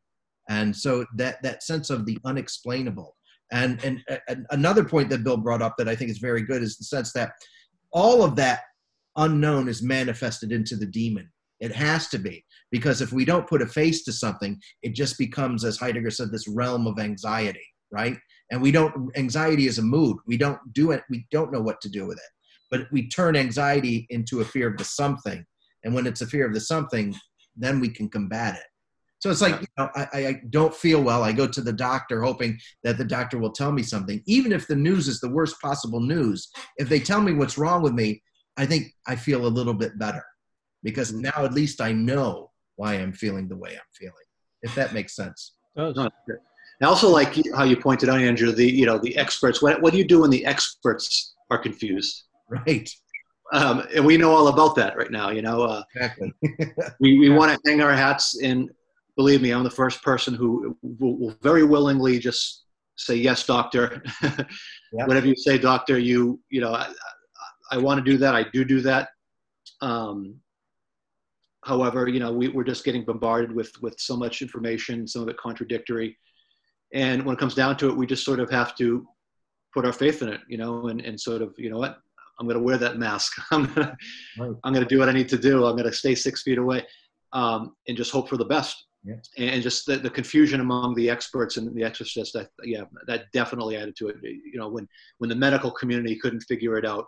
and 0.50 0.76
so 0.76 1.06
that 1.16 1.42
that 1.44 1.64
sense 1.64 1.90
of 1.90 2.06
the 2.06 2.18
unexplainable 2.24 3.16
and, 3.52 3.84
and 3.84 4.02
and 4.28 4.46
another 4.52 4.84
point 4.84 5.10
that 5.10 5.24
bill 5.24 5.38
brought 5.38 5.62
up 5.62 5.76
that 5.78 5.88
i 5.88 5.96
think 5.96 6.10
is 6.10 6.18
very 6.18 6.42
good 6.42 6.64
is 6.64 6.78
the 6.78 6.84
sense 6.84 7.14
that 7.14 7.32
all 7.92 8.24
of 8.24 8.36
that 8.36 8.62
unknown 9.18 9.68
is 9.68 9.82
manifested 9.82 10.52
into 10.52 10.76
the 10.76 10.86
demon. 10.86 11.32
It 11.62 11.72
has 11.72 12.10
to 12.10 12.18
be 12.18 12.44
because 12.70 13.02
if 13.02 13.14
we 13.14 13.24
don't 13.24 13.48
put 13.48 13.62
a 13.62 13.66
face 13.66 14.04
to 14.04 14.12
something 14.12 14.60
it 14.84 14.94
just 14.94 15.18
becomes 15.18 15.64
as 15.64 15.78
heidegger 15.78 16.12
said 16.12 16.32
this 16.32 16.48
realm 16.48 16.86
of 16.86 17.00
anxiety 17.00 17.66
right? 17.92 18.18
And 18.52 18.62
we 18.62 18.72
don't 18.72 19.16
anxiety 19.16 19.68
is 19.68 19.78
a 19.78 19.82
mood. 19.82 20.18
We 20.28 20.38
don't 20.38 20.60
do 20.74 20.92
it. 20.92 21.04
We 21.10 21.26
don't 21.32 21.54
know 21.54 21.62
what 21.62 21.80
to 21.82 21.90
do 21.90 22.06
with 22.06 22.18
it. 22.18 22.32
But 22.70 22.88
we 22.92 23.08
turn 23.08 23.38
anxiety 23.38 24.06
into 24.10 24.42
a 24.42 24.46
fear 24.46 24.68
of 24.68 24.78
the 24.78 24.84
something. 24.84 25.46
And 25.84 25.94
when 25.94 26.06
it's 26.06 26.22
a 26.22 26.28
fear 26.28 26.46
of 26.46 26.54
the 26.54 26.60
something 26.60 27.16
then 27.56 27.80
we 27.80 27.88
can 27.88 28.10
combat 28.10 28.56
it 28.56 28.66
so 29.26 29.32
it's 29.32 29.42
like 29.42 29.60
you 29.60 29.68
know, 29.76 29.90
I, 29.96 30.08
I 30.14 30.42
don't 30.52 30.74
feel 30.74 31.02
well 31.02 31.24
i 31.24 31.32
go 31.32 31.48
to 31.48 31.62
the 31.62 31.74
doctor 31.74 32.22
hoping 32.22 32.60
that 32.84 33.00
the 33.00 33.06
doctor 33.06 33.40
will 33.40 33.52
tell 33.52 33.72
me 33.72 33.82
something 33.82 34.22
even 34.28 34.52
if 34.52 34.68
the 34.68 34.76
news 34.76 35.08
is 35.08 35.20
the 35.20 35.30
worst 35.30 35.60
possible 35.60 36.00
news 36.00 36.48
if 36.78 36.90
they 36.90 37.00
tell 37.00 37.22
me 37.22 37.34
what's 37.34 37.58
wrong 37.58 37.82
with 37.82 37.94
me 37.94 38.22
i 38.56 38.68
think 38.68 38.94
i 39.08 39.16
feel 39.16 39.48
a 39.48 39.56
little 39.58 39.74
bit 39.74 39.98
better 39.98 40.24
because 40.84 41.12
Mm-hmm. 41.12 41.22
now 41.22 41.44
at 41.44 41.54
least 41.54 41.82
i 41.82 41.92
know 41.92 42.52
why 42.76 42.94
i'm 42.94 43.14
feeling 43.14 43.48
the 43.48 43.58
way 43.58 43.72
i'm 43.72 43.92
feeling 43.96 44.14
if 44.62 44.76
that 44.76 44.94
makes 44.94 45.16
sense 45.16 45.56
Does. 45.76 45.96
Good. 46.28 46.38
I 46.84 46.86
also 46.86 47.10
like 47.10 47.34
how 47.56 47.64
you 47.64 47.78
pointed 47.78 48.10
out, 48.10 48.20
Andrew. 48.20 48.52
The 48.52 48.70
you 48.70 48.86
know 48.86 48.98
the 49.00 49.16
experts. 49.18 49.62
What 49.62 49.82
what 49.82 49.92
do 49.94 49.98
you 49.98 50.06
do 50.06 50.22
when 50.22 50.30
the 50.30 50.46
experts 50.46 51.34
are 51.50 51.58
confused? 51.58 52.24
right 52.50 52.90
Um, 53.54 53.84
and 53.96 54.06
we 54.06 54.18
know 54.18 54.32
all 54.36 54.50
about 54.50 54.76
that 54.76 54.98
right 54.98 55.10
now. 55.10 55.30
You 55.30 55.42
know, 55.42 55.62
uh, 55.64 55.84
exactly 55.96 56.34
we 57.00 57.18
we 57.18 57.30
want 57.30 57.52
to 57.54 57.60
hang 57.66 57.82
our 57.82 57.94
hats 57.94 58.40
in. 58.40 58.70
Believe 59.16 59.42
me, 59.42 59.52
I'm 59.52 59.64
the 59.64 59.70
first 59.70 60.04
person 60.04 60.34
who 60.34 60.78
will, 60.82 61.18
will 61.18 61.36
very 61.42 61.64
willingly 61.64 62.20
just 62.20 62.66
say 62.98 63.16
yes, 63.16 63.46
doctor. 63.46 64.04
Yeah. 64.22 64.44
Whatever 65.06 65.28
you 65.28 65.36
say, 65.36 65.58
doctor. 65.58 65.98
You 65.98 66.40
you 66.50 66.62
know, 66.62 66.74
I, 66.74 66.88
I, 67.72 67.76
I 67.76 67.78
want 67.78 68.04
to 68.04 68.12
do 68.12 68.18
that. 68.18 68.36
I 68.36 68.44
do 68.54 68.66
do 68.66 68.82
that. 68.82 69.10
Um, 69.82 70.40
however, 71.64 72.08
you 72.08 72.20
know, 72.20 72.32
we, 72.32 72.50
we're 72.50 72.64
just 72.64 72.84
getting 72.84 73.06
bombarded 73.06 73.54
with 73.54 73.72
with 73.82 74.00
so 74.00 74.18
much 74.18 74.42
information, 74.42 75.08
some 75.08 75.22
of 75.22 75.30
it 75.30 75.38
contradictory. 75.38 76.18
And 76.94 77.26
when 77.26 77.36
it 77.36 77.40
comes 77.40 77.56
down 77.56 77.78
to 77.78 77.90
it, 77.90 77.98
we 77.98 78.06
just 78.06 78.24
sort 78.24 78.40
of 78.40 78.50
have 78.52 78.76
to 78.78 79.06
put 79.74 79.86
our 79.86 79.94
faith 79.94 80.22
in 80.22 80.30
it, 80.30 80.42
you 80.48 80.58
know, 80.58 80.88
and, 80.88 81.02
and 81.02 81.20
sort 81.20 81.42
of, 81.42 81.54
you 81.58 81.70
know 81.70 81.78
what, 81.78 81.98
I'm 82.40 82.48
going 82.48 82.58
to 82.58 82.64
wear 82.64 82.78
that 82.78 82.98
mask. 82.98 83.34
I'm 83.52 83.66
going 83.66 83.88
to, 83.88 83.98
Right. 84.40 84.74
To 84.74 84.86
do 84.86 85.00
what 85.00 85.10
I 85.10 85.12
need 85.12 85.30
to 85.30 85.38
do. 85.38 85.66
I'm 85.66 85.76
going 85.76 85.90
to 85.90 85.94
stay 85.94 86.16
six 86.16 86.44
feet 86.44 86.58
away 86.58 86.86
um, 87.34 87.76
and 87.88 87.98
just 87.98 88.12
hope 88.12 88.30
for 88.30 88.38
the 88.38 88.46
best. 88.46 88.86
Yeah. 89.06 89.16
And 89.38 89.62
just 89.62 89.86
the, 89.86 89.98
the 89.98 90.10
confusion 90.10 90.62
among 90.62 90.96
the 90.96 91.10
experts 91.10 91.58
and 91.58 91.76
the 91.76 91.84
exorcists, 91.84 92.34
that, 92.34 92.50
yeah, 92.64 92.86
that 93.08 93.26
definitely 93.34 93.78
added 93.78 93.96
to 93.98 94.08
it. 94.08 94.16
You 94.24 94.60
know, 94.60 94.68
when, 94.68 94.88
when 95.20 95.30
the 95.30 95.36
medical 95.36 95.72
community 95.72 96.16
couldn't 96.16 96.42
figure 96.42 96.78
it 96.78 96.86
out 96.86 97.06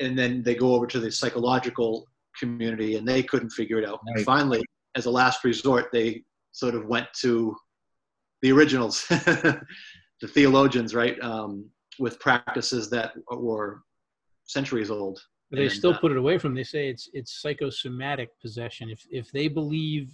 and 0.00 0.18
then 0.18 0.42
they 0.42 0.54
go 0.54 0.74
over 0.74 0.86
to 0.86 1.00
the 1.00 1.10
psychological 1.10 2.06
community 2.38 2.96
and 2.96 3.06
they 3.06 3.22
couldn't 3.22 3.50
figure 3.50 3.78
it 3.78 3.88
out. 3.88 4.00
And 4.06 4.24
finally, 4.24 4.62
as 4.94 5.06
a 5.06 5.10
last 5.10 5.44
resort, 5.44 5.86
they 5.92 6.22
sort 6.52 6.74
of 6.74 6.86
went 6.86 7.06
to 7.20 7.54
the 8.42 8.52
originals, 8.52 9.06
the 9.08 9.62
theologians, 10.26 10.94
right, 10.94 11.20
um, 11.22 11.68
with 11.98 12.18
practices 12.20 12.90
that 12.90 13.12
were 13.30 13.82
centuries 14.46 14.90
old. 14.90 15.20
But 15.50 15.58
they 15.58 15.64
And, 15.64 15.72
still 15.72 15.94
uh, 15.94 15.98
put 15.98 16.12
it 16.12 16.18
away 16.18 16.38
from. 16.38 16.54
They 16.54 16.64
say 16.64 16.88
it's 16.88 17.10
it's 17.12 17.40
psychosomatic 17.42 18.30
possession. 18.40 18.90
If 18.90 19.06
if 19.10 19.30
they 19.32 19.48
believe 19.48 20.10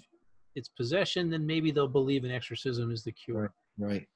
it's 0.59 0.69
possession, 0.69 1.31
then 1.31 1.47
maybe 1.47 1.71
they'll 1.71 1.89
believe 1.89 2.25
an 2.25 2.31
exorcism 2.31 2.91
is 2.91 3.03
the 3.05 3.13
cure. 3.13 3.53
right 3.79 4.07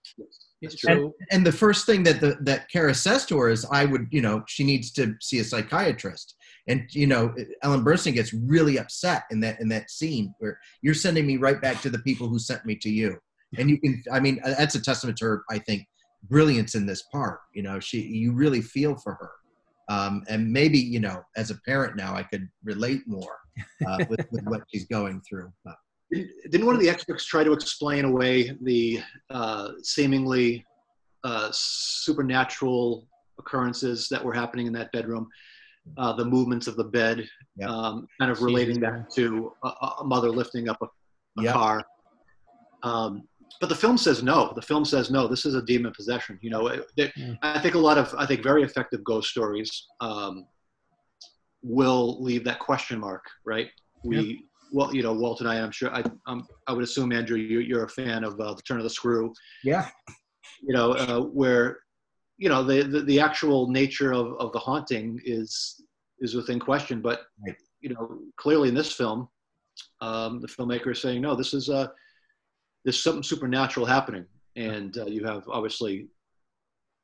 That's 0.61 0.81
So 0.83 1.15
and 1.31 1.47
the 1.47 1.53
first 1.53 1.87
thing 1.87 2.03
that 2.03 2.21
the 2.21 2.37
that 2.43 2.71
Karras 2.71 2.97
says 2.97 3.25
to 3.27 3.39
her 3.39 3.49
is, 3.49 3.65
"I 3.71 3.85
would, 3.85 4.09
you 4.11 4.21
know, 4.21 4.43
she 4.47 4.65
needs 4.65 4.93
to 4.93 5.15
see 5.21 5.39
a 5.39 5.45
psychiatrist." 5.45 6.35
And 6.69 6.87
you 6.91 7.07
know, 7.07 7.35
Ellen 7.63 7.85
Burstyn 7.85 8.15
gets 8.15 8.33
really 8.35 8.79
upset 8.79 9.25
in 9.31 9.41
that 9.41 9.61
in 9.61 9.69
that 9.69 9.91
scene 9.91 10.35
where 10.39 10.59
you're 10.83 10.95
sending 10.95 11.27
me 11.27 11.37
right 11.37 11.61
back 11.61 11.81
to 11.83 11.91
the 11.91 12.01
people 12.01 12.29
who 12.29 12.39
sent 12.39 12.65
me 12.67 12.77
to 12.77 12.91
you. 12.91 13.19
And 13.59 13.69
you 13.69 13.79
can, 13.79 14.03
I 14.11 14.19
mean, 14.19 14.41
that's 14.45 14.77
a 14.77 14.81
testament 14.81 15.19
to 15.19 15.27
her, 15.27 15.45
I 15.51 15.59
think, 15.59 15.87
brilliance 16.31 16.75
in 16.75 16.87
this 16.87 17.03
part. 17.13 17.41
You 17.55 17.63
know, 17.63 17.81
she 17.81 18.01
you 18.03 18.33
really 18.33 18.63
feel 18.63 18.97
for 18.97 19.15
her. 19.15 19.31
Um, 19.89 20.23
and 20.29 20.51
maybe 20.51 20.79
you 20.79 21.01
know, 21.01 21.23
as 21.37 21.51
a 21.51 21.57
parent 21.67 21.97
now, 21.97 22.15
I 22.15 22.23
could 22.23 22.49
relate 22.65 23.03
more 23.07 23.37
uh, 23.87 24.05
with, 24.09 24.25
with 24.31 24.45
what 24.45 24.63
she's 24.73 24.87
going 24.87 25.21
through. 25.29 25.53
But, 25.65 25.77
Didn't 26.13 26.67
one 26.67 26.75
of 26.75 26.81
the 26.81 26.91
experts 26.91 27.25
try 27.25 27.43
to 27.45 27.53
explain 27.53 28.05
away 28.05 28.57
the 28.63 29.01
uh, 29.31 29.71
seemingly 29.83 30.65
uh, 31.25 31.49
supernatural 31.53 33.07
occurrences 33.39 34.09
that 34.11 34.23
were 34.23 34.33
happening 34.35 34.67
in 34.67 34.73
that 34.75 34.93
bedroom? 34.93 35.29
Uh, 35.97 36.13
the 36.13 36.25
movements 36.25 36.67
of 36.69 36.77
the 36.77 36.85
bed, 36.85 37.27
Yeah. 37.57 37.67
um, 37.69 38.07
kind 38.21 38.31
of 38.31 38.41
relating 38.43 38.79
that 38.81 39.11
to 39.17 39.53
a, 39.65 39.69
a 40.01 40.05
mother 40.05 40.31
lifting 40.31 40.69
up 40.69 40.79
a, 40.81 40.85
a 41.41 41.45
Yeah. 41.45 41.53
car. 41.53 41.85
Um, 42.85 43.23
but 43.61 43.69
the 43.69 43.75
film 43.75 43.99
says 43.99 44.23
no. 44.23 44.53
The 44.55 44.63
film 44.63 44.85
says 44.85 45.11
no. 45.11 45.27
This 45.27 45.45
is 45.45 45.55
a 45.55 45.63
demon 45.63 45.93
possession. 45.97 46.39
You 46.41 46.51
know, 46.51 46.67
it, 46.69 46.87
there- 46.97 47.13
Mm. 47.19 47.37
I 47.43 47.59
think 47.59 47.75
a 47.75 47.79
lot 47.79 47.99
of 47.99 48.15
I 48.17 48.27
think 48.27 48.43
very 48.43 48.63
effective 48.63 49.03
ghost 49.05 49.31
stories 49.31 49.87
um, 50.01 50.47
will 51.63 52.23
leave 52.23 52.45
that 52.45 52.59
question 52.59 52.99
mark, 53.01 53.25
right? 53.45 53.71
We 54.05 54.47
well, 54.73 54.95
you 54.95 55.03
know, 55.03 55.13
Walt 55.13 55.41
and 55.41 55.49
I, 55.49 55.61
I'm 55.61 55.71
sure 55.71 55.95
I 55.95 56.03
um, 56.27 56.47
I 56.67 56.73
would 56.73 56.83
assume 56.85 57.13
Andrew, 57.13 57.37
you, 57.37 57.61
you're 57.61 57.85
a 57.85 57.89
fan 57.89 58.25
of 58.25 58.41
uh, 58.41 58.55
the 58.55 58.63
Turn 58.63 58.79
of 58.79 58.85
the 58.85 58.91
Screw. 58.91 59.33
yeah, 59.63 59.89
You 60.63 60.75
know, 60.75 60.93
uh, 60.93 61.21
where 61.21 61.81
you 62.39 62.49
know 62.49 62.63
the, 62.65 62.83
the 62.83 63.03
the 63.03 63.21
actual 63.21 63.69
nature 63.69 64.13
of 64.13 64.33
of 64.39 64.53
the 64.53 64.59
haunting 64.59 65.21
is 65.25 65.83
is 66.21 66.35
within 66.35 66.59
question, 66.59 67.01
but 67.01 67.23
Right. 67.47 67.57
you 67.81 67.91
know, 67.91 68.19
clearly 68.37 68.69
in 68.69 68.75
this 68.75 68.93
film, 68.93 69.29
um, 70.01 70.41
the 70.41 70.49
filmmaker 70.49 70.93
is 70.93 71.03
saying 71.03 71.21
no, 71.21 71.35
this 71.35 71.53
is 71.55 71.69
uh, 71.69 71.89
there's 72.85 73.03
something 73.03 73.23
supernatural 73.23 73.87
happening, 73.87 74.25
and 74.57 74.97
uh, 74.99 75.07
you 75.07 75.25
have 75.25 75.45
obviously 75.49 76.09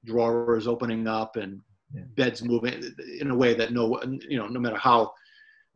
drawers 0.05 0.67
opening 0.67 1.07
up 1.07 1.37
and 1.37 1.61
Yeah. 1.95 2.03
beds 2.17 2.43
moving 2.45 2.83
in 3.21 3.31
a 3.31 3.35
way 3.35 3.55
that 3.55 3.73
no 3.73 3.83
you 4.29 4.39
know 4.39 4.47
no 4.47 4.61
matter 4.61 4.77
how 4.77 5.13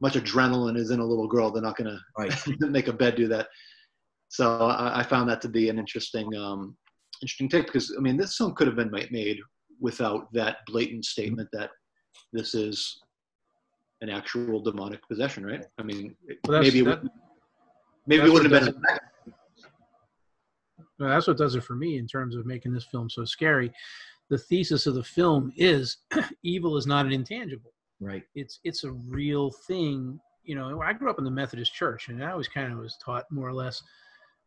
much 0.03 0.15
adrenaline 0.15 0.77
is 0.77 0.91
in 0.91 1.01
a 1.01 1.05
little 1.05 1.29
girl 1.29 1.51
they're 1.51 1.63
not 1.63 1.77
going 1.77 1.97
right. 2.19 2.31
to 2.31 2.57
make 2.69 2.89
a 2.89 2.93
bed 2.93 3.15
do 3.15 3.29
that 3.29 3.47
so 4.29 4.59
I, 4.59 5.01
I 5.01 5.03
found 5.03 5.29
that 5.31 5.41
to 5.43 5.49
be 5.49 5.69
an 5.69 5.79
interesting 5.79 6.35
um, 6.37 6.77
interesting 7.23 7.49
take 7.49 7.67
because 7.67 7.95
i 7.97 8.01
mean 8.01 8.17
this 8.17 8.37
film 8.37 8.55
could 8.55 8.67
have 8.67 8.77
been 8.77 8.91
made 8.91 9.39
without 9.81 10.33
that 10.33 10.59
blatant 10.67 11.05
statement 11.05 11.49
that 11.53 11.71
this 12.33 12.55
is 12.55 12.99
an 14.01 14.11
actual 14.11 14.61
demonic 14.61 15.01
possession 15.09 15.47
right 15.47 15.65
i 15.79 15.83
mean 15.83 16.15
Well, 16.47 16.61
maybe 16.61 16.81
it 16.81 16.85
that- 16.85 17.03
would, 17.03 17.11
maybe 18.07 18.25
it 18.27 18.33
wouldn't 18.33 18.53
have 18.53 18.65
been 18.67 18.99
Well, 20.99 21.11
that's 21.11 21.27
what 21.27 21.37
does 21.37 21.55
it 21.57 21.65
for 21.65 21.75
me 21.75 21.99
in 21.99 22.07
terms 22.07 22.37
of 22.37 22.47
making 22.47 22.73
this 22.73 22.85
film 22.85 23.11
so 23.11 23.25
scary. 23.25 23.73
The 24.31 24.39
thesis 24.39 24.87
of 24.87 24.95
the 24.95 25.03
film 25.03 25.53
is 25.57 25.97
evil 26.45 26.77
is 26.77 26.87
not 26.87 27.07
an 27.07 27.13
intangible. 27.13 27.73
Right. 28.03 28.25
It's 28.35 28.59
it's 28.65 28.85
a 28.85 28.91
real 28.91 29.51
thing. 29.51 30.21
You 30.45 30.57
know, 30.57 30.83
I 30.83 30.93
grew 30.93 31.09
up 31.09 31.19
in 31.19 31.25
the 31.25 31.31
Methodist 31.31 31.73
church, 31.73 32.09
and 32.09 32.23
I 32.25 32.33
always 32.33 32.49
kind 32.49 32.73
of 32.73 32.79
was 32.81 32.97
taught 33.03 33.31
more 33.31 33.49
or 33.49 33.55
less 33.55 33.81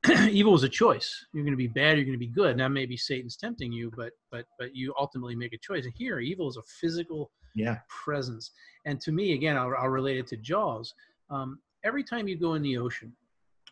evil 0.29 0.51
was 0.51 0.63
a 0.63 0.69
choice. 0.69 1.25
You're 1.33 1.43
going 1.45 1.53
to 1.53 1.57
be 1.57 1.67
bad. 1.67 1.97
You're 1.97 2.05
going 2.05 2.13
to 2.19 2.19
be 2.19 2.27
good. 2.27 2.57
Now 2.57 2.67
maybe 2.67 2.97
Satan's 2.97 3.37
tempting 3.37 3.71
you, 3.71 3.91
but 3.95 4.11
but 4.31 4.45
but 4.59 4.75
you 4.75 4.93
ultimately 4.99 5.35
make 5.35 5.53
a 5.53 5.57
choice. 5.57 5.85
And 5.85 5.93
here, 5.97 6.19
evil 6.19 6.49
is 6.49 6.57
a 6.57 6.61
physical 6.63 7.31
Yeah. 7.55 7.77
presence. 7.87 8.51
And 8.85 8.99
to 9.01 9.11
me, 9.11 9.33
again, 9.33 9.55
I'll, 9.57 9.73
I'll 9.79 9.87
relate 9.89 10.17
it 10.17 10.27
to 10.27 10.37
Jaws. 10.37 10.93
Um, 11.29 11.59
every 11.83 12.03
time 12.03 12.27
you 12.27 12.37
go 12.37 12.53
in 12.55 12.61
the 12.61 12.77
ocean, 12.77 13.13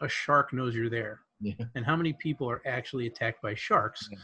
a 0.01 0.07
shark 0.07 0.53
knows 0.53 0.73
you're 0.75 0.89
there. 0.89 1.19
Yeah. 1.41 1.53
And 1.75 1.85
how 1.85 1.95
many 1.97 2.13
people 2.13 2.49
are 2.49 2.61
actually 2.65 3.05
attacked 3.07 3.41
by 3.41 3.53
sharks 3.53 4.07
Yeah. 4.11 4.17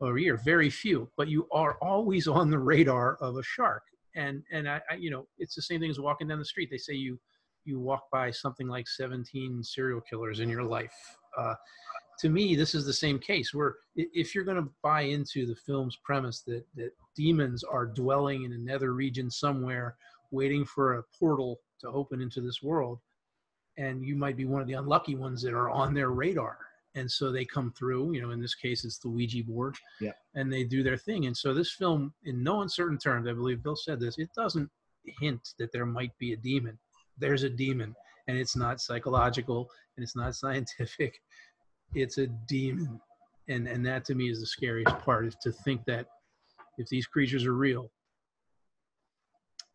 over 0.00 0.18
here? 0.18 0.36
Very 0.44 0.68
few. 0.70 1.08
But 1.16 1.28
you 1.28 1.46
are 1.52 1.74
always 1.80 2.26
on 2.38 2.50
the 2.50 2.58
radar 2.58 3.14
of 3.20 3.36
a 3.36 3.42
shark. 3.44 3.84
And 4.16 4.42
and 4.52 4.68
I, 4.68 4.80
I 4.90 4.94
you 4.94 5.10
know 5.10 5.26
it's 5.38 5.54
the 5.54 5.62
same 5.62 5.80
thing 5.80 5.90
as 5.90 5.98
walking 5.98 6.28
down 6.28 6.38
the 6.38 6.44
street. 6.44 6.68
They 6.70 6.78
say 6.78 6.94
you 6.94 7.18
you 7.64 7.80
walk 7.80 8.04
by 8.12 8.30
something 8.30 8.68
like 8.68 8.86
17 8.86 9.62
serial 9.62 10.00
killers 10.02 10.40
in 10.40 10.50
your 10.50 10.64
life. 10.64 10.92
Uh, 11.36 11.54
to 12.18 12.28
me, 12.28 12.54
this 12.54 12.74
is 12.74 12.84
the 12.84 12.92
same 12.92 13.18
case. 13.18 13.52
Where 13.52 13.76
if 13.96 14.34
you're 14.34 14.44
going 14.44 14.62
to 14.62 14.70
buy 14.82 15.02
into 15.02 15.46
the 15.46 15.56
film's 15.56 15.96
premise 16.04 16.42
that 16.42 16.64
that 16.76 16.90
demons 17.16 17.64
are 17.64 17.86
dwelling 17.86 18.44
in 18.44 18.52
a 18.52 18.58
nether 18.58 18.92
region 18.92 19.30
somewhere, 19.30 19.96
waiting 20.30 20.64
for 20.64 20.94
a 20.94 21.02
portal 21.18 21.60
to 21.80 21.88
open 21.88 22.20
into 22.20 22.40
this 22.40 22.62
world, 22.62 23.00
and 23.78 24.04
you 24.04 24.16
might 24.16 24.36
be 24.36 24.44
one 24.44 24.62
of 24.62 24.68
the 24.68 24.74
unlucky 24.74 25.16
ones 25.16 25.42
that 25.42 25.54
are 25.54 25.70
on 25.70 25.94
their 25.94 26.10
radar, 26.10 26.58
and 26.94 27.10
so 27.10 27.30
they 27.32 27.44
come 27.44 27.72
through. 27.76 28.12
You 28.14 28.22
know, 28.22 28.30
in 28.30 28.40
this 28.40 28.54
case, 28.54 28.84
it's 28.84 28.98
the 28.98 29.08
Ouija 29.08 29.42
board, 29.44 29.76
Yeah. 30.00 30.12
and 30.34 30.52
they 30.52 30.64
do 30.64 30.82
their 30.82 30.96
thing. 30.96 31.26
And 31.26 31.36
so 31.36 31.52
this 31.52 31.72
film, 31.72 32.14
in 32.24 32.42
no 32.42 32.60
uncertain 32.62 32.98
terms, 32.98 33.26
I 33.28 33.32
believe 33.32 33.62
Bill 33.62 33.76
said 33.76 34.00
this, 34.00 34.18
it 34.18 34.30
doesn't 34.36 34.70
hint 35.20 35.40
that 35.58 35.72
there 35.72 35.86
might 35.86 36.16
be 36.18 36.32
a 36.32 36.36
demon. 36.36 36.78
There's 37.18 37.42
a 37.42 37.50
demon, 37.50 37.94
and 38.28 38.38
it's 38.38 38.56
not 38.56 38.80
psychological 38.80 39.70
and 39.96 40.02
it's 40.04 40.16
not 40.16 40.34
scientific. 40.42 41.20
it's 41.94 42.18
a 42.18 42.26
demon, 42.48 43.00
and 43.48 43.68
and 43.68 43.84
that 43.86 44.04
to 44.06 44.14
me 44.14 44.30
is 44.30 44.40
the 44.40 44.46
scariest 44.46 44.98
part 45.00 45.26
is 45.26 45.36
to 45.42 45.52
think 45.52 45.84
that 45.86 46.06
if 46.78 46.88
these 46.88 47.06
creatures 47.06 47.44
are 47.44 47.54
real, 47.54 47.90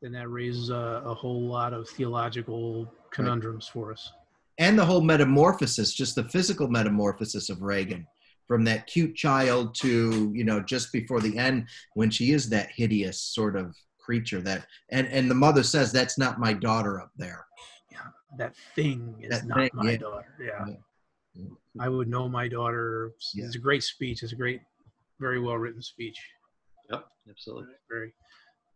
then 0.02 0.12
that 0.14 0.28
raises 0.30 0.70
a, 0.70 1.02
a 1.06 1.14
whole 1.14 1.48
lot 1.48 1.74
of 1.74 1.88
theological 1.90 2.92
conundrums 3.12 3.68
for 3.68 3.92
us. 3.92 4.12
And 4.60 4.78
the 4.78 4.86
whole 4.86 5.02
metamorphosis, 5.02 5.94
just 5.94 6.16
the 6.16 6.26
physical 6.30 6.68
metamorphosis 6.68 7.50
of 7.50 7.62
Regan, 7.62 8.06
from 8.48 8.64
that 8.66 8.88
cute 8.88 9.16
child 9.16 9.74
to 9.76 10.32
you 10.36 10.44
know 10.44 10.60
just 10.60 10.92
before 10.92 11.22
the 11.22 11.38
end 11.38 11.68
when 11.94 12.10
she 12.10 12.32
is 12.32 12.50
that 12.50 12.70
hideous 12.76 13.22
sort 13.22 13.56
of 13.56 13.76
creature 14.00 14.42
that 14.42 14.66
and 14.92 15.08
and 15.08 15.30
the 15.30 15.36
mother 15.36 15.62
says 15.64 15.92
that's 15.92 16.18
not 16.18 16.40
my 16.40 16.52
daughter 16.54 17.00
up 17.00 17.12
there. 17.16 17.46
Yeah. 17.92 18.00
That 18.38 18.54
thing 18.76 19.16
is 19.22 19.30
That 19.30 19.48
not 19.48 19.58
thing, 19.58 19.70
my 19.74 19.92
yeah. 19.92 19.98
daughter. 19.98 20.36
Yeah. 20.42 20.66
Yeah. 21.36 21.46
I 21.80 21.90
would 21.90 22.08
know 22.10 22.28
my 22.28 22.48
daughter. 22.48 23.12
Yeah. 23.36 23.46
It's 23.46 23.56
a 23.56 23.60
great 23.60 23.84
speech. 23.84 24.24
It's 24.24 24.34
a 24.34 24.36
great, 24.36 24.62
very 25.20 25.40
well 25.40 25.58
written 25.58 25.82
speech. 25.82 26.18
Yep, 26.92 27.06
absolutely. 27.30 27.74
Very. 27.90 28.12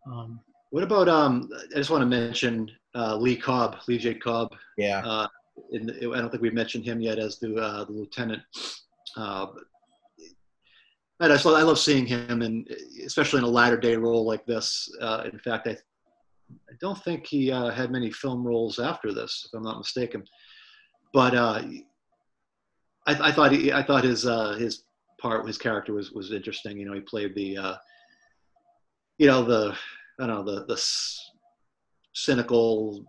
Um, 0.07 0.39
What 0.69 0.83
about 0.83 1.09
um? 1.09 1.49
I 1.73 1.77
just 1.77 1.89
want 1.89 2.01
to 2.03 2.05
mention 2.05 2.69
uh, 2.95 3.15
Lee 3.17 3.35
Cobb, 3.35 3.77
Lee 3.87 3.97
J. 3.97 4.13
Cobb. 4.13 4.49
Yeah, 4.77 5.01
Uh, 5.05 5.27
in 5.71 5.89
I 5.89 6.19
don't 6.19 6.29
think 6.29 6.41
we've 6.41 6.53
mentioned 6.53 6.85
him 6.85 7.01
yet 7.01 7.19
as 7.19 7.39
the 7.39 7.55
uh, 7.55 7.85
the 7.85 7.91
lieutenant. 7.91 8.41
Uh, 9.15 9.47
I, 11.19 11.37
so 11.37 11.55
I 11.55 11.61
love 11.61 11.79
seeing 11.79 12.05
him, 12.05 12.41
and 12.41 12.67
especially 13.05 13.39
in 13.39 13.45
a 13.45 13.49
latter 13.49 13.77
day 13.77 13.95
role 13.95 14.25
like 14.25 14.45
this. 14.45 14.89
Uh, 15.01 15.23
in 15.31 15.39
fact, 15.39 15.67
I 15.67 15.77
I 16.69 16.73
don't 16.79 17.01
think 17.03 17.25
he 17.27 17.51
uh, 17.51 17.69
had 17.69 17.91
many 17.91 18.11
film 18.11 18.45
roles 18.45 18.79
after 18.79 19.13
this, 19.13 19.47
if 19.47 19.57
I'm 19.57 19.63
not 19.63 19.77
mistaken. 19.77 20.23
But 21.13 21.35
uh, 21.35 21.61
I, 23.07 23.29
I 23.29 23.31
thought 23.31 23.51
he, 23.51 23.71
I 23.71 23.83
thought 23.83 24.03
his 24.03 24.25
uh, 24.25 24.53
his 24.53 24.83
part, 25.19 25.45
his 25.47 25.57
character 25.57 25.93
was 25.93 26.11
was 26.11 26.31
interesting. 26.31 26.77
You 26.77 26.85
know, 26.85 26.93
he 26.93 27.01
played 27.01 27.35
the 27.35 27.57
uh, 27.57 27.75
you 29.17 29.27
know 29.27 29.43
the 29.43 29.75
I 30.19 30.27
don't 30.27 30.45
know 30.45 30.55
the 30.55 30.65
the 30.65 30.81
cynical. 32.13 33.05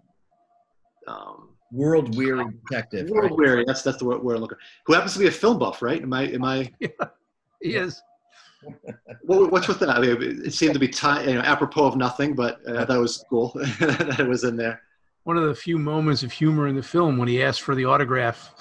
Um, 1.07 1.54
world 1.73 2.17
weary 2.17 2.45
detective. 2.69 3.11
right? 3.11 3.23
World 3.23 3.39
weary. 3.39 3.65
That's 3.67 3.83
that's 3.83 3.99
the 3.99 4.05
word 4.05 4.23
word 4.23 4.37
I'm 4.37 4.43
looking. 4.43 4.59
Who 4.87 4.93
happens 4.95 5.13
to 5.15 5.19
be 5.19 5.27
a 5.27 5.31
film 5.31 5.59
buff, 5.59 5.83
right? 5.83 6.01
Am 6.03 6.13
I? 6.13 6.23
Am 6.29 6.45
I? 6.45 6.71
he 7.61 7.77
is. 7.77 8.01
What, 9.25 9.53
what's 9.53 9.69
with 9.69 9.79
that? 9.81 9.91
I 9.91 10.01
mean, 10.01 10.41
it 10.45 10.55
seemed 10.55 10.73
to 10.75 10.81
be 10.81 10.89
ti 10.89 11.07
you 11.27 11.35
know, 11.35 11.41
apropos 11.43 11.85
of 11.85 11.97
nothing, 11.97 12.35
but 12.35 12.61
uh, 12.67 12.79
I 12.79 12.85
thought 12.87 12.97
it 12.97 13.01
was 13.01 13.23
cool 13.29 13.53
that 13.81 14.17
it 14.19 14.27
was 14.27 14.45
in 14.45 14.57
there. 14.57 14.81
one 15.25 15.37
of 15.37 15.45
the 15.45 15.55
few 15.55 15.77
moments 15.79 16.23
of 16.23 16.33
humor 16.33 16.67
in 16.69 16.75
the 16.75 16.83
film 16.83 17.19
when 17.19 17.29
he 17.29 17.43
asked 17.43 17.61
for 17.61 17.75
the 17.75 17.85
autograph 17.85 18.55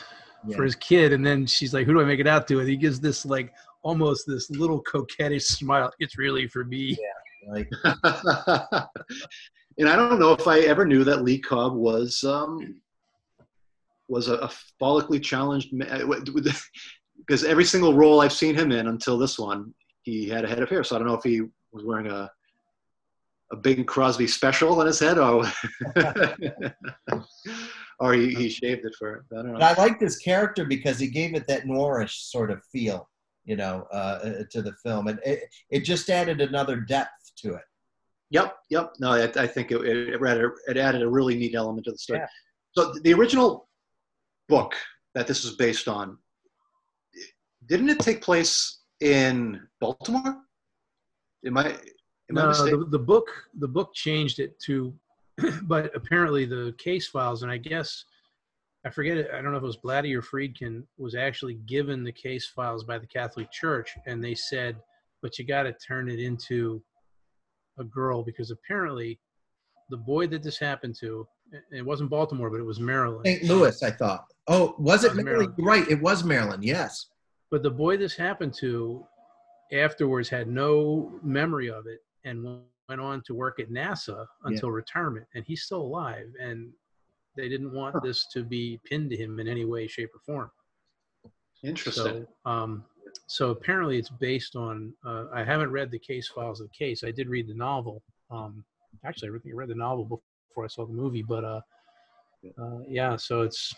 Yeah. 0.46 0.58
for 0.58 0.64
his 0.64 0.76
kid, 0.76 1.14
and 1.14 1.26
then 1.26 1.46
she's 1.46 1.74
like, 1.74 1.86
"Who 1.86 1.94
do 1.94 2.02
I 2.02 2.06
make 2.06 2.20
it 2.20 2.28
out 2.28 2.48
to?" 2.50 2.60
And 2.60 2.68
he 2.68 2.76
gives 2.76 3.00
this 3.00 3.26
like 3.26 3.54
almost 3.82 4.26
this 4.28 4.50
little 4.52 4.82
coquettish 4.84 5.46
smile. 5.46 5.90
It's 6.00 6.18
really 6.18 6.48
for 6.48 6.66
me. 6.66 6.98
Like, 7.50 7.70
and 9.78 9.90
I 9.90 9.96
don't 9.96 10.20
know 10.20 10.34
if 10.34 10.48
I 10.48 10.60
ever 10.62 10.86
knew 10.86 11.04
that 11.06 11.24
Lee 11.24 11.40
Cobb 11.40 11.74
was 11.76 12.24
um, 12.26 12.82
was 14.14 14.28
a, 14.28 14.36
a 14.36 14.52
follically 14.82 15.22
challenged 15.22 15.70
because 17.26 17.44
every 17.44 17.66
single 17.66 17.94
role 17.94 18.22
I've 18.22 18.34
seen 18.34 18.56
him 18.56 18.72
in 18.72 18.88
until 18.88 19.18
this 19.18 19.38
one, 19.38 19.74
he 20.04 20.30
had 20.30 20.46
a 20.46 20.48
head 20.48 20.62
of 20.62 20.70
hair. 20.70 20.84
So 20.84 20.96
I 20.96 21.00
don't 21.00 21.08
know 21.08 21.16
if 21.16 21.24
he 21.24 21.42
was 21.72 21.84
wearing 21.84 22.08
a 22.08 22.32
a 23.52 23.56
Bing 23.56 23.86
Crosby 23.86 24.28
special 24.28 24.80
on 24.80 24.88
his 24.88 25.00
head, 25.00 25.18
or 25.20 25.46
or 28.00 28.14
he, 28.14 28.34
he 28.34 28.50
shaved 28.50 28.86
it 28.86 28.96
for. 28.98 29.26
I 29.32 29.36
don't 29.36 29.54
but. 29.54 29.62
I 29.62 29.74
like 29.74 30.00
this 30.00 30.18
character 30.18 30.66
because 30.66 31.00
he 31.00 31.08
gave 31.08 31.36
it 31.36 31.48
that 31.48 31.66
noirish 31.66 32.30
sort 32.32 32.50
of 32.50 32.64
feel, 32.72 33.10
you 33.46 33.56
know, 33.56 33.86
uh, 33.94 34.20
uh, 34.24 34.44
to 34.52 34.62
the 34.62 34.74
film, 34.84 35.08
and 35.08 35.20
it, 35.24 35.44
it 35.70 35.82
just 35.82 36.10
added 36.10 36.42
another 36.42 36.78
depth 36.78 37.32
to 37.38 37.54
it. 37.54 37.64
Yep, 38.32 38.56
yep. 38.72 38.94
No, 39.00 39.12
I, 39.12 39.26
I 39.26 39.46
think 39.46 39.72
it, 39.72 39.82
it, 39.86 40.22
added, 40.22 40.52
it 40.68 40.78
added 40.78 41.04
a 41.04 41.10
really 41.10 41.36
neat 41.36 41.54
element 41.54 41.86
to 41.86 41.92
the 41.92 41.98
story. 41.98 42.20
Yeah. 42.20 42.28
So 42.76 42.94
the 43.04 43.14
original 43.14 43.68
book 44.54 44.76
that 45.16 45.26
this 45.26 45.44
is 45.44 45.56
based 45.56 45.88
on, 45.88 46.16
didn't 47.66 47.90
it 47.90 48.00
take 48.00 48.22
place 48.22 48.82
in 49.00 49.60
Baltimore? 49.82 50.38
Am 51.46 51.58
I? 51.58 51.70
Am 52.30 52.38
I 52.38 52.42
No, 52.44 52.48
mistaken? 52.50 52.80
the, 52.82 52.86
the 52.98 53.00
book 53.00 53.28
the 53.58 53.68
book 53.68 53.94
changed 53.96 54.40
it 54.40 54.60
to, 54.66 54.94
but 55.64 55.96
apparently 55.96 56.46
the 56.46 56.76
case 56.78 57.08
files, 57.08 57.42
and 57.42 57.52
I 57.52 57.58
guess 57.58 58.06
I 58.86 58.92
forget 58.92 59.18
it. 59.18 59.30
I 59.34 59.42
don't 59.42 59.52
know 59.52 59.58
if 59.58 59.64
it 59.64 59.74
was 59.74 59.86
Blatty 59.86 60.14
or 60.16 60.22
Friedkin 60.22 60.84
was 60.98 61.16
actually 61.16 61.56
given 61.76 62.04
the 62.04 62.12
case 62.12 62.46
files 62.46 62.84
by 62.84 63.00
the 63.00 63.08
Catholic 63.08 63.52
Church, 63.52 63.90
and 64.06 64.24
they 64.24 64.36
said, 64.36 64.76
"But 65.24 65.40
you 65.40 65.46
got 65.46 65.64
to 65.64 65.74
turn 65.74 66.10
it 66.10 66.20
into 66.20 66.84
a 67.80 67.84
girl 67.84 68.24
because 68.24 68.52
apparently 68.52 69.20
the 69.90 69.98
boy 69.98 70.28
that 70.28 70.44
this 70.44 70.60
happened 70.60 70.96
to, 71.00 71.28
it 71.72 71.86
wasn't 71.86 72.10
Baltimore, 72.10 72.50
but 72.50 72.60
it 72.60 72.66
was 72.66 72.80
Maryland. 72.80 73.26
St. 73.26 73.44
Louis, 73.44 73.84
I 73.84 73.92
thought. 73.92 74.26
Oh, 74.48 74.76
was 74.78 75.04
it 75.04 75.10
That 75.10 75.18
was 75.18 75.26
Maryland? 75.26 75.54
Right, 75.58 75.88
it 75.88 76.02
was 76.02 76.24
Maryland. 76.24 76.64
Yes. 76.64 77.08
But 77.52 77.64
the 77.64 77.72
boy 77.72 77.98
this 77.98 78.16
happened 78.16 78.54
to 78.56 79.06
afterwards 79.72 80.30
had 80.30 80.48
no 80.48 81.12
memory 81.24 81.70
of 81.70 81.88
it 81.88 82.00
and 82.26 82.62
went 82.90 83.02
on 83.02 83.22
to 83.26 83.34
work 83.34 83.60
at 83.60 83.70
NASA 83.70 84.26
until 84.44 84.72
retirement. 84.72 85.26
And 85.36 85.44
he's 85.46 85.64
still 85.64 85.82
alive. 85.82 86.28
And 86.42 86.72
they 87.36 87.50
didn't 87.50 87.74
want 87.74 88.02
this 88.04 88.28
to 88.34 88.44
be 88.44 88.80
pinned 88.86 89.10
to 89.12 89.18
him 89.18 89.40
in 89.40 89.48
any 89.48 89.66
way, 89.66 89.88
shape, 89.88 90.10
or 90.14 90.20
form. 90.26 90.52
Interesting. 91.64 92.28
So, 92.46 92.52
um, 92.52 92.84
so 93.28 93.52
apparently 93.52 93.98
it's 93.98 94.10
based 94.10 94.56
on. 94.56 94.94
Uh, 95.06 95.26
I 95.34 95.44
haven't 95.44 95.72
read 95.72 95.92
the 95.92 96.00
case 96.00 96.28
files 96.28 96.60
of 96.60 96.68
the 96.70 96.86
case. 96.86 97.04
I 97.04 97.12
did 97.12 97.30
read 97.30 97.48
the 97.48 97.54
novel. 97.54 98.04
Um, 98.30 98.64
actually, 99.06 99.30
I 99.30 99.32
think 99.40 99.56
I 99.56 99.58
read 99.58 99.70
the 99.70 99.76
novel 99.76 100.22
before 100.54 100.66
I 100.66 100.68
saw 100.68 100.86
the 100.86 100.94
movie. 100.94 101.24
But 101.24 101.44
uh, 101.44 101.62
uh, 102.62 102.80
yeah, 102.88 103.16
so 103.16 103.42
it's 103.42 103.74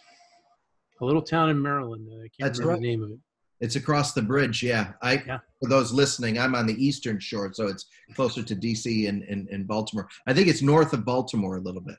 a 1.01 1.05
little 1.05 1.21
town 1.21 1.49
in 1.49 1.61
Maryland. 1.61 2.07
I 2.13 2.17
can't 2.19 2.31
That's 2.39 2.59
remember 2.59 2.73
right. 2.73 2.81
the 2.81 2.87
name 2.87 3.03
of 3.03 3.11
it. 3.11 3.19
It's 3.61 3.77
across 3.77 4.11
the 4.13 4.21
bridge. 4.21 4.61
Yeah. 4.61 4.93
I 5.01 5.13
Yeah. 5.25 5.39
for 5.61 5.69
those 5.69 5.93
listening, 5.93 6.37
I'm 6.37 6.55
on 6.55 6.65
the 6.67 6.73
eastern 6.85 7.19
shore, 7.19 7.51
so 7.53 7.67
it's 7.67 7.85
closer 8.13 8.43
to 8.43 8.55
DC 8.55 9.07
and, 9.07 9.23
and, 9.23 9.47
and 9.47 9.65
Baltimore. 9.65 10.09
I 10.27 10.33
think 10.33 10.49
it's 10.49 10.61
north 10.61 10.91
of 10.91 11.05
Baltimore 11.05 11.55
a 11.55 11.61
little 11.61 11.81
bit. 11.81 11.95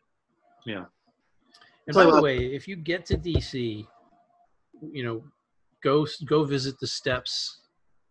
Yeah. 0.66 0.85
And 1.87 1.95
Tell 1.95 2.05
by 2.05 2.05
the 2.05 2.11
what- 2.16 2.22
way, 2.22 2.37
if 2.55 2.68
you 2.68 2.77
get 2.77 3.07
to 3.07 3.16
DC, 3.16 3.87
you 4.93 5.03
know, 5.05 5.24
go 5.83 6.07
go 6.27 6.45
visit 6.45 6.79
the 6.81 6.87
steps. 6.87 7.61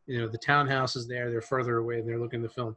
You 0.08 0.20
know, 0.22 0.28
the 0.28 0.38
townhouse 0.40 0.96
is 0.96 1.08
there. 1.08 1.30
They're 1.30 1.42
further 1.42 1.78
away. 1.78 2.00
And 2.00 2.08
they're 2.08 2.20
looking 2.20 2.44
at 2.44 2.48
the 2.50 2.54
film. 2.54 2.76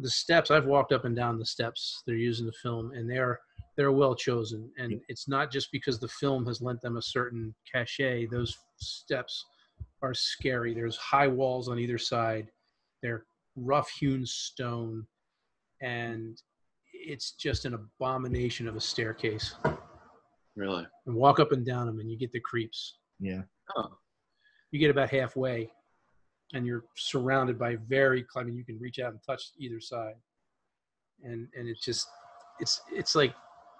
The 0.00 0.10
steps. 0.10 0.50
I've 0.50 0.66
walked 0.66 0.92
up 0.92 1.04
and 1.04 1.16
down 1.16 1.38
the 1.38 1.46
steps. 1.46 2.02
They're 2.06 2.16
using 2.16 2.46
the 2.46 2.52
film, 2.62 2.92
and 2.92 3.10
they're 3.10 3.40
they're 3.76 3.92
well 3.92 4.14
chosen. 4.14 4.70
And 4.78 5.00
it's 5.08 5.28
not 5.28 5.52
just 5.52 5.70
because 5.72 5.98
the 6.00 6.08
film 6.08 6.46
has 6.46 6.60
lent 6.60 6.80
them 6.82 6.96
a 6.96 7.02
certain 7.02 7.54
cachet. 7.72 8.26
Those 8.26 8.56
steps 8.78 9.44
are 10.02 10.14
scary. 10.14 10.74
There's 10.74 10.96
high 10.96 11.28
walls 11.28 11.68
on 11.68 11.78
either 11.78 11.98
side. 11.98 12.48
They're 13.02 13.24
rough 13.56 13.88
hewn 13.90 14.24
stone, 14.26 15.06
and 15.80 16.40
it's 16.92 17.32
just 17.32 17.64
an 17.64 17.74
abomination 17.74 18.66
of 18.68 18.76
a 18.76 18.80
staircase 18.80 19.54
really. 20.56 20.86
and 21.06 21.14
walk 21.14 21.38
up 21.38 21.52
and 21.52 21.64
down 21.64 21.86
them 21.86 22.00
and 22.00 22.10
you 22.10 22.18
get 22.18 22.32
the 22.32 22.40
creeps 22.40 22.96
Yeah. 23.20 23.42
Oh. 23.76 23.90
you 24.72 24.80
get 24.80 24.90
about 24.90 25.10
halfway 25.10 25.70
and 26.54 26.66
you're 26.66 26.84
surrounded 26.96 27.58
by 27.58 27.76
very 27.88 28.24
i 28.36 28.42
mean 28.42 28.56
you 28.56 28.64
can 28.64 28.78
reach 28.78 28.98
out 28.98 29.12
and 29.12 29.20
touch 29.24 29.50
either 29.58 29.80
side 29.80 30.14
and 31.22 31.48
and 31.56 31.68
it's 31.68 31.84
just 31.84 32.08
it's 32.60 32.80
it's 32.92 33.14
like 33.14 33.34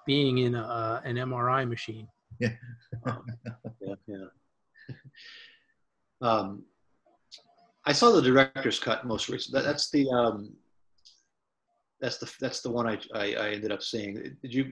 being 0.07 0.39
in 0.39 0.55
a, 0.55 1.03
an 1.05 1.17
mri 1.17 1.69
machine 1.69 2.09
Yeah. 2.41 2.51
Um, 3.07 3.25
Yeah, 3.81 3.95
yeah. 4.07 4.95
um, 6.21 6.65
I 7.85 7.93
saw 7.93 8.11
the 8.11 8.23
director's 8.23 8.79
cut 8.79 9.07
most 9.07 9.29
recent. 9.29 9.55
That, 9.55 9.65
that's 9.65 9.91
the 9.91 10.09
um, 10.11 10.55
that's 12.01 12.19
the 12.19 12.31
that's 12.41 12.61
the 12.61 12.71
one 12.71 12.87
I, 12.87 12.99
I 13.15 13.35
I 13.35 13.49
ended 13.51 13.73
up 13.73 13.83
seeing. 13.83 14.15
Did 14.43 14.55
you 14.55 14.65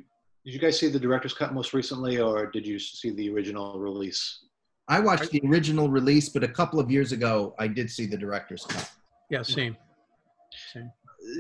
did 0.45 0.55
you 0.55 0.59
guys 0.59 0.79
see 0.79 0.89
the 0.89 1.01
director's 1.01 1.35
cut 1.35 1.55
most 1.55 1.73
recently, 1.73 2.21
or 2.21 2.47
did 2.51 2.67
you 2.67 2.79
see 2.79 3.11
the 3.11 3.31
original 3.31 3.79
release? 3.81 4.45
I 4.89 5.01
watched 5.01 5.31
the 5.31 5.41
original 5.45 5.89
release, 5.89 6.29
but 6.29 6.45
a 6.45 6.49
couple 6.49 6.79
of 6.79 6.91
years 6.91 7.13
ago, 7.13 7.55
I 7.59 7.67
did 7.69 7.91
see 7.91 8.07
the 8.07 8.17
director's 8.17 8.65
cut. 8.65 8.91
yeah 9.31 9.43
same 9.43 9.77
same 10.73 10.91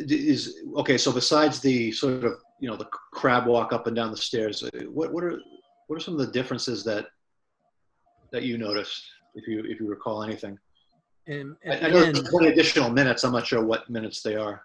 Is 0.09 0.63
okay. 0.77 0.99
So 0.99 1.13
besides 1.13 1.61
the 1.61 1.93
sort 1.93 2.25
of 2.25 2.35
you 2.61 2.69
know 2.69 2.77
the 2.77 2.87
crab 3.13 3.47
walk 3.47 3.73
up 3.73 3.87
and 3.87 3.95
down 3.95 4.11
the 4.11 4.17
stairs, 4.17 4.63
uh, 4.63 4.71
what 4.91 5.13
what 5.13 5.23
are 5.25 5.39
what 5.87 5.97
are 5.97 6.01
some 6.01 6.15
of 6.15 6.21
the 6.21 6.33
differences 6.33 6.83
that 6.85 7.07
that 8.33 8.43
you 8.43 8.59
noticed, 8.59 9.05
if 9.37 9.47
you 9.47 9.61
if 9.65 9.79
you 9.81 9.89
recall 9.89 10.23
anything? 10.23 10.59
and 11.29 11.57
I, 11.65 11.69
at 11.69 11.85
I 11.85 11.89
the 11.89 11.95
know 11.95 12.05
end 12.07 12.17
there's 12.17 12.29
20 12.29 12.49
additional 12.49 12.91
minutes. 12.91 13.23
I'm 13.25 13.33
not 13.33 13.47
sure 13.47 13.65
what 13.65 13.89
minutes 13.91 14.23
they 14.23 14.37
are. 14.37 14.63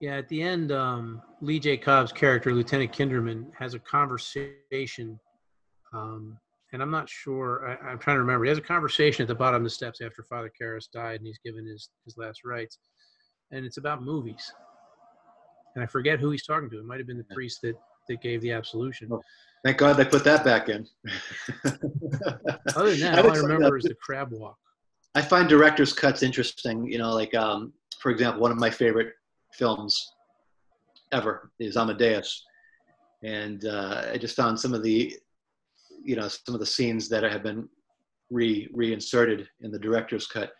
yeah 0.00 0.16
at 0.18 0.28
the 0.28 0.40
end 0.42 0.70
um 0.72 1.20
lee 1.40 1.58
j 1.58 1.76
cobb's 1.76 2.12
character 2.12 2.52
lieutenant 2.54 2.92
kinderman 2.92 3.40
has 3.58 3.74
a 3.74 3.78
conversation 3.80 5.18
um 5.92 6.38
and 6.72 6.82
I'm 6.82 6.90
not 6.90 7.08
sure. 7.08 7.68
I, 7.68 7.90
I'm 7.90 7.98
trying 7.98 8.16
to 8.16 8.20
remember. 8.20 8.44
He 8.44 8.48
has 8.50 8.58
a 8.58 8.62
conversation 8.62 9.22
at 9.22 9.28
the 9.28 9.34
bottom 9.34 9.62
of 9.62 9.64
the 9.64 9.70
steps 9.70 10.00
after 10.00 10.22
Father 10.22 10.50
Karras 10.60 10.90
died, 10.92 11.20
and 11.20 11.26
he's 11.26 11.38
given 11.44 11.66
his 11.66 11.88
his 12.04 12.16
last 12.16 12.44
rites, 12.44 12.78
and 13.50 13.64
it's 13.64 13.78
about 13.78 14.02
movies. 14.02 14.52
And 15.74 15.84
I 15.84 15.86
forget 15.86 16.18
who 16.18 16.30
he's 16.30 16.44
talking 16.44 16.70
to. 16.70 16.78
It 16.78 16.84
might 16.84 16.98
have 16.98 17.06
been 17.06 17.18
the 17.18 17.34
priest 17.34 17.60
that 17.62 17.76
that 18.08 18.20
gave 18.20 18.40
the 18.40 18.52
absolution. 18.52 19.08
Oh. 19.12 19.22
Thank 19.64 19.78
God 19.78 19.96
they 19.96 20.04
put 20.04 20.24
that 20.24 20.44
back 20.44 20.68
in. 20.68 20.86
Other 22.76 22.90
than 22.90 23.00
that, 23.00 23.18
I 23.18 23.20
all 23.22 23.32
I 23.32 23.38
remember 23.38 23.76
is 23.76 23.84
the 23.84 23.94
crab 23.94 24.28
walk. 24.30 24.56
I 25.14 25.22
find 25.22 25.48
director's 25.48 25.92
cuts 25.92 26.22
interesting. 26.22 26.86
You 26.86 26.98
know, 26.98 27.12
like 27.12 27.34
um, 27.34 27.72
for 28.00 28.10
example, 28.10 28.40
one 28.40 28.52
of 28.52 28.58
my 28.58 28.70
favorite 28.70 29.14
films 29.52 30.12
ever 31.12 31.50
is 31.58 31.76
Amadeus, 31.76 32.44
and 33.22 33.64
uh, 33.64 34.06
I 34.12 34.18
just 34.18 34.36
found 34.36 34.58
some 34.58 34.74
of 34.74 34.82
the, 34.82 35.16
you 36.04 36.16
know, 36.16 36.28
some 36.28 36.54
of 36.54 36.60
the 36.60 36.66
scenes 36.66 37.08
that 37.08 37.22
have 37.24 37.42
been 37.42 37.68
re 38.30 38.68
reinserted 38.72 39.48
in 39.62 39.70
the 39.70 39.78
director's 39.78 40.26
cut. 40.26 40.52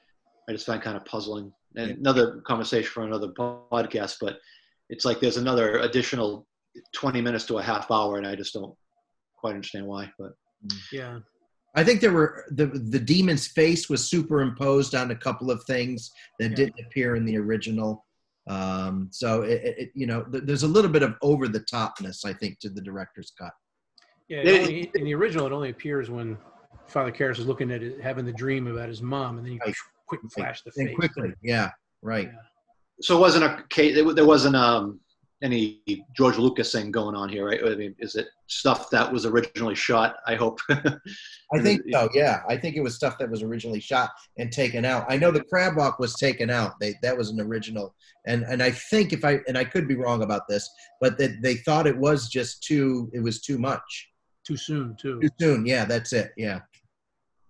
I 0.48 0.52
just 0.52 0.66
find 0.66 0.80
kind 0.82 0.96
of 0.96 1.04
puzzling. 1.04 1.52
And 1.76 1.88
Yeah. 1.90 1.96
another 1.96 2.40
conversation 2.46 2.90
for 2.90 3.04
another 3.04 3.28
podcast, 3.28 4.16
but 4.20 4.38
it's 4.88 5.04
like 5.04 5.20
there's 5.20 5.36
another 5.36 5.78
additional 5.80 6.46
20 6.94 7.20
minutes 7.20 7.44
to 7.46 7.58
a 7.58 7.62
half 7.62 7.90
hour, 7.90 8.16
and 8.16 8.26
I 8.26 8.34
just 8.34 8.54
don't 8.54 8.74
quite 9.36 9.54
understand 9.54 9.86
why. 9.86 10.10
But 10.18 10.32
Yeah, 10.92 11.20
I 11.74 11.84
think 11.84 12.00
there 12.00 12.12
were 12.12 12.46
the 12.50 12.66
the 12.66 12.98
demon's 12.98 13.46
face 13.48 13.88
was 13.90 14.08
superimposed 14.08 14.94
on 14.94 15.10
a 15.10 15.16
couple 15.16 15.50
of 15.50 15.62
things 15.64 16.10
that 16.38 16.50
Yeah. 16.50 16.56
didn't 16.56 16.80
appear 16.86 17.16
in 17.16 17.24
the 17.26 17.36
original. 17.36 18.06
Um, 18.48 19.10
so 19.12 19.42
it, 19.42 19.60
it, 19.62 19.78
it- 19.78 19.92
you 19.94 20.06
know, 20.06 20.24
th- 20.24 20.44
there's 20.44 20.62
a 20.62 20.68
little 20.68 20.90
bit 20.90 21.02
of 21.02 21.14
over 21.20 21.48
the 21.48 21.60
topness, 21.60 22.24
I 22.24 22.32
think, 22.32 22.58
to 22.60 22.70
the 22.70 22.80
director's 22.80 23.30
cut. 23.38 23.52
Yeah. 24.28 24.38
It 24.38 24.44
They- 24.44 24.60
only, 24.60 24.90
in 24.94 25.04
the 25.04 25.14
original, 25.14 25.46
it 25.46 25.52
only 25.52 25.70
appears 25.70 26.10
when 26.10 26.36
Father 26.86 27.12
Karras 27.12 27.38
is 27.38 27.46
looking 27.46 27.70
at 27.70 27.82
it, 27.82 28.00
having 28.00 28.24
the 28.24 28.32
dream 28.32 28.66
about 28.66 28.88
his 28.88 29.02
mom, 29.02 29.38
and 29.38 29.46
then 29.46 29.54
you 29.54 29.60
Right. 29.64 29.74
quick 30.06 30.20
flash 30.32 30.62
the 30.62 30.72
And 30.76 30.88
face. 30.88 30.96
quickly, 30.96 31.34
yeah, 31.42 31.70
right. 32.02 32.28
Yeah. 32.32 32.38
so 33.00 33.16
it 33.16 33.20
wasn't 33.20 33.44
a 33.44 33.62
case. 33.68 33.94
There 33.94 34.26
wasn't 34.26 34.56
um, 34.56 34.98
any 35.40 35.82
George 36.16 36.36
Lucas 36.36 36.72
thing 36.72 36.90
going 36.90 37.14
on 37.14 37.28
here, 37.28 37.46
right? 37.46 37.60
I 37.64 37.76
mean, 37.76 37.94
is 38.00 38.16
it 38.16 38.26
stuff 38.48 38.90
that 38.90 39.12
was 39.12 39.24
originally 39.24 39.76
shot? 39.76 40.16
I 40.26 40.34
hope. 40.34 40.58
I 40.68 41.60
think 41.62 41.82
so. 41.92 42.08
Yeah, 42.12 42.42
I 42.48 42.56
think 42.56 42.74
it 42.74 42.80
was 42.80 42.96
stuff 42.96 43.16
that 43.18 43.30
was 43.30 43.42
originally 43.44 43.78
shot 43.80 44.10
and 44.38 44.50
taken 44.50 44.84
out. 44.84 45.06
I 45.08 45.16
know 45.16 45.30
the 45.30 45.44
crab 45.44 45.76
walk 45.76 45.98
was 46.00 46.16
taken 46.16 46.50
out. 46.50 46.72
They 46.80 46.94
that 47.02 47.16
was 47.16 47.30
an 47.30 47.40
original, 47.40 47.94
and 48.26 48.42
and 48.44 48.60
I 48.62 48.70
think 48.72 49.12
if 49.12 49.24
I 49.24 49.40
and 49.46 49.56
I 49.56 49.62
could 49.64 49.86
be 49.86 49.94
wrong 49.94 50.22
about 50.22 50.48
this, 50.48 50.68
but 51.00 51.18
that 51.18 51.40
they 51.40 51.54
thought 51.56 51.86
it 51.86 51.96
was 51.96 52.28
just 52.28 52.62
too. 52.64 53.10
It 53.12 53.20
was 53.20 53.40
too 53.42 53.58
much. 53.58 54.08
Too 54.48 54.56
soon, 54.56 54.96
too. 54.96 55.20
Too 55.20 55.28
soon. 55.38 55.66
Yeah, 55.66 55.84
that's 55.84 56.14
it. 56.14 56.32
Yeah. 56.38 56.60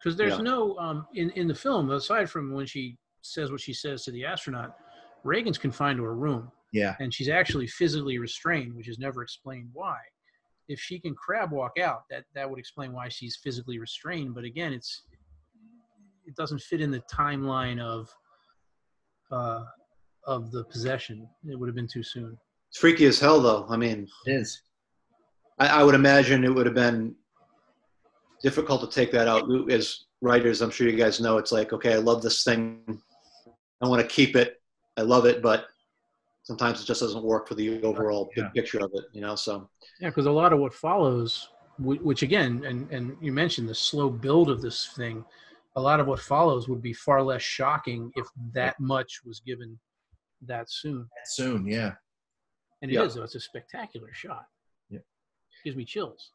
because 0.00 0.16
there's 0.16 0.32
Yeah. 0.38 0.42
no 0.42 0.76
um, 0.78 1.06
in 1.14 1.30
in 1.30 1.46
the 1.46 1.54
film 1.54 1.90
aside 1.92 2.28
from 2.28 2.52
when 2.52 2.66
she 2.66 2.96
says 3.22 3.50
what 3.52 3.60
she 3.60 3.72
says 3.72 4.04
to 4.04 4.10
the 4.10 4.24
astronaut 4.24 4.76
regan's 5.24 5.58
confined 5.58 5.96
to 5.98 6.04
her 6.04 6.14
room 6.16 6.50
Yeah. 6.72 6.94
and 7.00 7.12
she's 7.14 7.28
actually 7.28 7.66
physically 7.68 8.18
restrained 8.18 8.74
which 8.74 8.88
is 8.88 8.98
never 8.98 9.22
explained 9.22 9.68
why 9.72 9.98
if 10.68 10.78
she 10.80 10.98
can 11.00 11.14
crab 11.14 11.50
walk 11.52 11.78
out 11.88 12.02
that 12.10 12.24
that 12.34 12.48
would 12.48 12.58
explain 12.58 12.92
why 12.92 13.08
she's 13.08 13.36
physically 13.44 13.78
restrained 13.78 14.34
but 14.36 14.44
again 14.44 14.72
it's 14.72 15.02
it 16.26 16.34
doesn't 16.36 16.60
fit 16.60 16.80
in 16.80 16.90
the 16.92 17.02
timeline 17.12 17.80
of 17.80 18.08
uh 19.32 19.64
of 20.24 20.50
the 20.52 20.62
possession 20.64 21.28
it 21.48 21.56
would 21.58 21.68
have 21.68 21.76
been 21.76 21.88
too 21.88 22.02
soon 22.04 22.36
it's 22.70 22.78
freaky 22.78 23.06
as 23.06 23.18
hell, 23.18 23.40
though. 23.40 23.66
I 23.70 23.76
mean, 23.78 24.06
It 24.26 24.32
is. 24.42 24.60
I, 25.58 25.66
I 25.80 25.82
would 25.84 25.94
imagine 25.94 26.44
it 26.44 26.54
would 26.54 26.66
have 26.66 26.74
been 26.74 27.14
difficult 28.42 28.80
to 28.82 28.88
take 28.94 29.10
that 29.12 29.28
out. 29.28 29.44
As 29.70 30.04
writers, 30.20 30.60
I'm 30.62 30.70
sure 30.70 30.88
you 30.88 30.96
guys 30.96 31.20
know, 31.20 31.38
it's 31.38 31.52
like, 31.52 31.72
okay, 31.72 31.94
I 31.94 31.96
love 31.98 32.22
this 32.22 32.44
thing. 32.44 33.00
I 33.82 33.88
want 33.88 34.02
to 34.02 34.08
keep 34.08 34.36
it. 34.36 34.60
I 34.96 35.02
love 35.02 35.26
it, 35.26 35.42
but 35.42 35.66
sometimes 36.42 36.80
it 36.80 36.86
just 36.86 37.00
doesn't 37.00 37.22
work 37.22 37.46
for 37.48 37.54
the 37.54 37.82
overall 37.82 38.30
Yeah. 38.36 38.44
big 38.44 38.54
picture 38.54 38.78
of 38.78 38.90
it, 38.94 39.04
you 39.12 39.20
know? 39.20 39.34
So, 39.36 39.68
Yeah, 40.00 40.08
because 40.08 40.26
a 40.26 40.30
lot 40.30 40.52
of 40.52 40.58
what 40.58 40.72
follows, 40.74 41.48
which 41.78 42.22
again, 42.22 42.64
and, 42.64 42.90
and 42.90 43.16
you 43.20 43.32
mentioned 43.32 43.68
the 43.68 43.74
slow 43.74 44.10
build 44.10 44.50
of 44.50 44.60
this 44.62 44.88
thing, 44.96 45.24
a 45.76 45.80
lot 45.80 46.00
of 46.00 46.06
what 46.08 46.18
follows 46.20 46.68
would 46.68 46.82
be 46.82 46.92
far 46.92 47.22
less 47.22 47.42
shocking 47.42 48.10
if 48.16 48.26
that 48.52 48.78
much 48.80 49.20
was 49.24 49.40
given 49.40 49.78
that 50.42 50.70
soon. 50.70 51.08
Soon. 51.26 51.66
Yeah. 51.66 51.92
And 52.82 52.90
it 52.90 52.94
is, 52.94 53.14
Yeah. 53.14 53.20
though. 53.20 53.24
It's 53.24 53.34
a 53.36 53.40
spectacular 53.40 54.12
shot. 54.12 54.46
Gives 55.64 55.76
me 55.76 55.84
chills. 55.84 56.30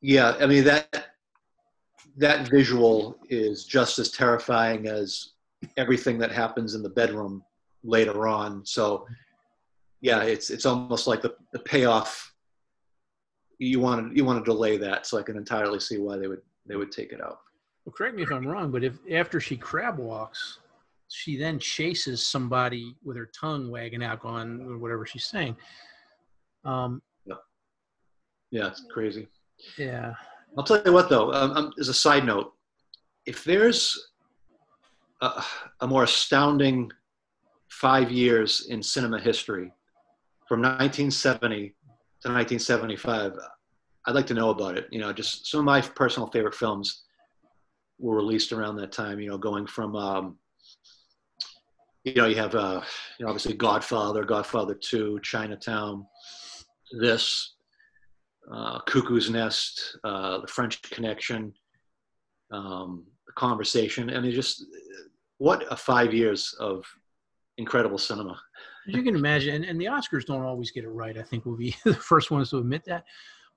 yeah, 0.00 0.34
I 0.40 0.46
mean, 0.46 0.64
that, 0.64 1.06
that 2.16 2.48
visual 2.48 3.18
is 3.28 3.64
just 3.64 3.98
as 3.98 4.10
terrifying 4.10 4.86
as 4.86 5.30
everything 5.76 6.18
that 6.18 6.32
happens 6.32 6.74
in 6.74 6.82
the 6.82 6.88
bedroom 6.88 7.44
later 7.82 8.26
on. 8.26 8.64
So, 8.64 9.06
yeah, 10.00 10.22
it's 10.22 10.50
it's 10.50 10.64
almost 10.64 11.06
like 11.06 11.20
the, 11.22 11.34
the 11.52 11.58
payoff. 11.58 12.34
You 13.58 13.80
want 13.80 14.10
to 14.10 14.16
you 14.16 14.24
want 14.24 14.42
to 14.42 14.50
delay 14.50 14.78
that, 14.78 15.06
so 15.06 15.18
I 15.18 15.22
can 15.22 15.36
entirely 15.36 15.80
see 15.80 15.98
why 15.98 16.16
they 16.16 16.26
would 16.26 16.40
they 16.66 16.76
would 16.76 16.90
take 16.90 17.12
it 17.12 17.20
out. 17.20 17.40
Well, 17.84 17.92
correct 17.92 18.16
me 18.16 18.22
if 18.22 18.30
I'm 18.30 18.46
wrong, 18.46 18.70
but 18.70 18.84
if 18.84 18.98
after 19.12 19.40
she 19.40 19.56
crab 19.56 19.98
walks, 19.98 20.58
she 21.08 21.36
then 21.36 21.58
chases 21.58 22.26
somebody 22.26 22.94
with 23.04 23.16
her 23.16 23.30
tongue 23.38 23.70
wagging 23.70 24.02
out, 24.02 24.20
going 24.20 24.62
or 24.62 24.78
whatever 24.78 25.04
she's 25.04 25.24
saying. 25.24 25.56
Um, 26.64 27.02
Yeah, 28.50 28.68
it's 28.68 28.84
crazy. 28.90 29.28
yeah, 29.78 30.14
I'll 30.56 30.64
tell 30.64 30.82
you 30.84 30.92
what, 30.92 31.08
though, 31.08 31.32
um, 31.32 31.52
um, 31.52 31.72
as 31.78 31.88
a 31.88 31.94
side 31.94 32.24
note, 32.24 32.52
if 33.26 33.44
there's 33.44 34.10
a, 35.20 35.42
a 35.80 35.86
more 35.86 36.04
astounding 36.04 36.90
five 37.68 38.10
years 38.10 38.66
in 38.68 38.82
cinema 38.82 39.20
history, 39.20 39.72
from 40.48 40.62
1970 40.62 41.74
to 42.22 42.28
1975, 42.28 43.34
I'd 44.06 44.14
like 44.14 44.26
to 44.26 44.34
know 44.34 44.50
about 44.50 44.76
it. 44.76 44.88
You 44.90 44.98
know, 44.98 45.12
just 45.12 45.46
some 45.46 45.60
of 45.60 45.64
my 45.64 45.80
personal 45.80 46.28
favorite 46.28 46.56
films 46.56 47.04
were 48.00 48.16
released 48.16 48.50
around 48.50 48.74
that 48.76 48.90
time. 48.90 49.20
You 49.20 49.28
know, 49.28 49.38
going 49.38 49.66
from, 49.66 49.94
um, 49.94 50.38
you 52.02 52.14
know, 52.14 52.26
you 52.26 52.34
have, 52.34 52.56
uh, 52.56 52.80
you 53.18 53.24
know, 53.24 53.30
obviously 53.30 53.54
Godfather, 53.54 54.24
Godfather 54.24 54.74
Two, 54.74 55.20
Chinatown, 55.22 56.04
this, 56.98 57.54
uh, 58.52 58.80
Cuckoo's 58.80 59.30
Nest, 59.30 59.96
uh, 60.04 60.40
The 60.40 60.46
French 60.46 60.80
Connection, 60.82 61.52
um, 62.50 63.04
The 63.26 63.32
Conversation. 63.32 64.10
I 64.10 64.20
mean, 64.20 64.32
just 64.32 64.64
what 65.38 65.64
a 65.70 65.76
five 65.76 66.12
years 66.12 66.54
of 66.60 66.84
incredible 67.58 67.98
cinema. 67.98 68.38
As 68.88 68.94
you 68.94 69.02
can 69.02 69.14
imagine, 69.14 69.54
and, 69.54 69.64
and 69.64 69.80
the 69.80 69.86
Oscars 69.86 70.24
don't 70.26 70.42
always 70.42 70.70
get 70.70 70.84
it 70.84 70.88
right. 70.88 71.16
I 71.16 71.22
think 71.22 71.44
we'll 71.44 71.56
be 71.56 71.76
the 71.84 71.94
first 71.94 72.30
ones 72.30 72.50
to 72.50 72.58
admit 72.58 72.84
that. 72.86 73.04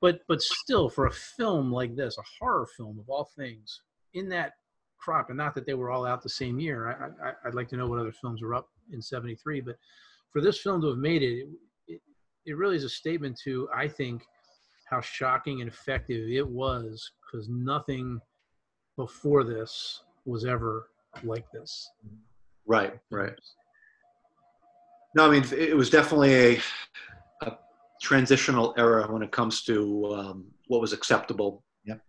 But 0.01 0.19
but 0.27 0.41
still, 0.41 0.89
for 0.89 1.07
a 1.07 1.11
film 1.11 1.71
like 1.71 1.95
this, 1.95 2.17
a 2.17 2.23
horror 2.39 2.67
film 2.77 2.99
of 2.99 3.09
all 3.09 3.29
things, 3.37 3.81
in 4.13 4.29
that 4.29 4.53
crop, 4.99 5.29
and 5.29 5.37
not 5.37 5.55
that 5.55 5.65
they 5.65 5.73
were 5.73 5.91
all 5.91 6.05
out 6.05 6.21
the 6.21 6.29
same 6.29 6.59
year. 6.59 7.13
I, 7.23 7.47
I'd 7.47 7.55
like 7.55 7.69
to 7.69 7.77
know 7.77 7.87
what 7.87 7.99
other 7.99 8.11
films 8.11 8.41
were 8.41 8.53
up 8.53 8.67
in 8.91 9.01
'73, 9.01 9.61
but 9.61 9.75
for 10.31 10.41
this 10.41 10.59
film 10.59 10.81
to 10.81 10.87
have 10.87 10.97
made 10.97 11.23
it, 11.23 11.47
it, 11.87 12.01
it 12.45 12.57
really 12.57 12.75
is 12.75 12.83
a 12.83 12.89
statement 12.89 13.39
to 13.43 13.69
I 13.73 13.87
think 13.87 14.23
how 14.93 15.01
shocking 15.01 15.61
and 15.61 15.69
effective 15.69 16.29
it 16.29 16.47
was 16.47 17.11
because 17.21 17.49
nothing 17.49 18.21
before 18.95 19.43
this 19.43 20.03
was 20.25 20.45
ever 20.45 20.89
like 21.23 21.45
this. 21.51 21.89
Right, 22.67 22.93
right. 23.09 23.33
No, 25.15 25.27
I 25.27 25.31
mean, 25.31 25.43
it 25.43 25.53
it 25.53 25.77
was 25.77 25.89
definitely 25.89 26.33
a, 26.33 26.61
a 27.41 27.57
transitional 28.01 28.73
era 28.77 29.11
when 29.11 29.23
it 29.23 29.31
comes 29.31 29.63
to 29.63 30.05
um, 30.13 30.45
what 30.67 30.81
was 30.81 30.93
acceptable. 30.93 31.63
Yep. 31.85 31.99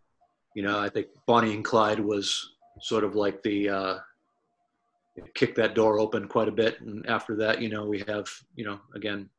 You 0.54 0.62
know, 0.62 0.78
I 0.78 0.88
think 0.90 1.06
Bonnie 1.26 1.54
and 1.54 1.64
Clyde 1.64 2.00
was 2.00 2.50
sort 2.80 3.04
of 3.04 3.14
like 3.14 3.42
the 3.42 3.68
uh, 3.68 3.98
kick 5.34 5.54
that 5.54 5.74
door 5.74 5.98
open 5.98 6.28
quite 6.28 6.48
a 6.48 6.52
bit, 6.52 6.80
and 6.80 7.06
after 7.08 7.34
that, 7.36 7.62
you 7.62 7.70
know, 7.70 7.86
we 7.86 8.04
have, 8.08 8.26
you 8.56 8.64
know, 8.66 8.78
again. 8.94 9.30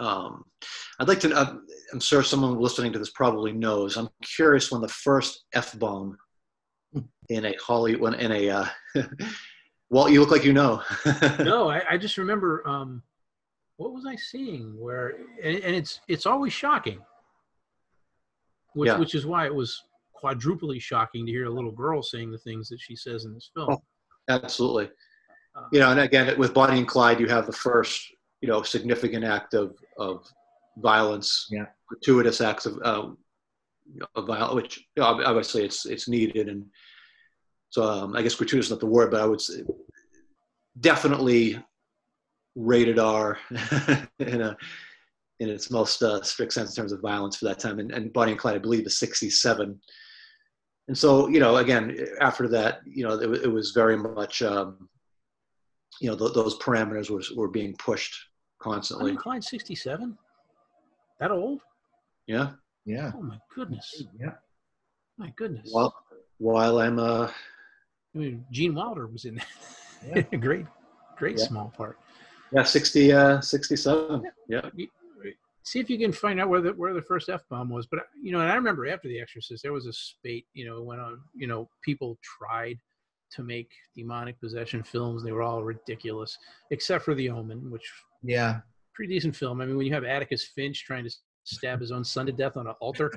Um, 0.00 0.44
I'd 0.98 1.08
like 1.08 1.20
to. 1.20 1.32
Uh, 1.34 1.54
I'm 1.92 2.00
sure 2.00 2.22
someone 2.22 2.58
listening 2.58 2.92
to 2.92 2.98
this 2.98 3.10
probably 3.10 3.52
knows. 3.52 3.96
I'm 3.96 4.08
curious 4.22 4.70
when 4.70 4.80
the 4.80 4.88
first 4.88 5.44
f 5.54 5.78
bomb 5.78 6.16
in 7.28 7.44
a 7.46 7.54
Hollywood 7.60 8.00
when 8.00 8.14
in 8.14 8.32
a. 8.32 8.50
Uh, 8.50 8.66
well, 9.90 10.08
you 10.08 10.20
look 10.20 10.30
like 10.30 10.44
you 10.44 10.52
know. 10.52 10.82
no, 11.40 11.68
I, 11.70 11.82
I 11.90 11.98
just 11.98 12.18
remember 12.18 12.66
um, 12.66 13.02
what 13.76 13.92
was 13.92 14.04
I 14.06 14.16
seeing 14.16 14.78
where, 14.80 15.16
and, 15.42 15.56
and 15.58 15.74
it's 15.74 16.00
it's 16.08 16.26
always 16.26 16.52
shocking, 16.52 17.00
which 18.74 18.88
Yeah. 18.88 18.98
which 18.98 19.14
is 19.14 19.26
why 19.26 19.46
it 19.46 19.54
was 19.54 19.82
quadruply 20.14 20.78
shocking 20.78 21.26
to 21.26 21.32
hear 21.32 21.46
a 21.46 21.50
little 21.50 21.72
girl 21.72 22.02
saying 22.02 22.30
the 22.30 22.38
things 22.38 22.68
that 22.68 22.80
she 22.80 22.94
says 22.96 23.24
in 23.24 23.34
this 23.34 23.50
film. 23.54 23.68
Oh. 23.72 23.82
Absolutely. 24.28 24.84
Uh, 25.56 25.62
You 25.72 25.80
know, 25.80 25.90
and 25.90 25.98
again, 25.98 26.38
with 26.38 26.54
Bonnie 26.54 26.78
and 26.78 26.86
Clyde, 26.86 27.18
you 27.18 27.26
have 27.26 27.44
the 27.46 27.52
first, 27.52 28.00
you 28.42 28.48
know, 28.48 28.62
significant 28.62 29.24
act 29.24 29.54
of, 29.54 29.74
of 29.96 30.26
violence, 30.78 31.46
Yeah. 31.50 31.66
gratuitous 31.88 32.40
acts 32.40 32.66
of, 32.66 32.78
uh, 32.82 33.08
of 34.16 34.26
violence, 34.26 34.54
which 34.54 34.78
you 34.96 35.02
know, 35.02 35.06
obviously 35.24 35.64
it's 35.64 35.86
it's 35.86 36.08
needed, 36.08 36.48
and 36.48 36.66
so 37.70 37.84
um, 37.84 38.16
I 38.16 38.22
guess 38.22 38.34
gratuitous 38.34 38.66
is 38.66 38.70
not 38.70 38.80
the 38.80 38.86
word, 38.86 39.10
but 39.10 39.20
I 39.20 39.26
would 39.26 39.40
say 39.40 39.62
definitely 40.80 41.62
rated 42.54 42.98
R 42.98 43.38
in 44.18 44.40
a 44.42 44.56
in 45.40 45.48
its 45.48 45.70
most 45.70 46.02
uh, 46.02 46.22
strict 46.22 46.52
sense 46.52 46.70
in 46.70 46.76
terms 46.76 46.92
of 46.92 47.00
violence 47.00 47.36
for 47.36 47.46
that 47.46 47.58
time, 47.58 47.78
and, 47.78 47.92
and 47.92 48.12
Bonnie 48.12 48.32
and 48.32 48.40
Clyde, 48.40 48.56
I 48.56 48.58
believe, 48.58 48.86
is 48.86 48.98
'67. 48.98 49.80
And 50.88 50.98
so, 50.98 51.28
you 51.28 51.38
know, 51.38 51.56
again, 51.56 51.96
after 52.20 52.48
that, 52.48 52.80
you 52.84 53.04
know, 53.06 53.14
it, 53.14 53.44
it 53.44 53.52
was 53.52 53.70
very 53.70 53.96
much, 53.96 54.42
um, 54.42 54.88
you 56.00 56.10
know, 56.10 56.16
th- 56.16 56.34
those 56.34 56.58
parameters 56.58 57.08
were, 57.08 57.22
were 57.36 57.48
being 57.48 57.74
pushed 57.76 58.16
constantly. 58.62 59.12
Bonnie 59.12 59.22
Clyde 59.22 59.44
67? 59.44 60.16
That 61.20 61.30
old? 61.30 61.60
Yeah. 62.26 62.52
Yeah. 62.84 63.12
Oh 63.14 63.22
my 63.22 63.38
goodness. 63.54 64.04
Yeah. 64.18 64.32
My 65.18 65.32
goodness. 65.36 65.70
Well, 65.72 65.94
while 66.38 66.78
I'm, 66.78 66.98
uh, 66.98 67.28
I 68.14 68.18
mean, 68.18 68.44
Gene 68.50 68.74
Wilder 68.74 69.06
was 69.06 69.24
in 69.24 69.40
Yeah. 70.06 70.22
that. 70.30 70.40
great, 70.40 70.66
great 71.16 71.38
Yeah. 71.38 71.46
small 71.46 71.72
part. 71.76 71.98
yeah, 72.52 72.62
60, 72.64 73.12
uh, 73.12 73.40
67. 73.40 74.22
Yeah. 74.48 74.68
See 75.64 75.78
if 75.78 75.88
you 75.88 75.96
can 75.96 76.10
find 76.12 76.40
out 76.40 76.48
where 76.48 76.60
the 76.60 76.72
where 76.72 76.92
the 76.92 77.00
first 77.00 77.28
f 77.28 77.42
bomb 77.48 77.68
was. 77.70 77.86
But 77.86 78.00
you 78.20 78.32
know, 78.32 78.40
and 78.40 78.50
I 78.50 78.56
remember 78.56 78.84
after 78.88 79.06
The 79.06 79.20
Exorcist, 79.20 79.62
there 79.62 79.72
was 79.72 79.86
a 79.86 79.92
spate. 79.92 80.44
You 80.54 80.66
know, 80.66 80.82
went 80.82 81.00
on. 81.00 81.20
You 81.36 81.46
know, 81.46 81.68
people 81.84 82.18
tried 82.20 82.78
to 83.30 83.44
make 83.44 83.70
demonic 83.94 84.40
possession 84.40 84.82
films. 84.82 85.22
They 85.22 85.30
were 85.30 85.42
all 85.42 85.62
ridiculous, 85.62 86.36
except 86.72 87.04
for 87.04 87.14
The 87.14 87.30
Omen, 87.30 87.70
which 87.70 87.88
Yeah. 88.22 88.60
pretty 88.94 89.14
decent 89.14 89.34
film. 89.36 89.60
I 89.60 89.66
mean, 89.66 89.76
when 89.76 89.86
you 89.86 89.94
have 89.94 90.04
Atticus 90.04 90.44
Finch 90.54 90.84
trying 90.84 91.04
to 91.04 91.10
stab 91.44 91.80
his 91.80 91.90
own 91.90 92.04
son 92.04 92.26
to 92.26 92.32
death 92.32 92.56
on 92.56 92.66
an 92.66 92.74
altar, 92.80 93.10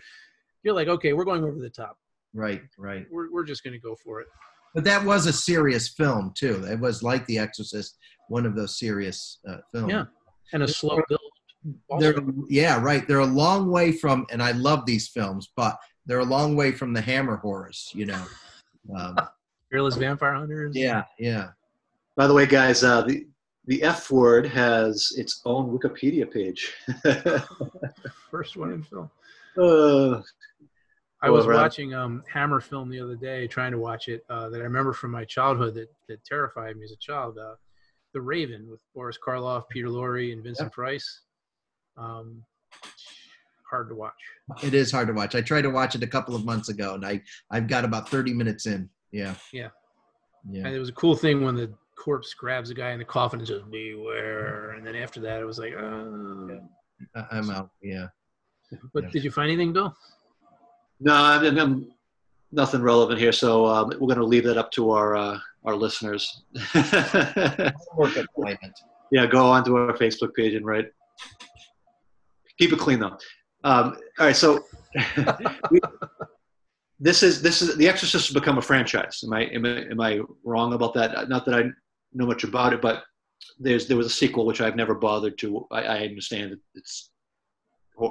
you're 0.64 0.74
like, 0.74 0.88
okay, 0.88 1.14
we're 1.14 1.26
going 1.26 1.44
over 1.44 1.60
the 1.60 1.70
top. 1.70 1.98
Right. 2.34 2.62
Right. 2.78 3.06
We're 3.12 3.32
we're 3.32 3.44
just 3.44 3.64
going 3.64 3.74
to 3.74 3.80
go 3.80 3.96
for 4.04 4.22
it. 4.22 4.28
But 4.74 4.84
that 4.86 5.04
was 5.04 5.26
a 5.26 5.34
serious 5.34 5.88
film 5.90 6.34
too. 6.36 6.66
It 6.70 6.80
was 6.80 7.02
like 7.04 7.26
The 7.28 7.38
Exorcist, 7.38 7.98
one 8.28 8.46
of 8.46 8.56
those 8.56 8.78
serious 8.78 9.40
uh, 9.48 9.58
films. 9.72 9.92
Yeah. 9.92 10.06
And 10.54 10.64
a 10.64 10.68
slow 10.68 11.00
build. 11.08 11.22
They're, 12.00 12.16
yeah, 12.48 12.80
right. 12.80 13.08
They're 13.08 13.20
a 13.20 13.26
long 13.26 13.72
way 13.72 13.92
from, 13.92 14.28
and 14.32 14.44
I 14.44 14.52
love 14.52 14.86
these 14.86 15.08
films, 15.08 15.52
but 15.56 15.78
they're 16.06 16.20
a 16.20 16.26
long 16.26 16.56
way 16.56 16.72
from 16.72 16.94
the 16.94 17.02
Hammer 17.02 17.38
horrors. 17.38 17.92
You 17.96 18.06
know. 18.08 18.24
Um, 18.96 19.18
Fearless 19.72 19.96
Vampire 19.96 20.34
Hunters. 20.36 20.76
yeah. 20.76 21.04
Yeah. 21.18 21.50
By 22.16 22.28
the 22.28 22.34
way, 22.34 22.46
guys, 22.46 22.84
uh, 22.84 23.02
the, 23.02 23.26
the 23.68 23.82
F 23.84 24.12
word 24.12 24.46
has 24.48 25.12
its 25.18 25.42
own 25.46 25.76
Wikipedia 25.78 26.30
page. 26.32 26.74
First 28.32 28.58
one 28.58 28.72
in 28.74 28.84
film. 28.84 29.10
uh, 29.58 30.22
I 31.22 31.30
was 31.30 31.46
Well, 31.46 31.56
Rob- 31.56 31.62
watching 31.64 31.94
um, 31.94 32.24
Hammer 32.32 32.60
film 32.60 32.90
the 32.90 33.00
other 33.00 33.16
day, 33.16 33.48
trying 33.48 33.72
to 33.72 33.80
watch 33.80 34.08
it 34.08 34.24
uh, 34.30 34.50
that 34.50 34.60
I 34.62 34.64
remember 34.66 34.94
from 34.94 35.12
my 35.12 35.26
childhood 35.26 35.74
that, 35.76 35.90
that 36.08 36.24
terrified 36.26 36.76
me 36.78 36.84
as 36.86 36.92
a 36.92 36.98
child. 36.98 37.38
Uh, 37.38 37.56
the 38.14 38.22
Raven 38.22 38.70
with 38.70 38.80
Boris 38.94 39.18
Karloff, 39.26 39.64
Peter 39.70 39.88
Lorre, 39.88 40.32
and 40.32 40.44
Vincent 40.44 40.72
Price. 40.72 41.22
Um, 41.98 42.44
hard 43.70 43.90
to 43.90 43.96
watch. 43.96 44.14
It 44.64 44.74
is 44.74 44.92
hard 44.92 45.08
to 45.08 45.14
watch. 45.14 45.36
I 45.36 45.42
tried 45.42 45.64
to 45.64 45.70
watch 45.70 45.96
it 45.96 46.04
a 46.04 46.08
couple 46.08 46.36
of 46.36 46.46
months 46.46 46.70
ago, 46.70 46.94
and 46.94 47.06
I 47.06 47.22
I've 47.52 47.68
got 47.68 47.84
about 47.86 48.08
thirty 48.10 48.34
minutes 48.34 48.68
in. 48.68 48.90
Yeah. 49.12 49.34
Yeah. 49.52 49.70
Yeah. 50.50 50.68
And 50.68 50.76
it 50.76 50.80
was 50.80 50.90
a 50.90 50.94
cool 50.94 51.16
thing 51.16 51.44
when 51.44 51.56
the 51.56 51.74
corpse 51.98 52.34
grabs 52.34 52.70
a 52.70 52.74
guy 52.74 52.92
in 52.92 53.00
the 53.00 53.06
coffin 53.06 53.40
and 53.40 53.48
says 53.48 53.62
"Beware," 53.72 54.72
and 54.72 54.86
then 54.86 54.96
after 54.96 55.20
that, 55.22 55.42
it 55.42 55.46
was 55.46 55.58
like, 55.60 55.74
oh. 55.74 56.60
I- 57.16 57.26
I'm 57.32 57.50
out. 57.50 57.70
Yeah. 57.82 58.08
But 58.94 59.04
Yeah. 59.06 59.10
did 59.12 59.24
you 59.24 59.32
find 59.32 59.50
anything, 59.52 59.74
Bill? 59.74 59.94
no, 61.00 61.14
I 61.14 61.40
mean, 61.42 61.58
I'm, 61.60 61.92
nothing 62.52 62.82
relevant 62.82 63.20
here, 63.20 63.32
so 63.34 63.66
um, 63.66 63.90
we're 64.00 64.08
going 64.08 64.18
to 64.18 64.26
leave 64.26 64.46
that 64.46 64.58
up 64.58 64.72
to 64.72 64.92
our 64.92 65.16
uh, 65.16 65.38
our 65.66 65.76
listeners. 65.76 66.44
Appointment. 67.98 68.74
yeah, 69.12 69.26
go 69.26 69.46
onto 69.46 69.76
our 69.78 69.94
Facebook 69.98 70.34
page 70.36 70.54
and 70.54 70.66
write. 70.66 70.86
Keep 72.60 72.74
it 72.74 72.80
clean 72.80 73.00
though. 73.00 73.18
Um, 73.64 73.98
all 74.20 74.28
right, 74.28 74.36
so 74.36 74.64
we, 75.72 75.80
this 77.00 77.24
is 77.24 77.42
this 77.42 77.62
is 77.62 77.76
The 77.76 77.88
Exorcist 77.88 78.28
has 78.28 78.34
become 78.34 78.58
a 78.58 78.62
franchise. 78.62 79.22
Am 79.26 79.34
I 79.34 79.42
am 79.46 79.66
I, 79.66 79.70
am 79.92 80.02
I 80.02 80.22
wrong 80.44 80.74
about 80.74 80.94
that? 80.94 81.28
Not 81.30 81.46
that 81.46 81.56
I 81.56 81.64
know 82.16 82.26
much 82.26 82.44
about 82.44 82.74
it, 82.74 82.82
but 82.82 83.04
there's 83.60 83.88
there 83.88 83.98
was 83.98 84.08
a 84.08 84.12
sequel 84.12 84.46
which 84.46 84.62
I've 84.62 84.76
never 84.76 84.96
bothered 84.96 85.38
to. 85.40 85.68
I, 85.72 85.84
I 85.84 85.98
understand 86.00 86.54
that 86.54 86.60
it's 86.74 87.12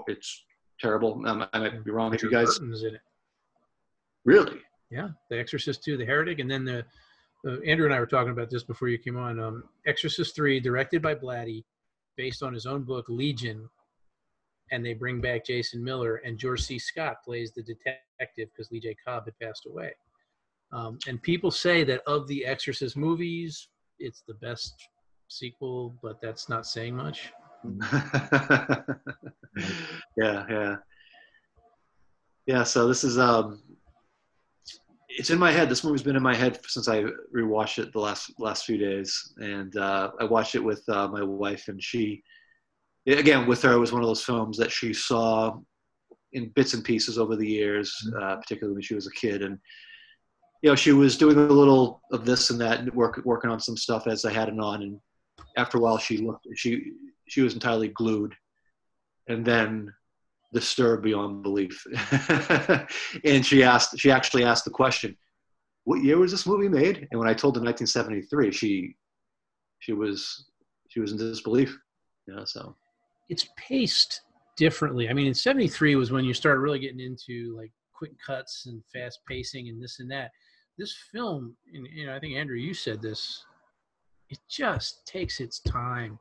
it's 0.08 0.44
terrible. 0.80 1.22
Um, 1.26 1.46
I 1.52 1.58
might 1.58 1.84
be 1.84 1.90
wrong 1.90 2.10
with 2.10 2.22
you 2.22 2.30
guys. 2.30 2.58
Burton's 2.58 2.82
in 2.82 2.94
it. 2.94 3.00
Really? 4.24 4.58
Yeah, 4.90 5.08
The 5.28 5.38
Exorcist 5.38 5.82
2, 5.84 5.96
The 5.96 6.04
Heretic, 6.04 6.38
and 6.38 6.50
then 6.50 6.64
the 6.64 6.84
uh, 7.46 7.60
Andrew 7.66 7.84
and 7.84 7.94
I 7.94 8.00
were 8.00 8.06
talking 8.06 8.32
about 8.32 8.48
this 8.50 8.62
before 8.62 8.88
you 8.88 8.98
came 8.98 9.16
on. 9.16 9.38
Um, 9.38 9.64
Exorcist 9.86 10.34
3, 10.34 10.60
directed 10.60 11.02
by 11.02 11.14
Blatty, 11.14 11.64
based 12.16 12.42
on 12.42 12.54
his 12.54 12.64
own 12.64 12.84
book 12.84 13.06
Legion, 13.08 13.68
and 14.70 14.84
they 14.84 14.94
bring 14.94 15.20
back 15.20 15.44
Jason 15.44 15.84
Miller, 15.84 16.16
and 16.24 16.38
George 16.38 16.62
C. 16.62 16.78
Scott 16.78 17.16
plays 17.24 17.52
the 17.52 17.62
detective 17.62 18.48
because 18.52 18.70
Lee 18.70 18.80
J. 18.80 18.96
Cobb 19.04 19.26
had 19.26 19.38
passed 19.38 19.66
away. 19.66 19.92
Um, 20.72 20.98
and 21.06 21.22
people 21.22 21.50
say 21.50 21.84
that 21.84 22.02
of 22.06 22.26
the 22.26 22.46
Exorcist 22.46 22.96
movies, 22.96 23.68
it's 23.98 24.22
the 24.26 24.34
best 24.34 24.88
sequel, 25.28 25.94
but 26.02 26.20
that's 26.20 26.48
not 26.48 26.66
saying 26.66 26.96
much. 26.96 27.32
yeah, 30.16 30.44
yeah, 30.48 30.76
yeah. 32.46 32.62
So 32.62 32.86
this 32.86 33.04
is 33.04 33.18
um, 33.18 33.62
it's 35.08 35.30
in 35.30 35.38
my 35.38 35.50
head. 35.50 35.68
This 35.68 35.84
movie's 35.84 36.02
been 36.02 36.16
in 36.16 36.22
my 36.22 36.34
head 36.34 36.58
since 36.66 36.88
I 36.88 37.04
rewatched 37.34 37.78
it 37.78 37.92
the 37.92 38.00
last 38.00 38.32
last 38.38 38.64
few 38.64 38.76
days, 38.76 39.32
and 39.38 39.74
uh, 39.76 40.10
I 40.20 40.24
watched 40.24 40.54
it 40.54 40.64
with 40.64 40.82
uh, 40.88 41.08
my 41.08 41.22
wife, 41.22 41.68
and 41.68 41.82
she, 41.82 42.22
again, 43.06 43.46
with 43.46 43.62
her, 43.62 43.72
it 43.72 43.78
was 43.78 43.92
one 43.92 44.02
of 44.02 44.08
those 44.08 44.24
films 44.24 44.58
that 44.58 44.70
she 44.70 44.92
saw 44.92 45.56
in 46.32 46.50
bits 46.50 46.74
and 46.74 46.84
pieces 46.84 47.16
over 47.18 47.36
the 47.36 47.48
years, 47.48 47.94
uh, 48.20 48.36
particularly 48.36 48.74
when 48.74 48.82
she 48.82 48.94
was 48.94 49.06
a 49.06 49.12
kid, 49.12 49.42
and 49.42 49.58
you 50.64 50.70
know, 50.70 50.74
she 50.74 50.92
was 50.92 51.18
doing 51.18 51.36
a 51.36 51.40
little 51.40 52.00
of 52.10 52.24
this 52.24 52.48
and 52.48 52.58
that, 52.58 52.80
and 52.80 52.90
work, 52.94 53.20
working 53.26 53.50
on 53.50 53.60
some 53.60 53.76
stuff 53.76 54.06
as 54.06 54.24
I 54.24 54.32
had 54.32 54.48
it 54.48 54.58
on, 54.58 54.80
and 54.80 54.98
after 55.58 55.76
a 55.76 55.80
while, 55.82 55.98
she 55.98 56.16
looked, 56.16 56.46
she 56.56 56.92
she 57.28 57.42
was 57.42 57.52
entirely 57.52 57.88
glued, 57.88 58.34
and 59.28 59.44
then 59.44 59.92
disturbed 60.54 61.02
beyond 61.02 61.42
belief. 61.42 61.84
and 63.24 63.44
she 63.44 63.62
asked, 63.62 63.98
she 63.98 64.10
actually 64.10 64.42
asked 64.42 64.64
the 64.64 64.70
question, 64.70 65.14
"What 65.84 66.02
year 66.02 66.16
was 66.16 66.30
this 66.30 66.46
movie 66.46 66.70
made?" 66.70 67.08
And 67.10 67.20
when 67.20 67.28
I 67.28 67.34
told 67.34 67.56
her 67.56 67.62
1973, 67.62 68.50
she 68.50 68.96
she 69.80 69.92
was 69.92 70.46
she 70.88 70.98
was 70.98 71.12
in 71.12 71.18
disbelief. 71.18 71.78
Yeah, 72.26 72.44
so 72.46 72.74
it's 73.28 73.48
paced 73.58 74.22
differently. 74.56 75.10
I 75.10 75.12
mean, 75.12 75.26
in 75.26 75.34
'73 75.34 75.96
was 75.96 76.10
when 76.10 76.24
you 76.24 76.32
start 76.32 76.58
really 76.58 76.78
getting 76.78 77.00
into 77.00 77.54
like 77.54 77.72
quick 77.92 78.12
cuts 78.26 78.64
and 78.64 78.82
fast 78.90 79.20
pacing 79.28 79.68
and 79.68 79.82
this 79.82 80.00
and 80.00 80.10
that. 80.10 80.30
This 80.76 80.94
film, 81.12 81.56
and 81.72 81.86
you 81.92 82.06
know, 82.06 82.16
I 82.16 82.18
think 82.18 82.34
Andrew, 82.36 82.56
you 82.56 82.74
said 82.74 83.00
this. 83.00 83.44
It 84.30 84.38
just 84.50 85.06
takes 85.06 85.40
its 85.40 85.60
time. 85.60 86.18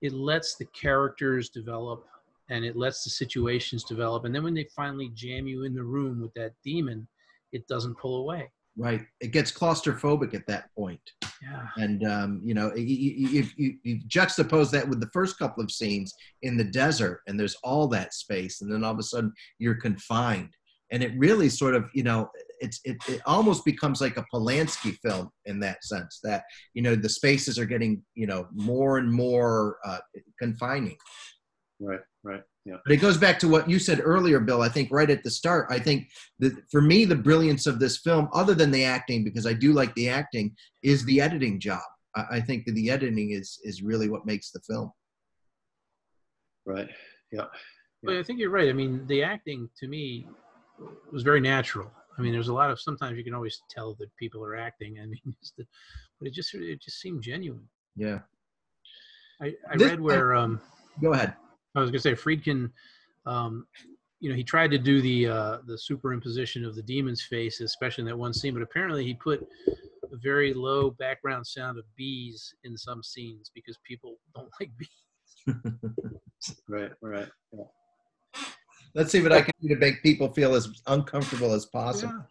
It 0.00 0.12
lets 0.12 0.56
the 0.56 0.64
characters 0.66 1.50
develop, 1.50 2.06
and 2.48 2.64
it 2.64 2.76
lets 2.76 3.04
the 3.04 3.10
situations 3.10 3.84
develop. 3.84 4.24
And 4.24 4.34
then 4.34 4.44
when 4.44 4.54
they 4.54 4.68
finally 4.74 5.10
jam 5.14 5.46
you 5.46 5.64
in 5.64 5.74
the 5.74 5.82
room 5.82 6.22
with 6.22 6.32
that 6.34 6.52
demon, 6.64 7.06
it 7.52 7.66
doesn't 7.66 7.98
pull 7.98 8.20
away. 8.22 8.50
Right. 8.76 9.04
It 9.20 9.32
gets 9.32 9.50
claustrophobic 9.50 10.34
at 10.34 10.46
that 10.46 10.72
point. 10.76 11.00
Yeah. 11.42 11.66
And 11.76 12.06
um, 12.06 12.40
you 12.44 12.54
know, 12.54 12.70
if 12.76 13.58
you, 13.58 13.74
you 13.82 14.00
juxtapose 14.06 14.70
that 14.70 14.88
with 14.88 15.00
the 15.00 15.10
first 15.12 15.36
couple 15.38 15.64
of 15.64 15.70
scenes 15.72 16.14
in 16.42 16.56
the 16.56 16.64
desert, 16.64 17.22
and 17.26 17.38
there's 17.38 17.56
all 17.64 17.88
that 17.88 18.14
space, 18.14 18.60
and 18.60 18.72
then 18.72 18.84
all 18.84 18.92
of 18.92 18.98
a 18.98 19.02
sudden 19.02 19.32
you're 19.58 19.74
confined, 19.74 20.50
and 20.92 21.02
it 21.02 21.12
really 21.18 21.48
sort 21.48 21.74
of, 21.74 21.90
you 21.92 22.04
know, 22.04 22.30
it's 22.60 22.80
it, 22.84 22.96
it 23.08 23.20
almost 23.26 23.64
becomes 23.64 24.00
like 24.00 24.16
a 24.16 24.24
Polanski 24.32 24.96
film 25.04 25.30
in 25.46 25.60
that 25.60 25.84
sense 25.84 26.20
that 26.22 26.44
you 26.74 26.82
know 26.82 26.94
the 26.94 27.08
spaces 27.08 27.58
are 27.58 27.64
getting 27.64 28.02
you 28.14 28.26
know 28.26 28.46
more 28.52 28.98
and 28.98 29.12
more 29.12 29.78
uh, 29.84 29.98
confining. 30.38 30.96
right, 31.80 32.00
right, 32.22 32.42
yeah, 32.64 32.76
But 32.84 32.92
it 32.92 32.98
goes 32.98 33.16
back 33.16 33.38
to 33.40 33.48
what 33.48 33.68
you 33.68 33.78
said 33.78 34.00
earlier, 34.02 34.40
Bill. 34.40 34.62
I 34.62 34.68
think 34.68 34.90
right 34.90 35.08
at 35.08 35.22
the 35.22 35.30
start. 35.30 35.68
I 35.70 35.78
think 35.78 36.08
that 36.40 36.52
for 36.70 36.82
me, 36.82 37.04
the 37.04 37.16
brilliance 37.16 37.66
of 37.66 37.80
this 37.80 37.98
film, 37.98 38.28
other 38.34 38.54
than 38.54 38.70
the 38.70 38.84
acting, 38.84 39.24
because 39.24 39.46
I 39.46 39.52
do 39.54 39.72
like 39.72 39.94
the 39.94 40.08
acting, 40.08 40.54
is 40.82 41.04
the 41.04 41.20
editing 41.20 41.60
job. 41.60 41.82
I, 42.14 42.24
I 42.32 42.40
think 42.40 42.66
that 42.66 42.72
the 42.72 42.90
editing 42.90 43.32
is 43.32 43.58
is 43.64 43.82
really 43.82 44.08
what 44.08 44.26
makes 44.26 44.50
the 44.50 44.60
film. 44.60 44.92
right, 46.66 46.88
yeah, 47.32 47.46
But 48.02 48.16
I 48.16 48.22
think 48.22 48.38
you're 48.38 48.50
right. 48.50 48.68
I 48.68 48.72
mean, 48.72 49.06
the 49.06 49.22
acting 49.22 49.68
to 49.78 49.88
me 49.88 50.26
was 51.10 51.22
very 51.22 51.40
natural. 51.40 51.90
I 52.18 52.22
mean, 52.22 52.32
there's 52.32 52.48
a 52.48 52.54
lot 52.54 52.70
of 52.70 52.80
sometimes 52.80 53.16
you 53.16 53.24
can 53.24 53.34
always 53.34 53.62
tell 53.70 53.94
that 53.94 54.14
people 54.16 54.42
are 54.42 54.56
acting. 54.56 54.98
I 55.00 55.06
mean, 55.06 55.20
it's 55.40 55.52
the, 55.56 55.66
but 56.18 56.26
it 56.28 56.34
just 56.34 56.52
it 56.54 56.80
just 56.82 57.00
seemed 57.00 57.22
genuine. 57.22 57.68
Yeah. 57.96 58.20
I, 59.40 59.54
I 59.70 59.76
This- 59.76 59.90
read 59.90 60.00
where 60.00 60.34
um, 60.34 60.60
Go 61.00 61.12
ahead. 61.12 61.34
I 61.74 61.80
was 61.80 61.90
gonna 61.90 62.00
say 62.00 62.14
Friedkin 62.14 62.70
um, 63.26 63.66
you 64.20 64.28
know, 64.30 64.34
he 64.34 64.42
tried 64.42 64.70
to 64.72 64.78
do 64.78 65.00
the 65.00 65.28
uh, 65.28 65.58
the 65.66 65.78
superimposition 65.78 66.66
of 66.66 66.74
the 66.74 66.82
demon's 66.82 67.22
face, 67.22 67.60
especially 67.60 68.02
in 68.02 68.08
that 68.08 68.16
one 68.18 68.32
scene. 68.34 68.52
But 68.52 68.62
apparently, 68.62 69.04
he 69.04 69.14
put 69.14 69.46
a 70.12 70.16
very 70.16 70.52
low 70.54 70.90
background 70.90 71.46
sound 71.46 71.78
of 71.78 71.84
bees 71.94 72.52
in 72.64 72.76
some 72.76 73.02
scenes 73.02 73.50
because 73.54 73.78
people 73.84 74.16
don't 74.34 74.48
like 74.60 74.70
bees. 74.76 75.54
Right, 76.68 76.92
right. 77.02 77.28
Yeah. 77.52 77.64
Let's 78.94 79.12
see 79.12 79.22
what 79.22 79.32
I 79.32 79.42
can 79.42 79.52
do 79.60 79.68
to 79.68 79.76
make 79.76 80.02
people 80.02 80.32
feel 80.32 80.54
as 80.54 80.68
uncomfortable 80.86 81.52
as 81.52 81.66
possible. 81.66 82.12
Yeah. 82.14 82.22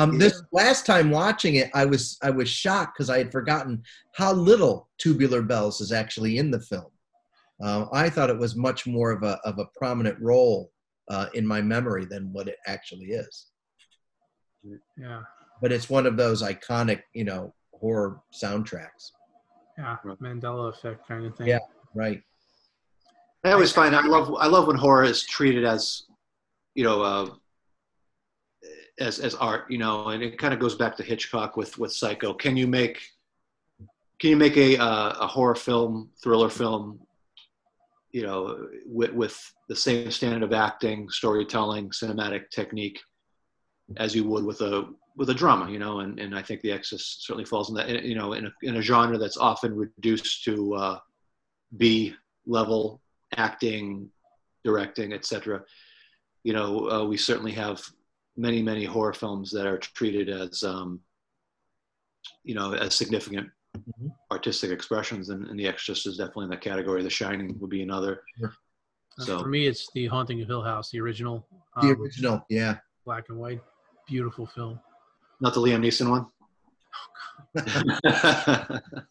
Um, 0.00 0.12
Yeah. 0.12 0.18
This 0.18 0.42
last 0.52 0.84
time 0.84 1.10
watching 1.10 1.56
it, 1.56 1.70
I 1.74 1.84
was 1.84 2.18
I 2.22 2.30
was 2.30 2.48
shocked 2.48 2.96
because 2.96 3.08
I 3.10 3.18
had 3.18 3.32
forgotten 3.32 3.82
how 4.14 4.32
little 4.32 4.88
Tubular 4.98 5.42
Bells 5.42 5.80
is 5.80 5.92
actually 5.92 6.38
in 6.38 6.50
the 6.50 6.60
film. 6.60 6.90
Uh, 7.62 7.86
I 7.92 8.10
thought 8.10 8.28
it 8.28 8.38
was 8.38 8.56
much 8.56 8.86
more 8.86 9.12
of 9.12 9.22
a 9.22 9.38
of 9.44 9.58
a 9.58 9.66
prominent 9.76 10.20
role 10.20 10.70
uh, 11.08 11.26
in 11.34 11.46
my 11.46 11.62
memory 11.62 12.04
than 12.04 12.32
what 12.32 12.48
it 12.48 12.58
actually 12.66 13.06
is. 13.06 13.46
Yeah, 14.98 15.22
But 15.62 15.70
it's 15.70 15.88
one 15.88 16.06
of 16.06 16.16
those 16.16 16.42
iconic, 16.42 17.02
you 17.14 17.24
know, 17.24 17.54
horror 17.72 18.20
soundtracks. 18.34 19.12
yeah, 19.78 19.96
Mandela 20.04 20.74
effect 20.74 21.06
kind 21.06 21.24
of 21.24 21.36
thing. 21.36 21.46
Yeah. 21.46 21.60
Right. 21.94 22.22
I 23.48 23.52
always 23.52 23.72
find 23.72 23.94
I 23.94 24.06
love 24.06 24.34
I 24.38 24.46
love 24.46 24.66
when 24.66 24.76
horror 24.76 25.04
is 25.04 25.24
treated 25.24 25.64
as, 25.64 26.02
you 26.74 26.84
know, 26.84 27.02
uh, 27.02 27.30
as 28.98 29.18
as 29.18 29.34
art. 29.34 29.70
You 29.70 29.78
know, 29.78 30.08
and 30.08 30.22
it 30.22 30.38
kind 30.38 30.54
of 30.54 30.60
goes 30.60 30.74
back 30.74 30.96
to 30.96 31.02
Hitchcock 31.02 31.56
with 31.56 31.78
with 31.78 31.92
Psycho. 31.92 32.34
Can 32.34 32.56
you 32.56 32.66
make 32.66 33.02
can 34.20 34.30
you 34.30 34.36
make 34.36 34.56
a 34.56 34.78
uh, 34.78 35.10
a 35.20 35.26
horror 35.26 35.54
film, 35.54 36.10
thriller 36.22 36.48
film, 36.48 37.00
you 38.10 38.22
know, 38.22 38.68
with 38.86 39.12
with 39.12 39.54
the 39.68 39.76
same 39.76 40.10
standard 40.10 40.42
of 40.42 40.52
acting, 40.52 41.08
storytelling, 41.10 41.90
cinematic 41.90 42.50
technique 42.50 43.00
as 43.98 44.14
you 44.14 44.24
would 44.24 44.44
with 44.44 44.60
a 44.62 44.88
with 45.16 45.30
a 45.30 45.34
drama, 45.34 45.70
you 45.70 45.78
know, 45.78 46.00
and, 46.00 46.20
and 46.20 46.36
I 46.36 46.42
think 46.42 46.60
The 46.60 46.72
Exorcist 46.72 47.24
certainly 47.24 47.46
falls 47.46 47.70
in 47.70 47.74
that, 47.76 48.04
you 48.04 48.14
know, 48.14 48.34
in 48.34 48.46
a, 48.46 48.52
in 48.62 48.76
a 48.76 48.82
genre 48.82 49.16
that's 49.16 49.38
often 49.38 49.74
reduced 49.74 50.44
to 50.44 50.74
uh, 50.74 50.98
B 51.78 52.14
level 52.46 53.00
acting, 53.36 54.10
directing, 54.64 55.12
etc. 55.12 55.62
You 56.44 56.52
know, 56.52 56.90
uh, 56.90 57.04
we 57.04 57.16
certainly 57.16 57.52
have 57.52 57.82
many, 58.36 58.62
many 58.62 58.84
horror 58.84 59.12
films 59.14 59.50
that 59.52 59.66
are 59.66 59.78
treated 59.78 60.28
as, 60.28 60.62
um, 60.62 61.00
you 62.44 62.54
know, 62.54 62.72
as 62.74 62.94
significant 62.94 63.48
Mhm. 63.76 64.10
artistic 64.32 64.70
expressions, 64.70 65.28
and, 65.28 65.46
and 65.48 65.58
The 65.60 65.66
Exorcist 65.66 66.06
is 66.06 66.16
definitely 66.16 66.44
in 66.44 66.50
that 66.50 66.62
category. 66.62 67.02
The 67.02 67.10
Shining 67.10 67.58
would 67.60 67.70
be 67.70 67.82
another. 67.82 68.22
Uh, 68.42 68.48
So- 69.18 69.38
For 69.40 69.48
me, 69.48 69.66
it's 69.66 69.90
the 69.94 70.06
Haunting 70.06 70.40
of 70.42 70.48
Hill 70.48 70.62
House, 70.62 70.90
the 70.90 71.00
original, 71.00 71.46
The 71.80 71.88
um, 71.92 72.00
original, 72.02 72.44
yeah. 72.50 72.78
black 73.04 73.28
and 73.30 73.38
white, 73.38 73.60
beautiful 74.06 74.46
film. 74.46 74.78
Not 75.40 75.52
the 75.54 75.60
Liam 75.60 75.80
Neeson 75.84 76.10
one. 76.10 76.26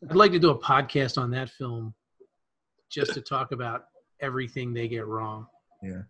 I'd 0.10 0.16
like 0.16 0.32
to 0.32 0.40
do 0.40 0.50
a 0.52 0.58
podcast 0.60 1.18
on 1.20 1.32
that 1.32 1.50
film, 1.50 1.94
just 2.90 3.14
to 3.14 3.22
talk 3.22 3.52
about 3.52 3.86
everything 4.22 4.74
they 4.74 4.88
get 4.88 5.08
wrong. 5.08 5.48
Yeah. 5.82 6.02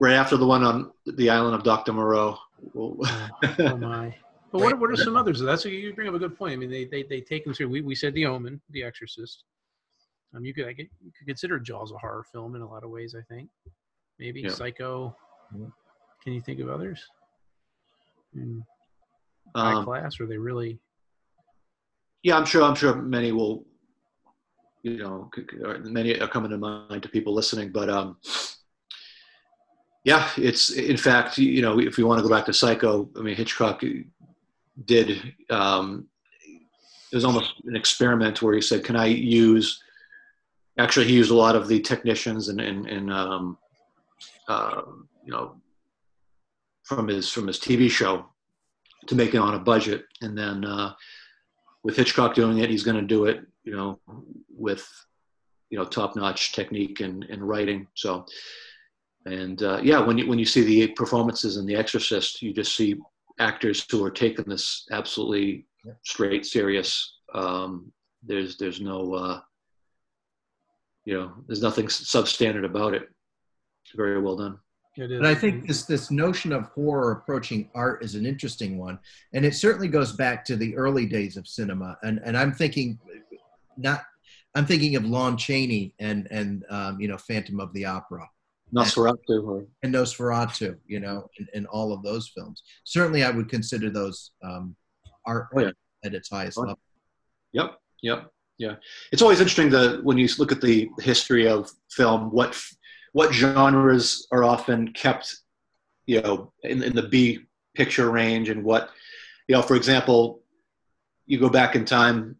Right 0.00 0.14
after 0.14 0.36
the 0.36 0.46
one 0.46 0.62
on 0.64 0.92
the 1.06 1.28
island 1.28 1.54
of 1.54 1.62
Dr. 1.62 1.92
Moreau. 1.92 2.38
Oh, 2.76 2.96
oh 3.58 3.76
my! 3.76 4.14
But 4.52 4.62
what, 4.62 4.80
what 4.80 4.90
are 4.90 4.96
some 4.96 5.16
others? 5.16 5.38
That's 5.38 5.64
you 5.64 5.94
bring 5.94 6.08
up 6.08 6.14
a 6.14 6.18
good 6.18 6.36
point. 6.36 6.54
I 6.54 6.56
mean, 6.56 6.70
they 6.70 6.84
they, 6.84 7.04
they 7.04 7.20
take 7.20 7.44
them 7.44 7.54
through. 7.54 7.68
We, 7.68 7.82
we 7.82 7.94
said 7.94 8.14
The 8.14 8.26
Omen, 8.26 8.60
The 8.70 8.82
Exorcist. 8.82 9.44
Um, 10.34 10.44
you 10.44 10.52
could 10.52 10.66
I 10.66 10.72
get, 10.72 10.88
you 11.00 11.12
could 11.16 11.28
consider 11.28 11.60
Jaws 11.60 11.92
a 11.92 11.98
horror 11.98 12.24
film 12.32 12.56
in 12.56 12.62
a 12.62 12.68
lot 12.68 12.82
of 12.82 12.90
ways. 12.90 13.14
I 13.16 13.22
think 13.32 13.48
maybe 14.18 14.40
Yeah. 14.40 14.50
Psycho. 14.50 15.16
Yeah. 15.56 15.66
Can 16.24 16.32
you 16.32 16.40
think 16.40 16.58
of 16.58 16.68
others? 16.68 17.00
Mm, 18.36 18.62
high 19.54 19.74
um, 19.74 19.84
class? 19.84 20.18
Are 20.18 20.26
they 20.26 20.36
really? 20.36 20.80
yeah, 22.22 22.36
I'm 22.36 22.44
sure. 22.44 22.62
I'm 22.62 22.74
sure 22.74 22.94
many 22.94 23.32
will, 23.32 23.64
you 24.82 24.98
know, 24.98 25.30
many 25.82 26.18
are 26.20 26.28
coming 26.28 26.50
to 26.50 26.58
mind 26.58 27.02
to 27.02 27.08
people 27.08 27.34
listening. 27.34 27.70
But 27.70 27.90
um, 27.90 28.16
yeah, 30.04 30.28
it's 30.36 30.70
in 30.70 30.96
fact, 30.96 31.38
you 31.38 31.62
know, 31.62 31.78
if 31.78 31.96
we 31.96 32.04
want 32.04 32.18
to 32.18 32.22
go 32.22 32.34
back 32.34 32.46
to 32.46 32.52
Psycho, 32.52 33.08
I 33.16 33.20
mean, 33.20 33.36
Hitchcock 33.36 33.82
did. 34.84 35.34
Um, 35.50 36.06
it 37.12 37.16
was 37.16 37.24
almost 37.24 37.54
an 37.64 37.74
experiment 37.76 38.40
where 38.40 38.54
he 38.54 38.60
said, 38.60 38.84
"Can 38.84 38.96
I 38.96 39.06
use?" 39.06 39.82
Actually, 40.78 41.08
he 41.08 41.14
used 41.14 41.30
a 41.30 41.34
lot 41.34 41.56
of 41.56 41.68
the 41.68 41.80
technicians 41.80 42.48
and 42.48 42.60
and, 42.60 42.86
and 42.86 43.12
um, 43.12 43.58
uh, 44.48 44.82
you 45.24 45.32
know, 45.32 45.56
from 46.84 47.08
his 47.08 47.28
from 47.30 47.46
his 47.46 47.58
TV 47.58 47.90
show 47.90 48.26
to 49.06 49.14
make 49.14 49.34
it 49.34 49.38
on 49.38 49.54
a 49.54 49.58
budget, 49.58 50.04
and 50.22 50.36
then. 50.36 50.64
Uh, 50.64 50.94
with 51.82 51.96
Hitchcock 51.96 52.34
doing 52.34 52.58
it, 52.58 52.70
he's 52.70 52.82
going 52.82 52.96
to 52.96 53.06
do 53.06 53.24
it, 53.24 53.40
you 53.70 53.76
know, 53.76 54.00
with, 54.66 54.84
you 55.70 55.78
know, 55.78 55.84
top-notch 55.84 56.52
technique 56.52 56.98
and, 57.06 57.24
and 57.32 57.48
writing. 57.50 57.86
So, 57.94 58.26
and 59.26 59.62
uh, 59.62 59.78
yeah, 59.90 60.00
when 60.06 60.18
you 60.18 60.26
when 60.30 60.40
you 60.40 60.44
see 60.54 60.64
the 60.64 60.88
performances 60.88 61.56
in 61.56 61.66
The 61.66 61.76
Exorcist, 61.76 62.42
you 62.42 62.52
just 62.52 62.74
see 62.74 62.96
actors 63.38 63.86
who 63.88 64.04
are 64.04 64.10
taking 64.24 64.46
this 64.48 64.86
absolutely 64.90 65.66
straight, 66.02 66.44
serious. 66.44 67.18
Um, 67.32 67.92
there's 68.28 68.56
there's 68.58 68.80
no, 68.80 69.14
uh, 69.14 69.40
you 71.04 71.14
know, 71.14 71.32
there's 71.46 71.62
nothing 71.62 71.86
substandard 71.86 72.64
about 72.64 72.94
it. 72.94 73.04
Very 73.94 74.20
well 74.20 74.36
done. 74.36 74.58
It 74.96 75.12
is. 75.12 75.20
But 75.20 75.30
I 75.30 75.34
think 75.34 75.68
this 75.68 75.84
this 75.84 76.10
notion 76.10 76.52
of 76.52 76.64
horror 76.74 77.12
approaching 77.12 77.70
art 77.74 78.02
is 78.04 78.14
an 78.16 78.26
interesting 78.26 78.78
one, 78.78 78.98
and 79.34 79.44
it 79.44 79.54
certainly 79.54 79.88
goes 79.88 80.12
back 80.12 80.44
to 80.46 80.56
the 80.56 80.76
early 80.76 81.06
days 81.06 81.36
of 81.36 81.46
cinema. 81.46 81.96
And 82.02 82.20
and 82.24 82.36
I'm 82.36 82.52
thinking, 82.52 82.98
not, 83.80 84.02
I'm 84.54 84.66
thinking 84.66 84.96
of 84.96 85.04
Lon 85.04 85.36
Chaney 85.36 85.94
and 85.98 86.28
and 86.30 86.64
um, 86.70 87.00
you 87.00 87.08
know 87.08 87.16
Phantom 87.18 87.60
of 87.60 87.72
the 87.72 87.84
Opera 87.86 88.28
Nosferatu, 88.74 89.44
or 89.44 89.66
and 89.82 89.94
Nosferatu, 89.94 90.76
you 90.86 91.00
know, 91.00 91.26
and, 91.38 91.48
and 91.54 91.66
all 91.66 91.92
of 91.92 92.02
those 92.02 92.30
films. 92.36 92.62
Certainly, 92.84 93.24
I 93.24 93.30
would 93.30 93.48
consider 93.48 93.90
those 93.90 94.30
um, 94.44 94.76
art 95.26 95.48
Oh, 95.56 95.60
yeah. 95.60 95.70
at 96.04 96.14
its 96.14 96.30
highest 96.30 96.58
Oh, 96.58 96.62
level. 96.62 96.78
Yep, 97.52 97.78
yep, 98.02 98.30
yeah. 98.58 98.74
It's 99.12 99.22
always 99.22 99.40
interesting 99.40 99.70
that 99.70 100.04
when 100.04 100.18
you 100.18 100.28
look 100.38 100.52
at 100.52 100.60
the 100.60 100.88
history 101.00 101.48
of 101.48 101.70
film, 101.90 102.30
what 102.30 102.56
what 103.12 103.34
genres 103.34 104.26
are 104.30 104.44
often 104.44 104.92
kept, 104.92 105.36
you 106.06 106.20
know, 106.20 106.52
in, 106.62 106.82
in 106.82 106.94
the 106.94 107.08
B 107.08 107.40
picture 107.74 108.10
range, 108.10 108.50
and 108.50 108.62
what, 108.62 108.90
you 109.48 109.56
know, 109.56 109.62
for 109.62 109.74
example, 109.74 110.42
you 111.26 111.40
go 111.40 111.48
back 111.48 111.74
in 111.74 111.84
time, 111.84 112.36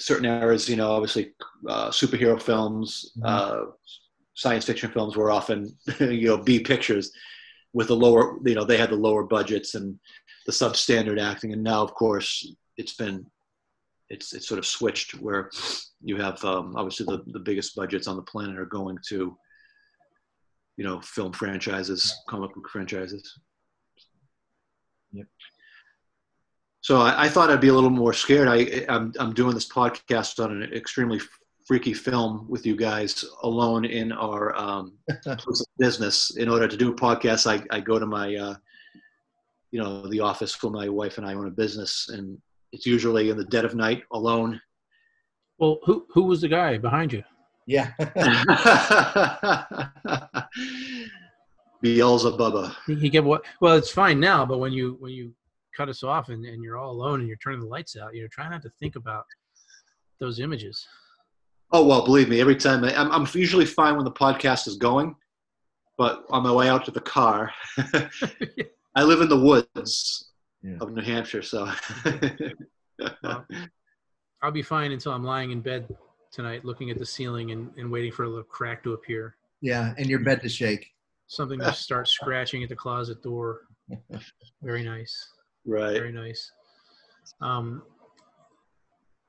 certain 0.00 0.26
eras, 0.26 0.68
you 0.68 0.76
know, 0.76 0.90
obviously 0.90 1.32
uh, 1.68 1.90
superhero 1.90 2.40
films, 2.40 3.12
Mhm. 3.18 3.22
uh, 3.26 3.64
science 4.34 4.64
fiction 4.64 4.90
films 4.90 5.16
were 5.16 5.30
often, 5.30 5.76
you 6.00 6.28
know, 6.28 6.38
B 6.38 6.60
pictures 6.60 7.12
with 7.72 7.88
the 7.88 7.96
lower, 7.96 8.38
you 8.44 8.54
know, 8.54 8.64
they 8.64 8.76
had 8.78 8.90
the 8.90 8.96
lower 8.96 9.24
budgets 9.24 9.74
and 9.74 9.98
the 10.46 10.52
substandard 10.52 11.20
acting, 11.20 11.52
and 11.52 11.62
now, 11.62 11.82
of 11.82 11.94
course, 11.94 12.30
it's 12.76 12.94
been 12.94 13.26
it's 14.08 14.32
it's 14.32 14.48
sort 14.48 14.58
of 14.58 14.66
switched 14.66 15.12
where 15.20 15.50
you 16.02 16.16
have 16.16 16.42
um, 16.44 16.74
obviously 16.76 17.06
the, 17.06 17.22
the 17.32 17.38
biggest 17.38 17.76
budgets 17.76 18.08
on 18.08 18.16
the 18.16 18.22
planet 18.22 18.58
are 18.58 18.66
going 18.66 18.98
to 19.06 19.36
you 20.76 20.84
know 20.84 21.00
film 21.00 21.32
franchises 21.32 22.12
comic 22.28 22.52
book 22.54 22.68
franchises 22.68 23.38
Yep. 25.12 25.26
So 26.90 27.00
I, 27.00 27.26
I 27.26 27.28
thought 27.28 27.50
i'd 27.50 27.60
be 27.60 27.68
a 27.68 27.72
little 27.72 27.88
more 27.88 28.12
scared 28.12 28.48
I, 28.48 28.84
I'm, 28.88 29.12
I'm 29.20 29.32
doing 29.32 29.54
this 29.54 29.68
podcast 29.68 30.42
on 30.42 30.50
an 30.50 30.72
extremely 30.72 31.20
freaky 31.64 31.94
film 31.94 32.46
with 32.48 32.66
you 32.66 32.74
guys 32.74 33.24
alone 33.44 33.84
in 33.84 34.10
our 34.10 34.56
um, 34.56 34.98
business 35.78 36.34
in 36.36 36.48
order 36.48 36.66
to 36.66 36.76
do 36.76 36.92
podcasts 36.92 37.46
i, 37.48 37.62
I 37.70 37.78
go 37.78 38.00
to 38.00 38.06
my 38.06 38.34
uh, 38.34 38.56
you 39.70 39.80
know 39.80 40.08
the 40.08 40.18
office 40.18 40.60
where 40.60 40.72
my 40.72 40.88
wife 40.88 41.16
and 41.18 41.24
i 41.24 41.34
own 41.34 41.46
a 41.46 41.50
business 41.50 42.08
and 42.08 42.36
it's 42.72 42.86
usually 42.86 43.30
in 43.30 43.36
the 43.36 43.44
dead 43.44 43.64
of 43.64 43.76
night 43.76 44.02
alone 44.10 44.60
Well, 45.58 45.78
who 45.84 46.06
who 46.12 46.24
was 46.24 46.40
the 46.40 46.48
guy 46.48 46.76
behind 46.78 47.12
you? 47.12 47.22
Yeah, 47.66 47.92
Beelzebubba. 51.84 52.74
He, 52.86 52.94
he 52.96 53.10
kept 53.10 53.26
what? 53.26 53.44
Well, 53.60 53.76
it's 53.76 53.92
fine 53.92 54.18
now, 54.18 54.44
but 54.44 54.58
when 54.58 54.72
you 54.72 54.96
when 54.98 55.12
you 55.12 55.34
cut 55.80 55.88
us 55.88 56.02
off 56.02 56.28
and, 56.28 56.44
and 56.44 56.62
you're 56.62 56.76
all 56.76 56.90
alone 56.90 57.20
and 57.20 57.28
you're 57.28 57.38
turning 57.38 57.60
the 57.60 57.66
lights 57.66 57.96
out, 57.96 58.14
you're 58.14 58.28
trying 58.28 58.50
not 58.50 58.60
to 58.60 58.68
think 58.78 58.96
about 58.96 59.24
those 60.18 60.38
images. 60.38 60.86
Oh 61.72 61.86
well, 61.86 62.04
believe 62.04 62.28
me, 62.28 62.38
every 62.38 62.56
time 62.56 62.84
I, 62.84 62.94
I'm, 62.94 63.10
I'm 63.10 63.26
usually 63.32 63.64
fine 63.64 63.96
when 63.96 64.04
the 64.04 64.10
podcast 64.12 64.68
is 64.68 64.76
going, 64.76 65.14
but 65.96 66.24
on 66.28 66.42
my 66.42 66.52
way 66.52 66.68
out 66.68 66.84
to 66.84 66.90
the 66.90 67.00
car, 67.00 67.50
I 68.94 69.02
live 69.04 69.22
in 69.22 69.28
the 69.30 69.40
woods 69.40 70.32
Yeah. 70.62 70.76
of 70.82 70.92
New 70.92 71.00
Hampshire, 71.02 71.42
so. 71.42 71.70
Well, 73.22 73.46
I'll 74.42 74.50
be 74.50 74.62
fine 74.62 74.92
until 74.92 75.12
I'm 75.12 75.24
lying 75.24 75.52
in 75.52 75.60
bed 75.62 75.88
tonight, 76.32 76.64
looking 76.66 76.90
at 76.90 76.98
the 76.98 77.06
ceiling 77.06 77.52
and, 77.52 77.70
and 77.78 77.90
waiting 77.90 78.12
for 78.12 78.24
a 78.24 78.28
little 78.28 78.42
crack 78.44 78.82
to 78.82 78.92
appear. 78.92 79.36
yeah, 79.62 79.94
and 79.96 80.06
your 80.10 80.18
bed 80.20 80.42
to 80.42 80.48
shake. 80.50 80.90
Something 81.28 81.60
to 81.60 81.72
start 81.72 82.06
scratching 82.08 82.62
at 82.62 82.68
the 82.68 82.76
closet 82.76 83.22
door. 83.22 83.60
Very 84.62 84.82
nice. 84.84 85.14
Right. 85.66 85.92
Very 85.92 86.12
nice. 86.12 86.50
Um, 87.40 87.82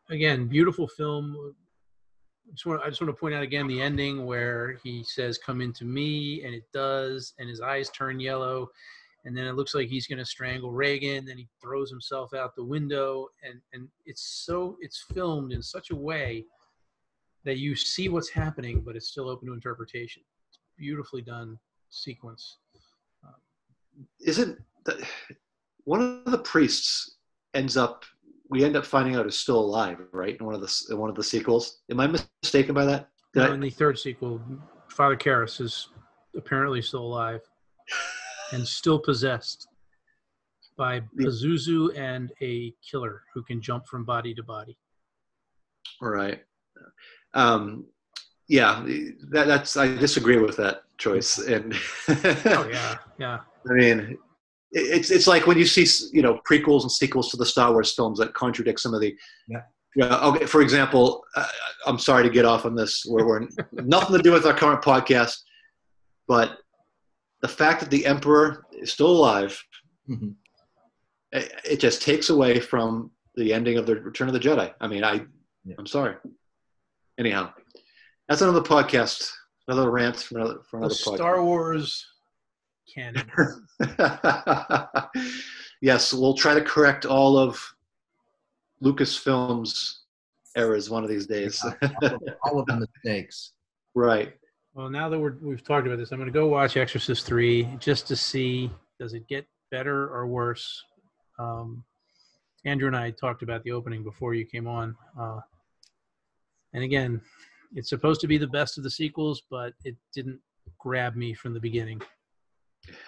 again, 0.10 0.48
beautiful 0.48 0.88
film. 0.88 1.56
Just 2.52 2.66
want, 2.66 2.82
I 2.82 2.90
just 2.90 3.02
want 3.02 3.14
to 3.16 3.20
point 3.20 3.36
out 3.36 3.44
again 3.44 3.68
the 3.68 3.82
ending 3.82 4.26
where 4.26 4.78
he 4.84 5.04
says, 5.04 5.38
"Come 5.38 5.62
into 5.62 5.86
me," 5.86 6.44
and 6.44 6.54
it 6.54 6.64
does, 6.74 7.34
and 7.40 7.50
his 7.50 7.62
eyes 7.62 7.90
turn 7.92 8.20
yellow, 8.20 8.70
and 9.24 9.38
then 9.38 9.46
it 9.46 9.54
looks 9.54 9.74
like 9.74 9.88
he's 9.88 10.08
going 10.08 10.20
to 10.20 10.26
strangle 10.26 10.72
Regan. 10.72 11.26
Then 11.26 11.38
he 11.38 11.48
throws 11.62 11.90
himself 11.90 12.34
out 12.34 12.56
the 12.56 12.64
window, 12.64 13.28
and 13.44 13.62
and 13.74 13.88
it's 14.06 14.44
so 14.46 14.78
it's 14.82 15.06
filmed 15.14 15.54
in 15.54 15.62
such 15.62 15.92
a 15.92 15.96
way 15.96 16.46
that 17.44 17.58
you 17.58 17.76
see 17.76 18.10
what's 18.10 18.30
happening, 18.30 18.82
but 18.82 18.96
it's 18.96 19.08
still 19.08 19.30
open 19.30 19.48
to 19.48 19.54
interpretation. 19.54 20.22
It's 20.50 20.60
beautifully 20.78 21.22
done 21.22 21.58
sequence. 21.90 22.58
Isn't 24.20 24.60
the, 24.86 25.06
one 25.92 26.24
of 26.26 26.32
the 26.32 26.38
priests 26.38 27.18
ends 27.54 27.76
up? 27.76 28.06
We 28.50 28.64
end 28.64 28.78
up 28.78 28.86
finding 28.86 29.18
out 29.18 29.28
is 29.28 29.38
still 29.38 29.60
alive, 29.60 29.98
right? 30.14 30.38
In 30.40 30.46
one 30.46 30.56
of 30.56 30.62
the 30.62 30.86
in 30.90 30.98
one 30.98 31.10
of 31.10 31.18
the 31.18 31.24
sequels. 31.24 31.82
Am 31.92 32.00
I 32.00 32.08
mistaken 32.08 32.74
by 32.74 32.86
that? 32.86 33.10
Did 33.34 33.42
Now, 33.42 33.52
in 33.52 33.60
the 33.60 33.70
third 33.70 34.00
sequel, 34.00 34.42
Father 34.88 35.18
Karras 35.18 35.60
is 35.60 35.90
apparently 36.36 36.82
still 36.82 37.02
alive 37.02 37.42
and 38.54 38.66
still 38.66 39.00
possessed 39.00 39.68
by 40.78 41.02
Pazuzu 41.20 41.98
and 41.98 42.32
a 42.42 42.74
killer 42.90 43.24
who 43.34 43.44
can 43.44 43.62
jump 43.62 43.86
from 43.86 44.06
body 44.06 44.34
to 44.34 44.44
body. 44.44 44.78
Right. 46.02 46.42
Um, 47.34 47.86
yeah, 48.48 48.86
that, 49.30 49.46
that's 49.48 49.76
I 49.76 49.94
disagree 49.96 50.38
with 50.38 50.56
that 50.58 50.84
choice. 50.98 51.38
And 51.38 51.74
Oh 52.08 52.70
yeah, 52.72 52.98
yeah. 53.20 53.40
I 53.70 53.74
mean, 53.74 54.18
it's 54.72 55.12
it's 55.12 55.28
like 55.28 55.48
when 55.48 55.58
you 55.58 55.66
see 55.66 55.86
you 56.14 56.22
know 56.22 56.40
prequels 56.50 56.82
and 56.84 56.92
sequels 56.92 57.30
to 57.32 57.38
the 57.38 57.46
Star 57.46 57.72
Wars 57.72 57.94
films 57.94 58.20
that 58.20 58.34
contradict 58.34 58.80
some 58.80 58.94
of 58.94 59.02
the. 59.02 59.16
Yeah. 59.48 59.62
Yeah. 59.96 60.20
Okay. 60.20 60.46
For 60.46 60.62
example, 60.62 61.24
uh, 61.36 61.46
I'm 61.86 62.00
sorry 62.00 62.24
to 62.24 62.30
get 62.30 62.46
off 62.46 62.66
on 62.66 62.76
this. 62.76 63.04
We're, 63.06 63.26
we're 63.28 63.48
nothing 63.74 64.16
to 64.16 64.24
do 64.24 64.32
with 64.32 64.46
our 64.46 64.54
current 64.54 64.82
podcast, 64.82 65.36
but 66.30 66.60
the 67.42 67.50
fact 67.50 67.82
that 67.82 67.90
the 67.90 68.06
Emperor 68.06 68.66
is 68.72 68.94
still 68.94 69.12
alive, 69.12 69.62
Mhm. 70.10 70.36
it, 71.34 71.52
it 71.70 71.80
just 71.82 72.02
takes 72.02 72.30
away 72.30 72.62
from 72.62 73.12
the 73.36 73.54
ending 73.54 73.78
of 73.78 73.86
the 73.86 73.96
Return 74.00 74.30
of 74.30 74.34
the 74.34 74.40
Jedi. 74.40 74.74
I 74.80 74.88
mean, 74.88 75.04
I, 75.04 75.26
Yeah. 75.66 75.76
I'm 75.78 75.88
sorry. 75.88 76.16
Anyhow, 77.20 77.52
that's 78.30 78.42
another 78.42 78.62
podcast, 78.62 79.30
another 79.68 79.92
rant 79.92 80.16
from 80.18 80.38
another 80.38 80.60
for 80.70 80.80
The 80.80 80.86
another 80.86 80.96
podcast. 80.96 81.16
Star 81.16 81.44
Wars 81.44 82.06
canon. 82.94 83.30
yes, 85.82 86.14
we'll 86.14 86.34
try 86.34 86.54
to 86.54 86.62
correct 86.62 87.06
all 87.06 87.38
of 87.38 87.62
Lucasfilm's 88.84 90.04
errors 90.56 90.90
one 90.90 91.04
of 91.04 91.10
these 91.10 91.28
days. 91.28 91.64
all 92.44 92.60
of 92.60 92.66
the 92.66 92.88
mistakes. 93.04 93.54
right. 93.96 94.34
Well, 94.74 94.90
now 94.90 95.10
that 95.10 95.20
we're, 95.20 95.36
we've 95.42 95.64
talked 95.64 95.86
about 95.86 95.98
this, 95.98 96.12
I'm 96.12 96.18
going 96.18 96.32
to 96.32 96.34
go 96.34 96.48
watch 96.48 96.78
Exorcist 96.78 97.26
3 97.26 97.78
just 97.80 98.08
to 98.08 98.16
see 98.16 98.72
does 99.00 99.14
it 99.14 99.28
get 99.28 99.46
better 99.70 100.08
or 100.14 100.28
worse. 100.28 100.82
Um, 101.40 101.84
Andrew 102.66 102.88
and 102.88 102.96
I 102.96 103.12
talked 103.12 103.42
about 103.44 103.64
the 103.64 103.72
opening 103.72 104.04
before 104.04 104.34
you 104.34 104.46
came 104.46 104.68
on. 104.68 104.96
Uh, 105.20 105.40
and 106.74 106.84
again, 106.84 107.20
it's 107.74 107.90
supposed 107.90 108.22
to 108.22 108.28
be 108.28 108.38
the 108.38 108.48
best 108.48 108.78
of 108.78 108.84
the 108.84 108.90
sequels, 108.90 109.44
but 109.50 109.74
it 109.84 109.96
didn't 110.14 110.40
grab 110.80 111.16
me 111.16 111.34
from 111.34 111.54
the 111.54 111.60
beginning. 111.60 112.02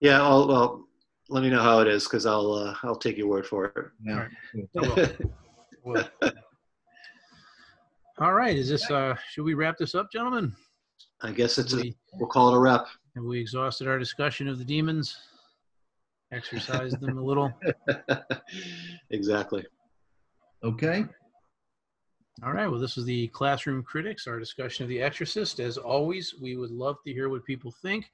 yeah. 0.00 0.22
I'll, 0.22 0.46
well, 0.48 0.84
let 1.28 1.42
me 1.42 1.50
know 1.50 1.62
how 1.62 1.80
it 1.80 1.88
is 1.88 2.04
because 2.04 2.26
I'll 2.26 2.52
uh, 2.52 2.74
I'll 2.82 2.96
take 2.96 3.16
your 3.16 3.28
word 3.28 3.46
for 3.46 3.66
it. 3.66 3.74
Yeah. 4.04 4.28
Oh, 4.76 4.94
well. 4.94 5.08
Well. 5.84 6.08
All 8.18 8.32
right. 8.32 8.56
Is 8.56 8.70
this, 8.70 8.90
uh, 8.90 9.14
should 9.30 9.44
we 9.44 9.52
wrap 9.52 9.76
this 9.76 9.94
up, 9.94 10.10
gentlemen? 10.10 10.54
I 11.20 11.30
guess 11.30 11.58
it's 11.58 11.72
Have 11.72 11.80
a, 11.80 11.82
we, 11.82 11.96
we'll 12.14 12.28
call 12.28 12.48
it 12.54 12.56
a 12.56 12.58
wrap. 12.58 12.86
have 13.14 13.24
we 13.24 13.38
exhausted 13.38 13.86
our 13.86 13.98
discussion 13.98 14.48
of 14.48 14.56
the 14.58 14.64
demons? 14.64 15.14
Exercised 16.32 17.00
them 17.00 17.18
a 17.18 17.22
little? 17.22 17.52
exactly. 19.10 19.66
Okay. 20.62 21.04
All 22.42 22.52
right. 22.52 22.66
Well, 22.66 22.80
this 22.80 22.96
was 22.96 23.04
the 23.04 23.28
Classroom 23.28 23.82
Critics, 23.82 24.26
our 24.26 24.38
discussion 24.40 24.82
of 24.82 24.88
The 24.88 25.00
Exorcist. 25.00 25.60
As 25.60 25.78
always, 25.78 26.34
we 26.40 26.56
would 26.56 26.72
love 26.72 26.96
to 27.06 27.12
hear 27.12 27.28
what 27.28 27.44
people 27.44 27.70
think. 27.70 28.10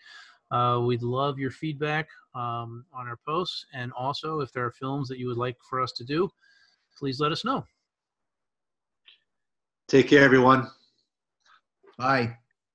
Uh, 0.50 0.80
we'd 0.84 1.02
love 1.02 1.38
your 1.38 1.50
feedback 1.50 2.08
um, 2.34 2.84
on 2.92 3.08
our 3.08 3.18
posts. 3.26 3.64
And 3.72 3.92
also, 3.92 4.40
if 4.40 4.52
there 4.52 4.64
are 4.64 4.72
films 4.72 5.08
that 5.08 5.18
you 5.18 5.26
would 5.26 5.38
like 5.38 5.56
for 5.68 5.80
us 5.80 5.92
to 5.92 6.04
do, 6.04 6.28
please 6.98 7.18
let 7.18 7.32
us 7.32 7.44
know. 7.44 7.64
Take 9.88 10.08
care, 10.08 10.22
everyone. 10.22 10.68
Bye. 11.98 12.36